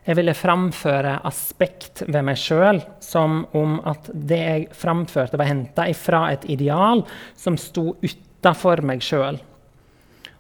Jeg 0.07 0.21
ville 0.21 0.37
framføre 0.39 1.17
aspekt 1.27 2.05
ved 2.07 2.23
meg 2.29 2.39
sjøl 2.39 2.79
som 3.03 3.41
om 3.59 3.81
at 3.91 4.07
det 4.15 4.39
jeg 4.39 4.69
framførte, 4.79 5.39
var 5.39 5.51
henta 5.51 5.89
fra 5.99 6.29
et 6.31 6.47
ideal 6.53 7.03
som 7.35 7.59
sto 7.59 7.97
utafor 8.05 8.85
meg 8.87 9.03
sjøl. 9.03 9.41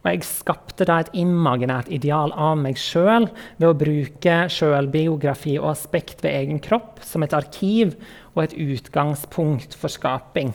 Og 0.07 0.12
jeg 0.12 0.23
skapte 0.23 0.87
da 0.87 1.01
et 1.03 1.11
imaginært 1.19 1.91
ideal 1.91 2.31
av 2.31 2.55
meg 2.61 2.79
sjøl 2.79 3.27
ved 3.57 3.67
å 3.67 3.75
bruke 3.75 4.37
sjølbiografi 4.55 5.57
og 5.59 5.73
aspekt 5.73 6.23
ved 6.23 6.37
egen 6.45 6.62
kropp 6.62 7.03
som 7.03 7.27
et 7.27 7.35
arkiv 7.35 7.97
og 8.37 8.45
et 8.45 8.55
utgangspunkt 8.55 9.75
for 9.75 9.91
skaping. 9.91 10.55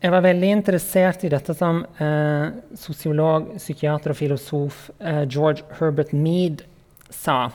Jeg 0.00 0.12
var 0.14 0.24
veldig 0.24 0.50
interessert 0.56 1.24
i 1.24 1.30
dette 1.32 1.54
som 1.56 1.82
eh, 2.00 2.46
sosiolog, 2.78 3.50
psykiater 3.58 4.14
og 4.14 4.16
filosof 4.16 4.86
eh, 4.98 5.26
George 5.28 5.66
Herbert 5.76 6.14
Mead 6.16 6.64
sa, 7.12 7.50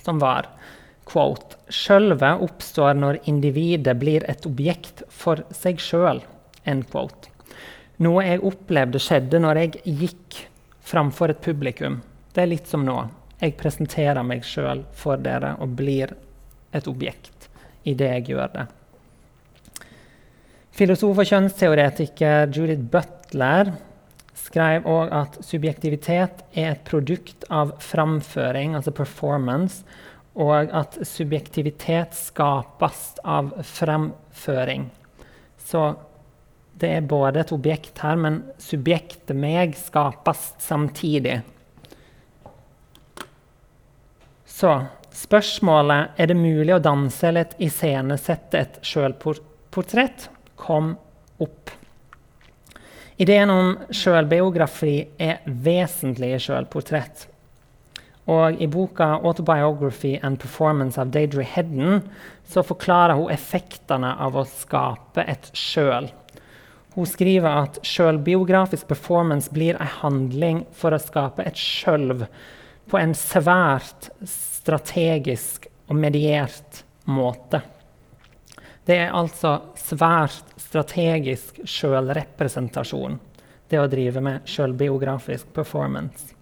som 0.00 0.22
var 0.22 0.48
quote, 1.08 1.58
Sjølve 1.68 2.32
oppstår 2.46 2.96
når 2.96 3.20
individet 3.28 3.98
blir 4.00 4.24
et 4.30 4.46
objekt 4.48 5.04
for 5.12 5.44
seg 5.52 5.80
sjøl. 5.82 6.22
Noe 8.02 8.24
jeg 8.24 8.44
opplevde 8.48 9.00
skjedde 9.02 9.40
når 9.42 9.64
jeg 9.64 9.96
gikk 10.00 10.42
framfor 10.88 11.34
et 11.34 11.44
publikum. 11.44 12.00
Det 12.32 12.46
er 12.46 12.54
litt 12.54 12.70
som 12.70 12.86
nå. 12.86 12.96
Jeg 13.42 13.58
presenterer 13.60 14.24
meg 14.24 14.46
sjøl 14.46 14.86
for 14.96 15.20
dere 15.20 15.56
og 15.60 15.74
blir 15.76 16.14
et 16.72 16.88
objekt 16.88 17.50
i 17.84 17.92
det 17.98 18.08
jeg 18.16 18.32
gjør 18.32 18.54
det. 18.56 18.70
Filosof 20.72 21.18
og 21.20 21.28
kjønnsteoretiker 21.28 22.46
Judith 22.48 22.86
Butler 22.88 23.74
skrev 24.40 24.86
òg 24.88 25.10
at 25.12 25.34
subjektivitet 25.44 26.40
er 26.56 26.70
et 26.70 26.86
produkt 26.88 27.44
av 27.52 27.74
framføring, 27.84 28.72
altså 28.78 28.94
performance, 28.96 29.84
og 30.32 30.72
at 30.72 30.96
subjektivitet 31.04 32.16
skapes 32.16 33.04
av 33.20 33.52
framføring. 33.68 34.88
Så 35.60 35.84
det 36.80 36.94
er 36.96 37.04
både 37.04 37.44
et 37.44 37.52
objekt 37.52 38.00
her, 38.00 38.16
men 38.16 38.40
subjektet 38.56 39.36
meg 39.36 39.76
skapes 39.76 40.54
samtidig. 40.64 41.42
Så 44.48 44.78
spørsmålet 45.12 46.16
er 46.16 46.32
det 46.32 46.40
mulig 46.40 46.72
å 46.72 46.80
danse 46.80 47.28
eller 47.28 47.52
iscenesette 47.60 48.64
et 48.64 48.86
sjølportrett 48.88 50.31
kom 50.62 50.94
opp. 51.42 51.70
Ideen 53.22 53.50
om 53.50 53.74
sjølbiografi 53.90 54.94
er 55.20 55.42
vesentlig 55.44 56.32
i 56.36 56.40
sjølportrett. 56.42 57.26
Og 58.30 58.60
I 58.62 58.68
boka 58.70 59.18
'Autobiography 59.18 60.18
and 60.22 60.38
Performance' 60.38 60.98
av 60.98 61.10
Deidre 61.10 61.42
Hedden 61.42 62.02
så 62.46 62.62
forklarer 62.62 63.18
hun 63.18 63.30
effektene 63.34 64.14
av 64.14 64.36
å 64.38 64.46
skape 64.46 65.24
et 65.26 65.50
sjøl. 65.52 66.08
Hun 66.94 67.08
skriver 67.08 67.48
at 67.64 67.80
sjølbiografisk 67.82 68.86
performance 68.88 69.50
blir 69.50 69.78
en 69.80 69.94
handling 70.02 70.64
for 70.72 70.94
å 70.94 71.02
skape 71.02 71.42
et 71.46 71.58
sjølv 71.58 72.26
på 72.90 72.98
en 73.00 73.14
svært 73.16 74.10
strategisk 74.28 75.66
og 75.88 75.96
mediert 75.96 76.84
måte. 77.08 77.62
Det 78.86 78.98
er 78.98 79.14
altså 79.14 79.58
svært 79.78 80.56
strategisk 80.58 81.60
sjølrepresentasjon, 81.68 83.18
det 83.70 83.78
å 83.78 83.88
drive 83.90 84.22
med 84.24 84.48
sjølbiografisk 84.48 85.52
performance. 85.54 86.32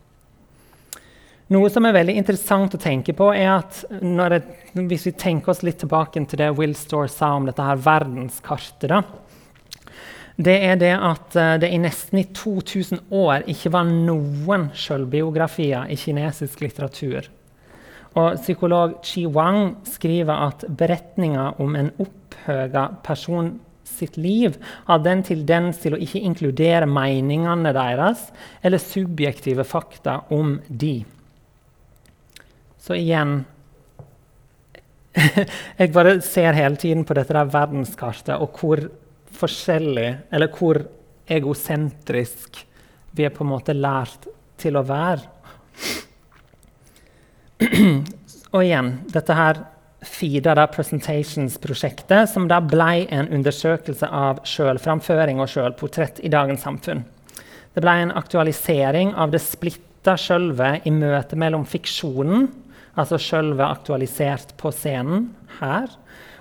Noe 1.50 1.66
som 1.72 1.84
er 1.84 1.96
veldig 1.96 2.14
interessant 2.14 2.76
å 2.76 2.80
tenke 2.80 3.12
på, 3.18 3.32
er 3.34 3.50
at 3.56 3.82
jeg, 3.90 4.44
hvis 4.86 5.08
vi 5.08 5.12
tenker 5.18 5.52
oss 5.52 5.64
litt 5.66 5.80
tilbake 5.82 6.22
til 6.30 6.40
det 6.40 6.52
Will 6.56 6.76
Store 6.78 7.10
sa 7.10 7.32
om 7.34 7.48
dette 7.48 7.66
her 7.66 7.80
verdenskartet 7.82 8.92
da, 8.92 9.02
det 10.40 10.54
er 10.64 10.78
det 10.80 10.92
at 10.94 11.36
eh, 11.36 11.56
det 11.60 11.68
i 11.68 11.80
nesten 11.82 12.22
i 12.22 12.24
2000 12.32 13.10
år 13.12 13.44
ikke 13.50 13.74
var 13.74 13.90
noen 13.90 14.70
sjølbiografier 14.72 15.90
i 15.92 15.98
kinesisk 16.00 16.62
litteratur. 16.64 17.28
Og 18.16 18.38
psykolog 18.40 18.96
Chi 19.04 19.26
Wang 19.28 19.82
skriver 19.86 20.46
at 20.46 20.64
beretninga 20.64 21.50
om 21.60 21.76
en 21.76 21.90
opphøga 22.40 22.88
person 23.04 23.58
sitt 23.84 24.16
liv 24.16 24.56
hadde 24.86 25.10
en 25.10 25.22
tendens 25.22 25.80
til 25.82 25.94
å 25.94 26.00
ikke 26.00 26.20
inkludere 26.24 26.86
meningene 26.86 27.72
deres 27.74 28.28
eller 28.62 28.78
subjektive 28.80 29.64
fakta 29.64 30.20
om 30.30 30.60
de. 30.68 31.04
Så 32.80 32.94
igjen 32.96 33.44
Jeg 35.80 35.90
bare 35.92 36.20
ser 36.22 36.54
hele 36.54 36.76
tiden 36.78 37.04
på 37.04 37.14
dette 37.18 37.34
der 37.34 37.50
verdenskartet 37.50 38.38
og 38.38 38.54
hvor 38.60 38.84
forskjellig, 39.40 40.18
eller 40.30 40.48
hvor 40.54 40.78
egosentrisk 41.30 42.60
vi 43.16 43.26
er 43.26 43.34
på 43.34 43.42
en 43.42 43.50
måte 43.50 43.74
lært 43.74 44.28
til 44.60 44.78
å 44.78 44.84
være. 44.86 45.26
Og 48.54 48.62
igjen, 48.62 48.92
dette 49.10 49.34
her 49.34 49.60
FIDA 50.02 50.54
da, 50.56 50.66
Presentations-prosjektet, 50.70 52.30
som 52.30 52.48
da 52.48 52.60
ble 52.64 53.06
en 53.12 53.28
undersøkelse 53.32 54.08
av 54.08 54.42
sjølframføring 54.48 55.40
og 55.42 55.50
sjølportrett 55.52 56.22
i 56.24 56.32
dagens 56.32 56.64
samfunn. 56.64 57.04
Det 57.74 57.84
ble 57.84 57.96
en 58.02 58.14
aktualisering 58.16 59.12
av 59.14 59.34
det 59.34 59.42
splitta 59.44 60.16
sjølvet 60.18 60.86
i 60.88 60.92
møte 60.94 61.38
mellom 61.38 61.66
fiksjonen, 61.68 62.48
altså 62.98 63.20
sjølvet 63.20 63.66
aktualisert 63.68 64.56
på 64.60 64.72
scenen 64.74 65.28
her, 65.60 65.90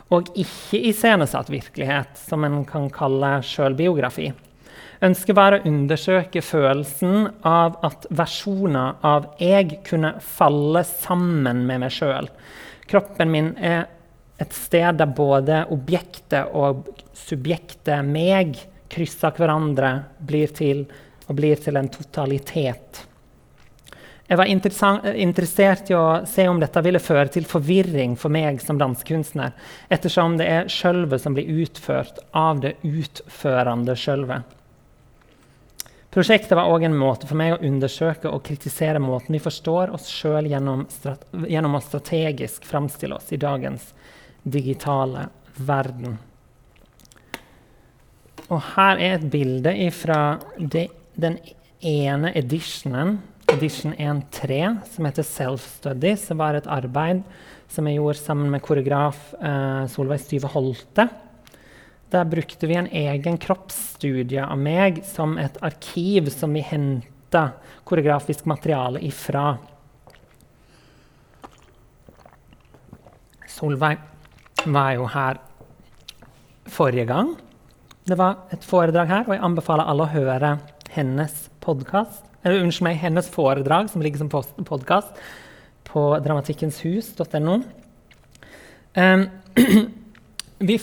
og 0.10 0.32
ikke 0.34 0.80
iscenesatt 0.90 1.52
virkelighet, 1.54 2.16
som 2.18 2.46
en 2.48 2.64
kan 2.66 2.88
kalle 2.94 3.38
sjølbiografi. 3.46 4.32
Ønsket 5.06 5.36
var 5.38 5.56
å 5.56 5.62
undersøke 5.68 6.42
følelsen 6.44 7.30
av 7.48 7.78
at 7.88 8.08
versjoner 8.12 8.98
av 9.06 9.30
jeg 9.40 9.78
kunne 9.88 10.18
falle 10.24 10.82
sammen 10.88 11.62
med 11.70 11.86
meg 11.86 11.94
sjøl. 11.96 12.28
Kroppen 12.90 13.32
min 13.32 13.54
er 13.58 13.86
et 14.40 14.56
sted 14.56 14.98
der 14.98 15.12
både 15.14 15.66
objektet 15.74 16.56
og 16.56 16.88
subjektet, 17.14 18.02
meg, 18.08 18.56
krysser 18.90 19.36
hverandre 19.38 19.92
blir 20.26 20.50
til, 20.56 20.86
og 21.30 21.38
blir 21.38 21.60
til 21.62 21.78
en 21.78 21.92
totalitet. 21.94 23.04
Jeg 24.30 24.38
var 24.38 24.50
interessert 24.50 25.90
i 25.90 25.96
å 25.98 26.22
se 26.30 26.46
om 26.50 26.60
dette 26.62 26.82
ville 26.86 27.02
føre 27.02 27.32
til 27.34 27.48
forvirring 27.50 28.14
for 28.18 28.34
meg 28.34 28.62
som 28.62 28.78
dansekunstner, 28.78 29.56
ettersom 29.90 30.38
det 30.38 30.46
er 30.46 30.70
sjølve 30.70 31.18
som 31.22 31.34
blir 31.38 31.50
utført 31.64 32.22
av 32.38 32.62
det 32.62 32.76
utførende 32.86 33.98
sjølve. 33.98 34.44
Prosjektet 36.10 36.56
var 36.58 36.72
òg 36.74 36.88
en 36.88 36.96
måte 36.98 37.28
for 37.30 37.38
meg 37.38 37.54
å 37.54 37.60
undersøke 37.68 38.32
og 38.34 38.42
kritisere 38.48 39.02
måten 39.02 39.36
vi 39.36 39.42
forstår 39.44 39.92
oss 39.94 40.08
sjøl 40.10 40.48
gjennom, 40.50 40.88
gjennom, 41.46 41.78
å 41.78 41.84
strategisk 41.86 42.66
framstille 42.66 43.20
oss 43.20 43.30
i 43.30 43.38
dagens 43.38 43.92
digitale 44.42 45.28
verden. 45.54 46.18
Og 48.50 48.58
her 48.72 48.98
er 48.98 49.20
et 49.20 49.30
bilde 49.30 49.76
fra 49.94 50.40
den 50.58 51.38
ene 51.86 52.34
editionen, 52.34 53.20
edition 53.54 53.94
1.3, 53.94 54.60
som 54.90 55.06
heter 55.06 55.26
Self 55.26 55.70
Study, 55.78 56.16
som 56.18 56.42
var 56.42 56.58
et 56.58 56.70
arbeid 56.70 57.22
som 57.70 57.86
jeg 57.86 58.00
gjorde 58.00 58.18
sammen 58.18 58.50
med 58.50 58.66
koreograf 58.66 59.34
eh, 59.38 59.86
Solveig 59.94 60.24
Styve 60.24 60.50
Holte. 60.56 61.06
Der 62.10 62.26
brukte 62.26 62.68
vi 62.68 62.74
en 62.74 62.88
egen 62.90 63.38
kroppsstudie 63.38 64.42
av 64.42 64.58
meg 64.58 65.04
som 65.06 65.38
et 65.38 65.60
arkiv 65.62 66.32
som 66.34 66.56
vi 66.58 66.64
henta 66.66 67.52
koreografisk 67.86 68.48
materiale 68.50 69.02
ifra. 69.06 69.60
Solveig 73.50 74.00
var 74.66 74.96
jo 74.98 75.06
her 75.14 75.38
forrige 76.70 77.06
gang. 77.10 77.36
Det 78.10 78.18
var 78.18 78.50
et 78.54 78.66
foredrag 78.66 79.10
her, 79.12 79.28
og 79.28 79.36
jeg 79.36 79.46
anbefaler 79.46 79.86
alle 79.86 80.08
å 80.08 80.14
høre 80.14 80.56
hennes 80.96 81.36
podkast. 81.62 82.26
Unnskyld 82.42 82.88
meg, 82.88 82.98
hennes 83.04 83.30
foredrag, 83.30 83.90
som 83.92 84.02
ligger 84.02 84.24
som 84.24 84.32
podkast 84.66 85.14
på 85.90 86.10
dramatikkenshus.no. 86.26 87.60
Um, 88.98 89.28
vi 90.60 90.78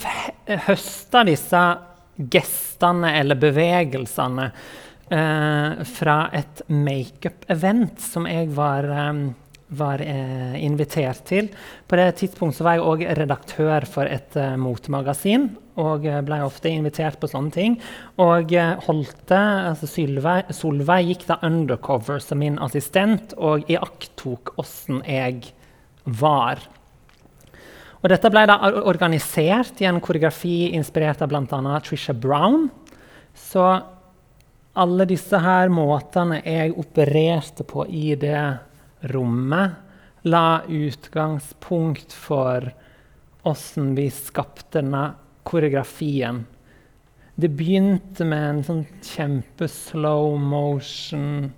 høster 0.67 1.27
disse 1.27 1.63
gestene 2.17 3.13
eller 3.19 3.37
bevegelsene 3.39 4.47
eh, 5.09 5.83
fra 5.85 6.17
et 6.33 6.63
makeup-event 6.73 8.01
som 8.01 8.25
jeg 8.29 8.49
var, 8.57 8.87
eh, 8.89 9.19
var 9.77 10.01
eh, 10.01 10.57
invitert 10.65 11.23
til. 11.29 11.51
På 11.87 11.99
det 11.99 12.09
tidspunktet 12.23 12.65
var 12.65 12.79
jeg 12.79 12.87
òg 12.89 13.05
redaktør 13.19 13.85
for 13.89 14.09
et 14.09 14.37
eh, 14.39 14.55
motemagasin 14.57 15.51
og 15.77 16.07
eh, 16.09 16.23
ble 16.25 16.41
ofte 16.45 16.71
invitert 16.73 17.19
på 17.21 17.29
sånne 17.29 17.53
ting. 17.53 17.77
Og 18.23 18.55
eh, 18.57 18.73
Holte, 18.87 19.43
altså 19.69 19.89
Solveig, 19.91 20.49
Solveig 20.57 21.11
gikk 21.11 21.27
da 21.29 21.37
undercover 21.45 22.23
som 22.23 22.41
min 22.41 22.57
assistent 22.63 23.37
og 23.37 23.69
iakttok 23.69 24.55
åssen 24.57 25.03
jeg 25.05 25.51
var. 26.17 26.65
Og 28.07 28.13
dette 28.13 28.29
ble 28.31 28.45
da 28.47 28.55
organisert 28.87 29.81
i 29.83 29.85
en 29.89 29.97
koreografi 29.99 30.69
inspirert 30.77 31.19
av 31.19 31.27
bl.a. 31.27 31.79
Trisha 31.83 32.13
Brown. 32.15 32.69
Så 33.35 33.65
alle 34.79 35.07
disse 35.09 35.41
her 35.43 35.67
måtene 35.67 36.37
jeg 36.39 36.71
opererte 36.79 37.65
på 37.67 37.83
i 37.91 38.13
det 38.15 38.45
rommet, 39.11 39.75
la 40.23 40.61
utgangspunkt 40.71 42.15
for 42.15 42.69
åssen 43.43 43.91
vi 43.99 44.07
skapte 44.07 44.77
denne 44.77 45.03
koreografien. 45.43 46.45
Det 47.35 47.51
begynte 47.59 48.23
med 48.23 48.47
en 48.53 48.63
sånn 48.69 48.81
kjempeslow 49.03 50.31
motion 50.39 51.51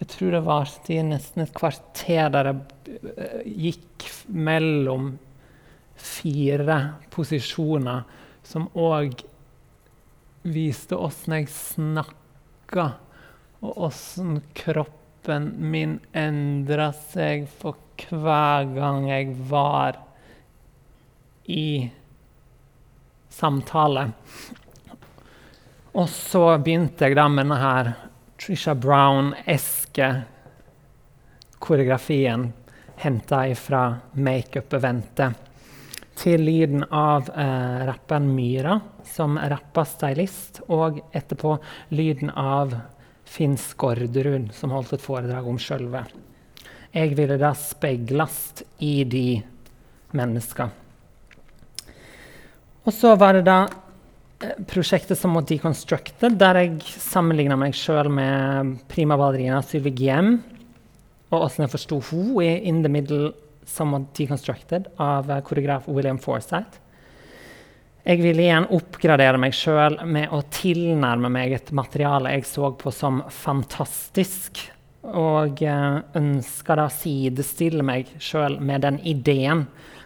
Jeg 0.00 0.10
tror 0.16 0.32
det 0.32 0.42
varte 0.48 0.96
i 0.96 1.04
nesten 1.04 1.44
et 1.44 1.54
kvarter 1.56 2.32
der 2.32 2.50
jeg 2.54 2.98
eh, 3.12 3.46
gikk 3.68 4.08
mellom 4.32 5.14
fire 5.96 6.78
posisjoner 7.10 8.04
som 8.46 8.68
òg 8.78 9.24
viste 10.46 10.96
åssen 10.96 11.34
jeg 11.40 11.48
snakka, 11.50 12.86
og 13.64 13.80
åssen 13.88 14.40
kroppen 14.54 15.50
min 15.72 15.98
endra 16.14 16.92
seg 16.94 17.48
for 17.50 17.82
hver 17.96 18.68
gang 18.76 19.08
jeg 19.08 19.32
var 19.48 19.96
i 21.48 21.88
samtale. 23.32 24.10
Og 25.96 26.08
så 26.12 26.44
begynte 26.60 27.08
jeg 27.08 27.16
da 27.16 27.24
med 27.32 27.46
denne 27.46 27.58
her 27.62 27.92
Trisha 28.36 28.74
Brown-eske 28.76 30.10
koreografien 31.58 32.50
henta 33.00 33.40
fra 33.56 33.82
makeup-eventet 34.12 35.45
til 36.16 36.42
lyden 36.42 36.84
av 36.90 37.28
eh, 37.30 37.84
rapperen 37.86 38.28
Myra, 38.34 38.78
som 39.04 39.36
rappa 39.38 39.84
stylist, 39.88 40.62
og 40.72 41.02
etterpå 41.16 41.56
lyden 41.94 42.32
av 42.32 42.74
Finn 43.26 43.56
Skårderud, 43.60 44.52
som 44.56 44.72
holdt 44.74 44.96
et 44.96 45.04
foredrag 45.04 45.48
om 45.48 45.58
sjølve. 45.60 46.06
Jeg 46.96 47.16
ville 47.18 47.36
da 47.40 47.52
speilast 47.58 48.64
i 48.80 49.00
de 49.04 49.26
menneska. 50.16 50.70
Og 52.86 52.94
så 52.94 53.12
var 53.18 53.36
det 53.36 53.46
da 53.48 53.60
eh, 53.66 54.56
prosjektet 54.70 55.18
som 55.18 55.34
måtte 55.36 55.52
deconstructe, 55.54 56.30
der 56.32 56.62
jeg 56.62 56.78
sammenligna 57.02 57.58
meg 57.60 57.76
sjøl 57.76 58.08
med 58.14 58.76
prima 58.88 59.18
ballerina 59.20 59.60
Sylvi 59.66 59.92
Giem, 60.00 60.38
og 61.34 61.48
åssen 61.48 61.66
jeg 61.66 61.74
forsto 61.74 61.98
hun 62.08 62.38
i 62.44 62.52
In 62.70 62.84
the 62.84 62.92
Middle 62.92 63.34
Somewhat 63.66 64.14
Deconstructed 64.16 64.88
av 65.02 65.30
eh, 65.30 65.42
koreograf 65.44 65.88
William 65.90 66.18
Forsythe. 66.22 66.82
Jeg 68.06 68.22
ville 68.22 68.44
igjen 68.44 68.68
oppgradere 68.70 69.38
meg 69.42 69.54
sjøl 69.56 69.98
med 70.06 70.30
å 70.30 70.38
tilnærme 70.54 71.26
meg 71.32 71.56
et 71.56 71.72
materiale 71.74 72.36
jeg 72.36 72.46
så 72.46 72.70
på 72.78 72.92
som 72.94 73.18
fantastisk, 73.34 74.60
og 75.06 75.58
uh, 75.66 76.04
ønska 76.18 76.76
da 76.78 76.86
sidestille 76.90 77.82
meg 77.86 78.12
sjøl 78.22 78.60
med 78.62 78.86
den 78.86 79.00
ideen. 79.06 79.64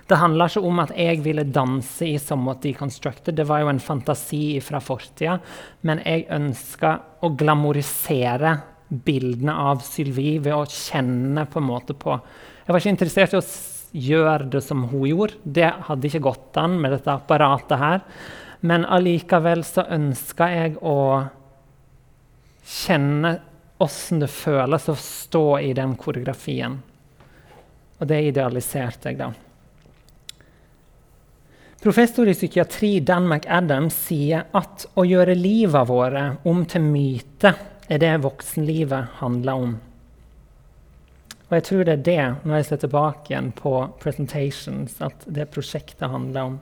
Det 0.09 0.17
handla 0.17 0.49
ikke 0.49 0.65
om 0.67 0.81
at 0.81 0.95
jeg 0.97 1.21
ville 1.25 1.45
danse 1.45 2.09
i 2.09 2.17
Somewhat 2.19 2.65
Deconstructed, 2.65 3.37
det 3.37 3.45
var 3.47 3.61
jo 3.63 3.71
en 3.75 3.85
fantasi 3.85 4.59
fra 4.65 4.81
fortida, 4.81 5.37
men 5.85 6.01
jeg 6.01 6.25
ønska 6.33 6.97
å 7.21 7.31
glamorisere 7.37 8.57
bildene 8.91 9.55
av 9.55 9.85
Sylvie 9.87 10.41
ved 10.43 10.57
å 10.57 10.65
kjenne 10.67 11.45
på 11.47 11.61
en 11.61 11.69
måte 11.69 11.95
på 11.95 12.17
jeg 12.71 12.77
var 12.77 12.85
ikke 12.85 12.93
interessert 12.95 13.33
i 13.35 13.39
å 13.41 13.47
gjøre 13.99 14.45
det 14.53 14.61
som 14.63 14.85
hun 14.93 15.09
gjorde. 15.09 15.41
Det 15.43 15.73
hadde 15.89 16.07
ikke 16.07 16.23
gått 16.23 16.59
an 16.63 16.77
med 16.79 16.93
dette 16.95 17.11
apparatet 17.11 17.81
her. 17.81 18.05
Men 18.63 18.85
allikevel 18.87 19.65
så 19.67 19.83
ønska 19.91 20.47
jeg 20.53 20.77
å 20.79 21.01
kjenne 22.63 23.35
åssen 23.83 24.23
det 24.23 24.31
føles 24.31 24.87
å 24.87 24.95
stå 25.03 25.45
i 25.67 25.75
den 25.75 25.97
koreografien. 25.99 26.79
Og 27.99 28.07
det 28.07 28.23
idealiserte 28.31 29.11
jeg, 29.11 29.19
da. 29.19 29.33
Professor 31.83 32.31
i 32.31 32.39
psykiatri 32.39 33.01
Dan 33.03 33.27
McAdams 33.27 33.99
sier 34.07 34.47
at 34.55 34.87
å 34.95 35.11
gjøre 35.11 35.35
livet 35.35 35.91
våre 35.91 36.27
om 36.47 36.63
til 36.71 36.87
myte 36.87 37.57
er 37.91 37.99
det 37.99 38.19
voksenlivet 38.23 39.19
handler 39.25 39.67
om. 39.67 39.79
Og 41.51 41.57
jeg 41.59 41.65
tror 41.67 41.87
det 41.87 41.95
er 41.97 42.03
det, 42.07 42.25
når 42.47 42.61
jeg 42.61 42.67
ser 42.69 42.79
tilbake 42.85 43.33
igjen 43.33 43.49
på 43.59 43.73
presentations, 43.99 44.93
at 45.03 45.25
det 45.27 45.49
prosjektet 45.51 46.07
handler 46.13 46.53
om. 46.53 46.59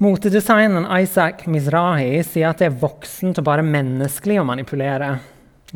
Motedesigneren 0.00 0.88
Isaac 0.96 1.44
Mizrahi 1.48 2.22
sier 2.24 2.50
at 2.50 2.60
det 2.60 2.70
er 2.70 2.80
voksent 2.80 3.36
og 3.40 3.46
bare 3.48 3.64
menneskelig 3.64 4.40
å 4.40 4.46
manipulere. 4.48 5.10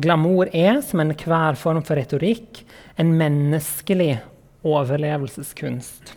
Glamour 0.01 0.49
er, 0.49 0.81
som 0.85 1.01
enhver 1.03 1.57
form 1.61 1.83
for 1.85 1.97
retorikk, 1.97 2.63
en 2.97 3.13
menneskelig 3.17 4.15
overlevelseskunst. 4.65 6.15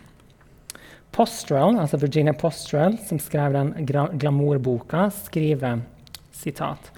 Postrel, 1.13 1.77
altså 1.79 2.01
Virginia 2.01 2.33
Postrel, 2.33 2.97
som 3.05 3.21
skrev 3.21 3.53
den 3.53 3.73
glamourboka, 3.85 5.07
skriver 5.29 5.85
Citat. 6.35 6.91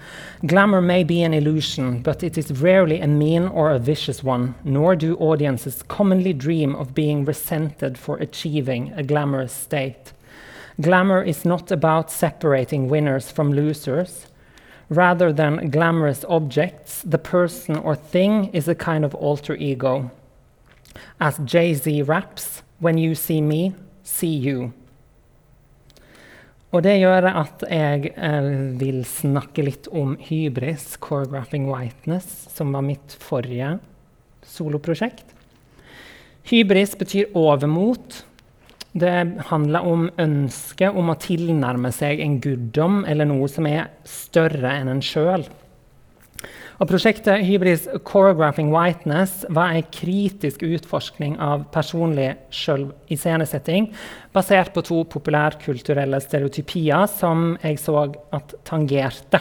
Glamour 0.44 0.80
may 0.80 1.04
be 1.04 1.22
an 1.22 1.32
illusion, 1.32 2.02
but 2.02 2.22
it 2.22 2.36
is 2.36 2.60
rarely 2.60 3.00
a 3.00 3.06
mean 3.06 3.46
or 3.48 3.70
a 3.70 3.78
vicious 3.78 4.22
one, 4.24 4.54
nor 4.64 4.96
do 4.96 5.16
audiences 5.16 5.82
commonly 5.84 6.32
dream 6.32 6.74
of 6.74 6.94
being 6.94 7.24
resented 7.24 7.96
for 7.96 8.16
achieving 8.16 8.92
a 8.94 9.02
glamorous 9.02 9.52
state. 9.52 10.12
Glamour 10.80 11.22
is 11.22 11.44
not 11.44 11.70
about 11.70 12.10
separating 12.10 12.88
winners 12.88 13.30
from 13.30 13.52
losers. 13.52 14.26
Rather 14.90 15.32
than 15.32 15.70
glamorous 15.70 16.24
objects, 16.28 17.02
the 17.02 17.18
person 17.18 17.76
or 17.76 17.94
thing 17.94 18.46
is 18.52 18.68
a 18.68 18.74
kind 18.74 19.04
of 19.04 19.14
alter 19.14 19.54
ego. 19.56 20.10
As 21.20 21.38
Jay 21.38 21.74
Z 21.74 22.02
raps, 22.02 22.62
When 22.80 22.96
you 22.96 23.16
see 23.16 23.40
me, 23.40 23.74
see 24.04 24.28
you. 24.28 24.72
Og 26.68 26.82
det 26.84 26.98
gjør 27.00 27.30
at 27.30 27.62
jeg 27.64 28.10
eh, 28.12 28.48
vil 28.76 29.00
snakke 29.08 29.64
litt 29.64 29.88
om 29.88 30.18
hybris, 30.20 30.98
choreographing 31.00 31.64
whiteness, 31.70 32.28
som 32.52 32.74
var 32.76 32.84
mitt 32.84 33.14
forrige 33.22 33.78
soloprosjekt. 34.44 35.24
Hybris 36.48 36.92
betyr 37.00 37.32
overmot. 37.36 38.22
Det 38.98 39.14
handler 39.48 39.88
om 39.88 40.10
ønsket 40.20 40.96
om 40.96 41.08
å 41.12 41.16
tilnærme 41.20 41.92
seg 41.94 42.20
en 42.24 42.36
guddom 42.44 43.02
eller 43.08 43.28
noe 43.28 43.48
som 43.52 43.68
er 43.68 43.88
større 44.08 44.74
enn 44.76 44.92
en 44.92 45.04
sjøl. 45.04 45.44
Og 46.78 46.86
prosjektet 46.86 47.42
Hybris 47.42 47.88
Choreographing 48.06 48.68
Whiteness 48.70 49.40
var 49.50 49.72
en 49.74 49.86
kritisk 49.90 50.62
utforskning 50.62 51.32
av 51.42 51.64
personlig 51.74 52.28
selviscenesetting 52.54 53.88
basert 54.34 54.70
på 54.76 54.84
to 54.86 55.00
populærkulturelle 55.10 56.20
stereotypier 56.22 57.08
som 57.10 57.56
jeg 57.64 57.80
så 57.82 58.04
at 58.06 58.54
tangerte. 58.68 59.40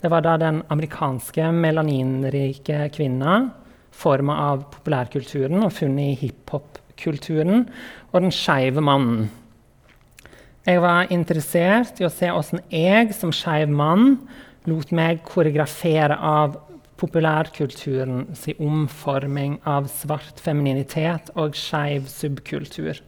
Det 0.00 0.08
var 0.08 0.24
da 0.24 0.38
den 0.40 0.62
amerikanske 0.72 1.50
melaninrike 1.52 2.86
kvinna, 2.96 3.50
forma 3.92 4.38
av 4.48 4.64
populærkulturen 4.72 5.60
og 5.66 5.74
funnet 5.76 6.14
i 6.14 6.16
hiphop-kulturen, 6.22 7.66
og 8.14 8.24
den 8.24 8.32
skeive 8.32 8.80
mannen. 8.80 9.28
Jeg 10.64 10.80
var 10.80 11.12
interessert 11.12 12.00
i 12.00 12.08
å 12.08 12.14
se 12.14 12.32
åssen 12.32 12.64
jeg 12.72 13.12
som 13.18 13.34
skeiv 13.34 13.68
mann 13.68 14.16
lot 14.70 14.92
meg 14.94 15.24
koreografere 15.26 16.16
av 16.16 16.56
populærkulturens 17.02 18.44
omforming 18.62 19.56
av 19.66 19.88
svart 19.90 20.38
femininitet 20.42 21.32
og 21.34 21.56
skeiv 21.58 22.06
subkultur. 22.10 23.00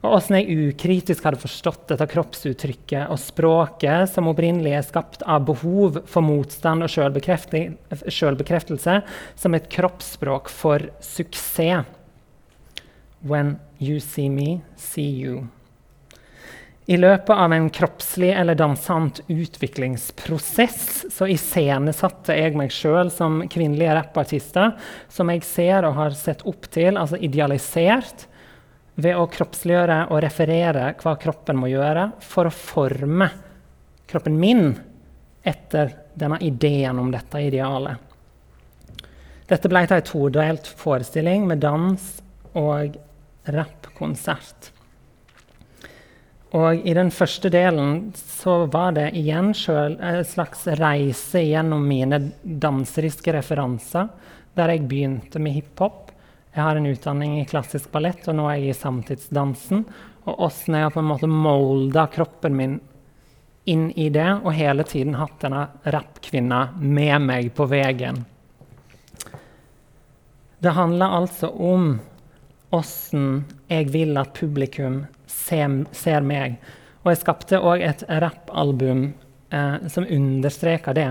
Og 0.00 0.14
åssen 0.16 0.38
jeg 0.38 0.70
ukritisk 0.70 1.26
hadde 1.28 1.42
forstått 1.42 1.90
dette 1.90 2.06
kroppsuttrykket 2.08 3.10
og 3.12 3.20
språket 3.20 4.08
som 4.08 4.30
opprinnelig 4.32 4.72
er 4.78 4.86
skapt 4.86 5.26
av 5.28 5.44
behov 5.50 5.98
for 6.08 6.24
motstand 6.24 6.86
og 6.86 6.88
sjølbekreftelse, 6.88 8.96
som 9.36 9.58
et 9.58 9.68
kroppsspråk 9.76 10.48
for 10.48 10.88
suksess. 11.04 11.84
When 13.20 13.58
you 13.78 14.00
see 14.00 14.30
me, 14.30 14.62
see 14.76 15.10
you. 15.10 15.50
I 16.90 16.96
løpet 16.96 17.30
av 17.30 17.52
en 17.52 17.68
kroppslig 17.70 18.32
eller 18.34 18.54
dansant 18.58 19.20
utviklingsprosess 19.30 21.04
så 21.14 21.28
iscenesatte 21.30 22.34
jeg 22.34 22.56
meg 22.58 22.72
sjøl 22.74 23.12
som 23.14 23.44
kvinnelige 23.46 23.92
rappartister, 23.94 24.72
som 25.06 25.30
jeg 25.30 25.44
ser 25.46 25.86
og 25.86 25.94
har 26.00 26.16
sett 26.18 26.42
opp 26.50 26.66
til, 26.74 26.98
altså 26.98 27.20
idealisert, 27.22 28.24
ved 28.98 29.14
å 29.14 29.28
kroppsliggjøre 29.30 30.00
og 30.10 30.18
referere 30.24 30.88
hva 30.98 31.14
kroppen 31.22 31.60
må 31.62 31.70
gjøre 31.70 32.08
for 32.26 32.50
å 32.50 32.54
forme 32.56 33.30
kroppen 34.10 34.40
min 34.42 34.74
etter 35.46 35.94
denne 36.18 36.40
ideen 36.42 36.98
om 36.98 37.14
dette 37.14 37.44
idealet. 37.46 38.02
Dette 39.46 39.70
ble 39.70 39.86
til 39.86 40.00
en 40.00 40.10
todelt 40.10 40.74
forestilling 40.82 41.46
med 41.54 41.62
dans 41.62 42.10
og 42.58 42.98
rappkonsert. 43.46 44.72
Og 46.50 46.82
i 46.82 46.94
den 46.94 47.12
første 47.14 47.50
delen 47.52 48.10
så 48.18 48.64
var 48.72 48.96
det 48.96 49.12
igjen 49.18 49.52
sjøl 49.54 49.94
en 50.02 50.24
slags 50.26 50.64
reise 50.80 51.44
gjennom 51.46 51.84
mine 51.86 52.18
danseriske 52.42 53.36
referanser, 53.36 54.08
der 54.58 54.72
jeg 54.74 54.88
begynte 54.90 55.38
med 55.42 55.54
hiphop. 55.60 56.10
Jeg 56.50 56.64
har 56.66 56.76
en 56.76 56.88
utdanning 56.90 57.36
i 57.38 57.46
klassisk 57.46 57.92
ballett, 57.94 58.26
og 58.26 58.34
nå 58.40 58.48
er 58.50 58.58
jeg 58.58 58.74
i 58.74 58.80
samtidsdansen. 58.80 59.84
Og 60.26 60.42
åssen 60.48 60.74
jeg 60.74 60.88
har 60.88 60.94
på 60.96 61.04
en 61.04 61.10
måte 61.12 61.30
molda 61.30 62.08
kroppen 62.10 62.58
min 62.58 62.80
inn 63.70 63.86
i 63.94 64.08
det, 64.10 64.26
og 64.42 64.56
hele 64.56 64.82
tiden 64.88 65.14
hatt 65.20 65.38
denne 65.44 65.68
rappkvinna 65.86 66.64
med 66.80 67.28
meg 67.28 67.52
på 67.54 67.68
veien. 67.70 68.24
Det 70.60 70.74
handler 70.74 71.14
altså 71.20 71.52
om 71.54 71.92
åssen 72.74 73.44
jeg 73.70 73.86
vil 73.94 74.18
at 74.18 74.34
publikum 74.34 75.04
ser, 75.30 75.80
ser 75.96 76.26
meg. 76.26 76.58
Og 77.04 77.12
jeg 77.12 77.22
skapte 77.22 77.60
òg 77.64 77.82
et 77.84 78.04
rappalbum 78.22 79.06
eh, 79.54 79.76
som 79.88 80.06
understreker 80.06 80.96
det. 80.96 81.08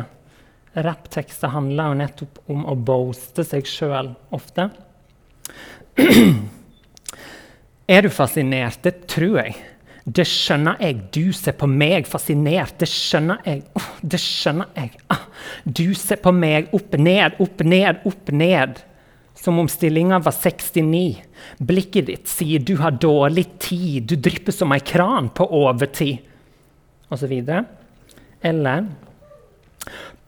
Rapptekster 0.78 1.50
handler 1.56 1.90
jo 1.90 1.98
nettopp 2.04 2.40
om 2.54 2.66
å 2.70 2.76
boaste 2.78 3.44
seg 3.48 3.68
sjøl 3.68 4.14
ofte. 4.36 4.70
er 7.96 8.06
du 8.06 8.12
fascinert? 8.14 8.84
Det 8.86 9.08
tror 9.10 9.42
jeg. 9.42 9.58
Det 10.10 10.26
skjønner 10.26 10.78
jeg. 10.82 11.00
Du 11.14 11.34
ser 11.36 11.58
på 11.58 11.68
meg 11.70 12.08
fascinert. 12.10 12.78
Det 12.82 12.90
skjønner 12.90 13.42
jeg. 13.46 13.64
Oh, 13.78 13.90
det 14.02 14.22
skjønner 14.22 14.70
jeg. 14.78 14.94
Ah, 15.12 15.26
du 15.66 15.88
ser 15.98 16.22
på 16.22 16.34
meg 16.34 16.70
opp 16.76 16.96
ned, 16.98 17.42
opp 17.42 17.66
ned, 17.66 18.06
opp 18.10 18.32
ned. 18.34 18.84
Som 19.40 19.60
om 19.60 19.68
stillinga 19.72 20.20
var 20.20 20.36
69. 20.36 21.22
Blikket 21.58 22.10
ditt 22.10 22.28
sier 22.28 22.60
du 22.60 22.76
har 22.82 22.98
dårlig 23.00 23.46
tid. 23.60 24.10
Du 24.12 24.16
drypper 24.20 24.52
som 24.52 24.74
ei 24.76 24.82
kran 24.84 25.30
på 25.32 25.48
overtid. 25.62 26.26
Og 27.10 27.22
så 27.22 27.30
videre. 27.30 27.64
Eller 28.44 28.90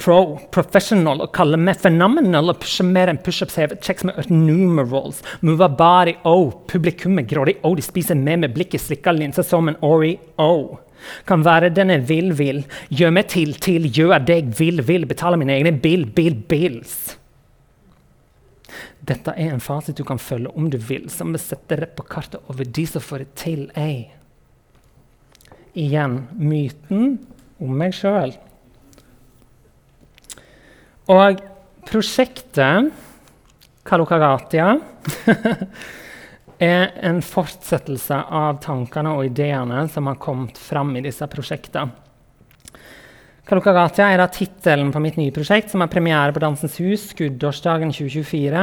pro, 0.02 0.40
professional 0.54 1.22
og 1.26 1.34
kaller 1.36 1.60
meg 1.62 1.82
phenomenal 1.84 2.54
og 2.54 2.62
pusher 2.64 2.88
mer 2.88 3.12
enn 3.12 3.20
pushups. 3.22 3.60
Checks 3.84 4.08
med 4.08 4.32
numerals. 4.32 5.22
mover 5.42 5.76
body, 5.76 6.16
oh. 6.24 6.52
Publikummet 6.72 7.28
grådig, 7.30 7.60
oh. 7.64 7.76
De 7.76 7.84
spiser 7.86 8.16
med 8.16 8.46
med 8.46 8.56
blikket, 8.56 8.82
slikka 8.82 9.12
linser 9.12 9.44
som 9.44 9.68
en 9.68 9.80
Ori 9.82 10.18
oh. 10.38 10.80
Kan 11.26 11.44
være 11.44 11.74
den 11.74 11.90
jeg 11.90 12.08
vil, 12.08 12.34
vil. 12.38 12.64
Gjør 12.90 13.12
meg 13.12 13.28
til, 13.28 13.56
til. 13.60 13.90
Gjør 13.90 14.22
det 14.24 14.36
jeg 14.38 14.54
vil, 14.60 14.84
vil. 14.86 15.08
Betaler 15.10 15.40
mine 15.42 15.58
egne 15.58 15.74
bill, 15.82 16.06
bill, 16.06 16.36
bills. 16.48 17.18
Dette 19.02 19.34
er 19.34 19.50
en 19.50 19.64
fasit 19.64 19.98
du 19.98 20.04
kan 20.06 20.22
følge 20.22 20.52
om 20.54 20.70
du 20.70 20.78
vil, 20.78 21.10
som 21.10 21.34
setter 21.40 21.82
rett 21.82 21.96
på 21.98 22.06
kartet 22.06 22.42
over 22.52 22.68
de 22.68 22.86
som 22.88 23.02
får 23.02 23.24
det 23.24 23.36
til. 23.42 23.72
ei. 23.76 24.12
Igjen 25.74 26.28
myten 26.38 27.16
om 27.62 27.72
meg 27.78 27.96
sjøl. 27.96 28.36
Og 31.12 31.42
prosjektet 31.88 32.92
Kalokagatia 33.88 34.76
er 36.62 36.92
en 37.02 37.24
fortsettelse 37.26 38.20
av 38.30 38.60
tankene 38.62 39.16
og 39.18 39.32
ideene 39.32 39.88
som 39.90 40.12
har 40.12 40.20
kommet 40.22 40.60
fram 40.62 40.94
i 40.96 41.02
disse 41.02 41.26
prosjektene. 41.32 41.90
Kalokagatia 43.52 44.06
er 44.14 44.22
da 44.22 44.30
tittelen 44.32 44.94
på 44.96 45.00
mitt 45.04 45.18
nye 45.20 45.32
prosjekt, 45.36 45.74
som 45.74 45.82
har 45.84 45.90
premiere 45.92 46.32
på 46.32 46.40
Dansens 46.40 46.78
Hus 46.80 47.10
skuddårsdagen 47.10 47.90
2024. 47.92 48.62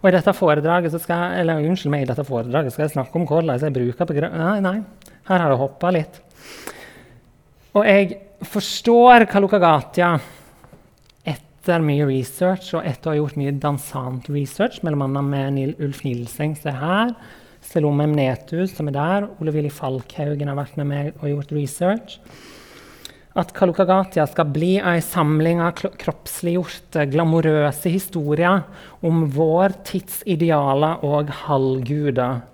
Og 0.00 0.06
i 0.08 0.12
dette 0.14 0.32
foredraget 0.32 0.94
skal, 0.96 1.34
eller 1.42 1.60
unnskyld 1.60 1.92
meg, 1.92 2.06
i 2.06 2.08
dette 2.08 2.24
foredraget 2.24 2.72
skal 2.72 2.86
jeg 2.86 2.94
snakke 2.94 3.20
om 3.20 3.26
hvordan 3.28 3.60
jeg 3.60 3.74
bruker 3.74 4.08
begrep... 4.08 4.32
Nei, 4.32 4.62
nei, 4.64 4.78
her 5.28 5.44
har 5.44 5.52
det 5.52 5.58
hoppa 5.60 5.92
litt. 5.92 6.16
Og 7.76 7.84
jeg 7.84 8.16
forstår 8.48 9.26
Kalokagatia 9.28 10.14
etter 11.34 11.84
mye 11.84 12.08
research 12.08 12.72
og 12.78 12.88
etter 12.88 13.10
å 13.10 13.12
ha 13.12 13.20
gjort 13.20 13.36
mye 13.42 13.52
dansant 13.60 14.32
research, 14.32 14.80
bl.a. 14.80 14.96
med 15.20 15.52
Nil 15.58 15.76
Ulf 15.84 16.00
Nilseng, 16.08 16.56
som 16.56 16.72
er 16.72 16.80
her, 16.80 17.14
Selome 17.60 18.08
Mnetus, 18.08 18.72
som 18.72 18.88
er 18.88 18.96
der, 18.96 19.30
Ole 19.36 19.52
Willy 19.52 19.76
Falkhaugen 19.82 20.48
har 20.48 20.62
vært 20.64 20.80
med 20.80 20.92
meg 20.96 21.14
og 21.20 21.28
gjort 21.28 21.56
research. 21.60 22.20
At 23.34 23.50
Kalukagatia 23.52 24.26
skal 24.30 24.46
bli 24.54 24.76
ei 24.78 25.00
samling 25.02 25.58
av 25.58 25.72
kroppsliggjorte, 25.98 27.08
glamorøse 27.10 27.90
historier 27.90 28.60
om 29.02 29.24
vår 29.34 29.74
tids 29.88 30.20
idealer 30.30 31.02
og 31.02 31.32
halvguder. 31.42 32.44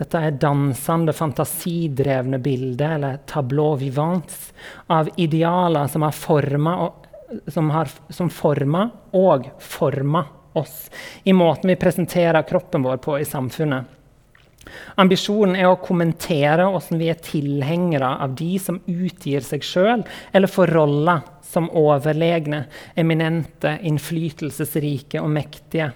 Dette 0.00 0.22
er 0.24 0.34
dansende, 0.42 1.14
fantasidrevne 1.14 2.40
bilder, 2.42 2.96
eller 2.96 3.20
tableau 3.30 3.76
vivants, 3.78 4.48
av 4.90 5.12
idealer 5.14 5.86
som 5.92 6.02
har 6.08 6.16
forma 6.16 6.74
og 6.88 7.06
som, 7.46 7.70
har, 7.70 7.86
som 8.10 8.30
forma 8.34 8.88
oss 10.58 10.90
i 11.22 11.32
måten 11.32 11.70
vi 11.70 11.78
presenterer 11.78 12.42
kroppen 12.42 12.82
vår 12.82 12.98
på 13.04 13.18
i 13.20 13.24
samfunnet. 13.24 13.99
Ambisjonen 15.00 15.56
er 15.56 15.70
å 15.70 15.78
kommentere 15.80 16.66
hvordan 16.68 17.00
vi 17.00 17.08
er 17.10 17.22
tilhengere 17.24 18.10
av 18.24 18.34
de 18.38 18.52
som 18.60 18.80
utgir 18.90 19.44
seg 19.44 19.64
sjøl, 19.64 20.04
eller 20.32 20.52
får 20.52 20.74
roller 20.76 21.24
som 21.50 21.70
overlegne, 21.76 22.66
eminente, 22.98 23.78
innflytelsesrike 23.88 25.22
og 25.22 25.32
mektige. 25.34 25.90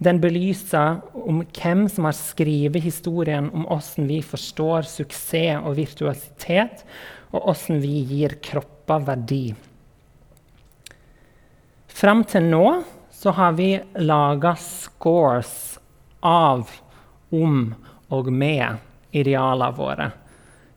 Den 0.00 0.20
belyser 0.22 1.02
om 1.12 1.42
hvem 1.44 1.84
som 1.92 2.06
har 2.08 2.16
skrevet 2.16 2.82
historien 2.82 3.50
om 3.52 3.66
hvordan 3.68 4.08
vi 4.08 4.20
forstår 4.24 4.88
suksess 4.88 5.60
og 5.60 5.76
virtuositet, 5.76 6.86
og 7.30 7.44
hvordan 7.44 7.82
vi 7.84 8.00
gir 8.08 8.38
kropper 8.42 9.04
verdi. 9.10 9.44
Fram 12.00 12.24
til 12.24 12.48
nå 12.48 12.64
så 13.12 13.34
har 13.36 13.52
vi 13.58 13.74
laga 14.00 14.54
scores 14.56 15.76
av, 16.24 16.64
om 17.30 17.68
og 18.10 18.30
med 18.32 18.80
idealene 19.10 19.76
våre. 19.76 20.10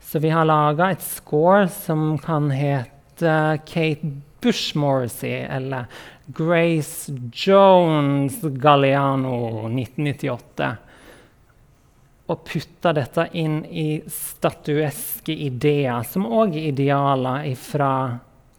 Så 0.04 0.20
vi 0.20 0.30
har 0.30 0.46
laga 0.46 0.92
et 0.92 1.04
score 1.04 1.68
som 1.72 2.18
kan 2.22 2.52
hete 2.54 3.36
Kate 3.66 4.12
Bush 4.44 4.78
Morrissey 4.78 5.46
eller 5.48 5.86
Grace 6.26 7.14
Jones 7.34 8.42
Galliano 8.42 9.68
1998. 9.70 10.72
Og 12.28 12.46
putta 12.48 12.94
dette 12.96 13.28
inn 13.40 13.62
i 13.66 14.04
statueske 14.08 15.36
ideer, 15.36 16.04
som 16.08 16.28
òg 16.28 16.56
er 16.56 16.72
idealer 16.72 17.50
fra 17.60 17.92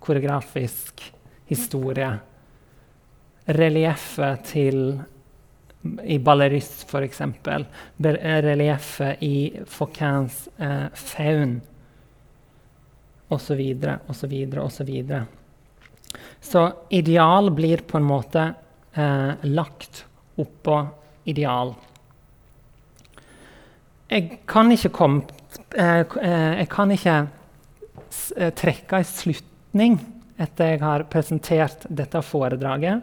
koreografisk 0.05 1.01
historie 1.49 2.11
relieffet 3.45 4.45
til 4.49 4.79
i 6.05 6.19
Ballerist 6.19 6.87
f.eks. 6.89 7.21
Relieffet 7.97 9.23
i 9.23 9.61
Fauquins 9.67 10.49
eh, 10.57 10.87
faun. 10.95 11.61
Osv., 13.29 13.61
osv., 14.09 14.35
osv. 14.61 14.91
Så 16.41 16.73
ideal 16.91 17.51
blir 17.51 17.85
på 17.89 17.99
en 17.99 18.07
måte 18.09 18.55
eh, 18.93 19.31
lagt 19.43 20.05
oppå 20.37 20.81
ideal. 21.25 21.75
Jeg 24.09 24.41
kan 24.47 24.71
ikke 24.73 24.93
komme 24.95 25.23
eh, 25.77 26.01
eh 26.01 26.59
Jeg 26.61 26.69
kan 26.71 26.91
ikke 26.91 27.17
eh, 28.37 28.53
trekke 28.55 29.01
en 29.01 29.09
slutning 29.09 29.99
etter 30.39 30.75
jeg 30.75 30.81
har 30.83 31.07
presentert 31.11 31.87
dette 31.89 32.23
foredraget. 32.23 33.03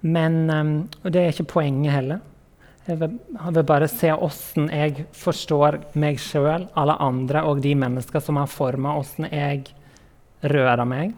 Men 0.00 0.50
um, 0.50 0.74
Og 1.04 1.12
det 1.12 1.22
er 1.22 1.32
ikke 1.34 1.52
poenget 1.60 1.92
heller. 1.92 2.20
Jeg 2.88 2.98
vil, 2.98 3.18
jeg 3.36 3.54
vil 3.54 3.66
bare 3.68 3.88
se 3.92 4.08
åssen 4.10 4.70
jeg 4.72 5.04
forstår 5.14 5.76
meg 6.00 6.18
sjøl, 6.18 6.64
alle 6.74 6.96
andre 6.98 7.44
og 7.46 7.60
de 7.62 7.74
mennesker 7.78 8.22
som 8.24 8.40
har 8.40 8.48
forma 8.50 8.96
åssen 8.98 9.28
jeg 9.28 9.68
rører 10.42 10.88
meg. 10.88 11.12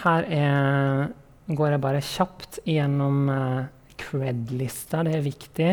Her 0.00 0.26
er, 0.32 1.10
går 1.46 1.74
jeg 1.74 1.82
bare 1.84 2.02
kjapt 2.02 2.58
gjennom 2.64 3.28
uh, 3.28 3.68
cred-lista. 4.00 5.04
Det 5.06 5.14
er 5.18 5.28
viktig 5.28 5.70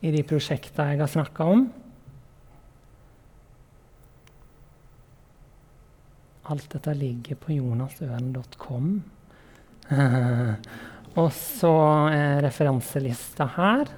i 0.00 0.14
de 0.14 0.22
prosjektene 0.24 0.94
jeg 0.94 1.02
har 1.02 1.10
snakka 1.10 1.50
om. 1.52 1.66
Alt 6.50 6.72
dette 6.72 6.94
ligger 6.98 7.36
på 7.38 7.52
jonasøren.com. 7.54 8.86
og 11.20 11.28
så 11.36 11.74
er 12.10 12.40
referanselista 12.42 13.46
her. 13.54 13.92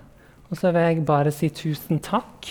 Og 0.51 0.59
så 0.61 0.69
vil 0.75 0.85
jeg 0.85 1.07
bare 1.09 1.33
si 1.33 1.49
tusen 1.49 2.03
takk 2.05 2.51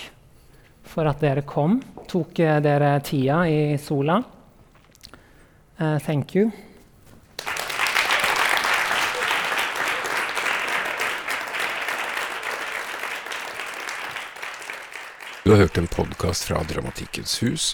for 0.89 1.05
at 1.05 1.21
dere 1.21 1.43
kom. 1.45 1.77
Tok 2.09 2.41
dere 2.65 2.95
tida 3.05 3.43
i 3.45 3.77
sola. 3.77 4.17
Uh, 5.77 5.99
thank 6.01 6.33
you. 6.33 6.49
Du 15.45 15.51
har 15.51 15.57
hørt 15.57 15.77
en 15.77 15.87
podkast 15.87 16.49
fra 16.49 16.65
Dramatikkens 16.65 17.37
hus 17.45 17.71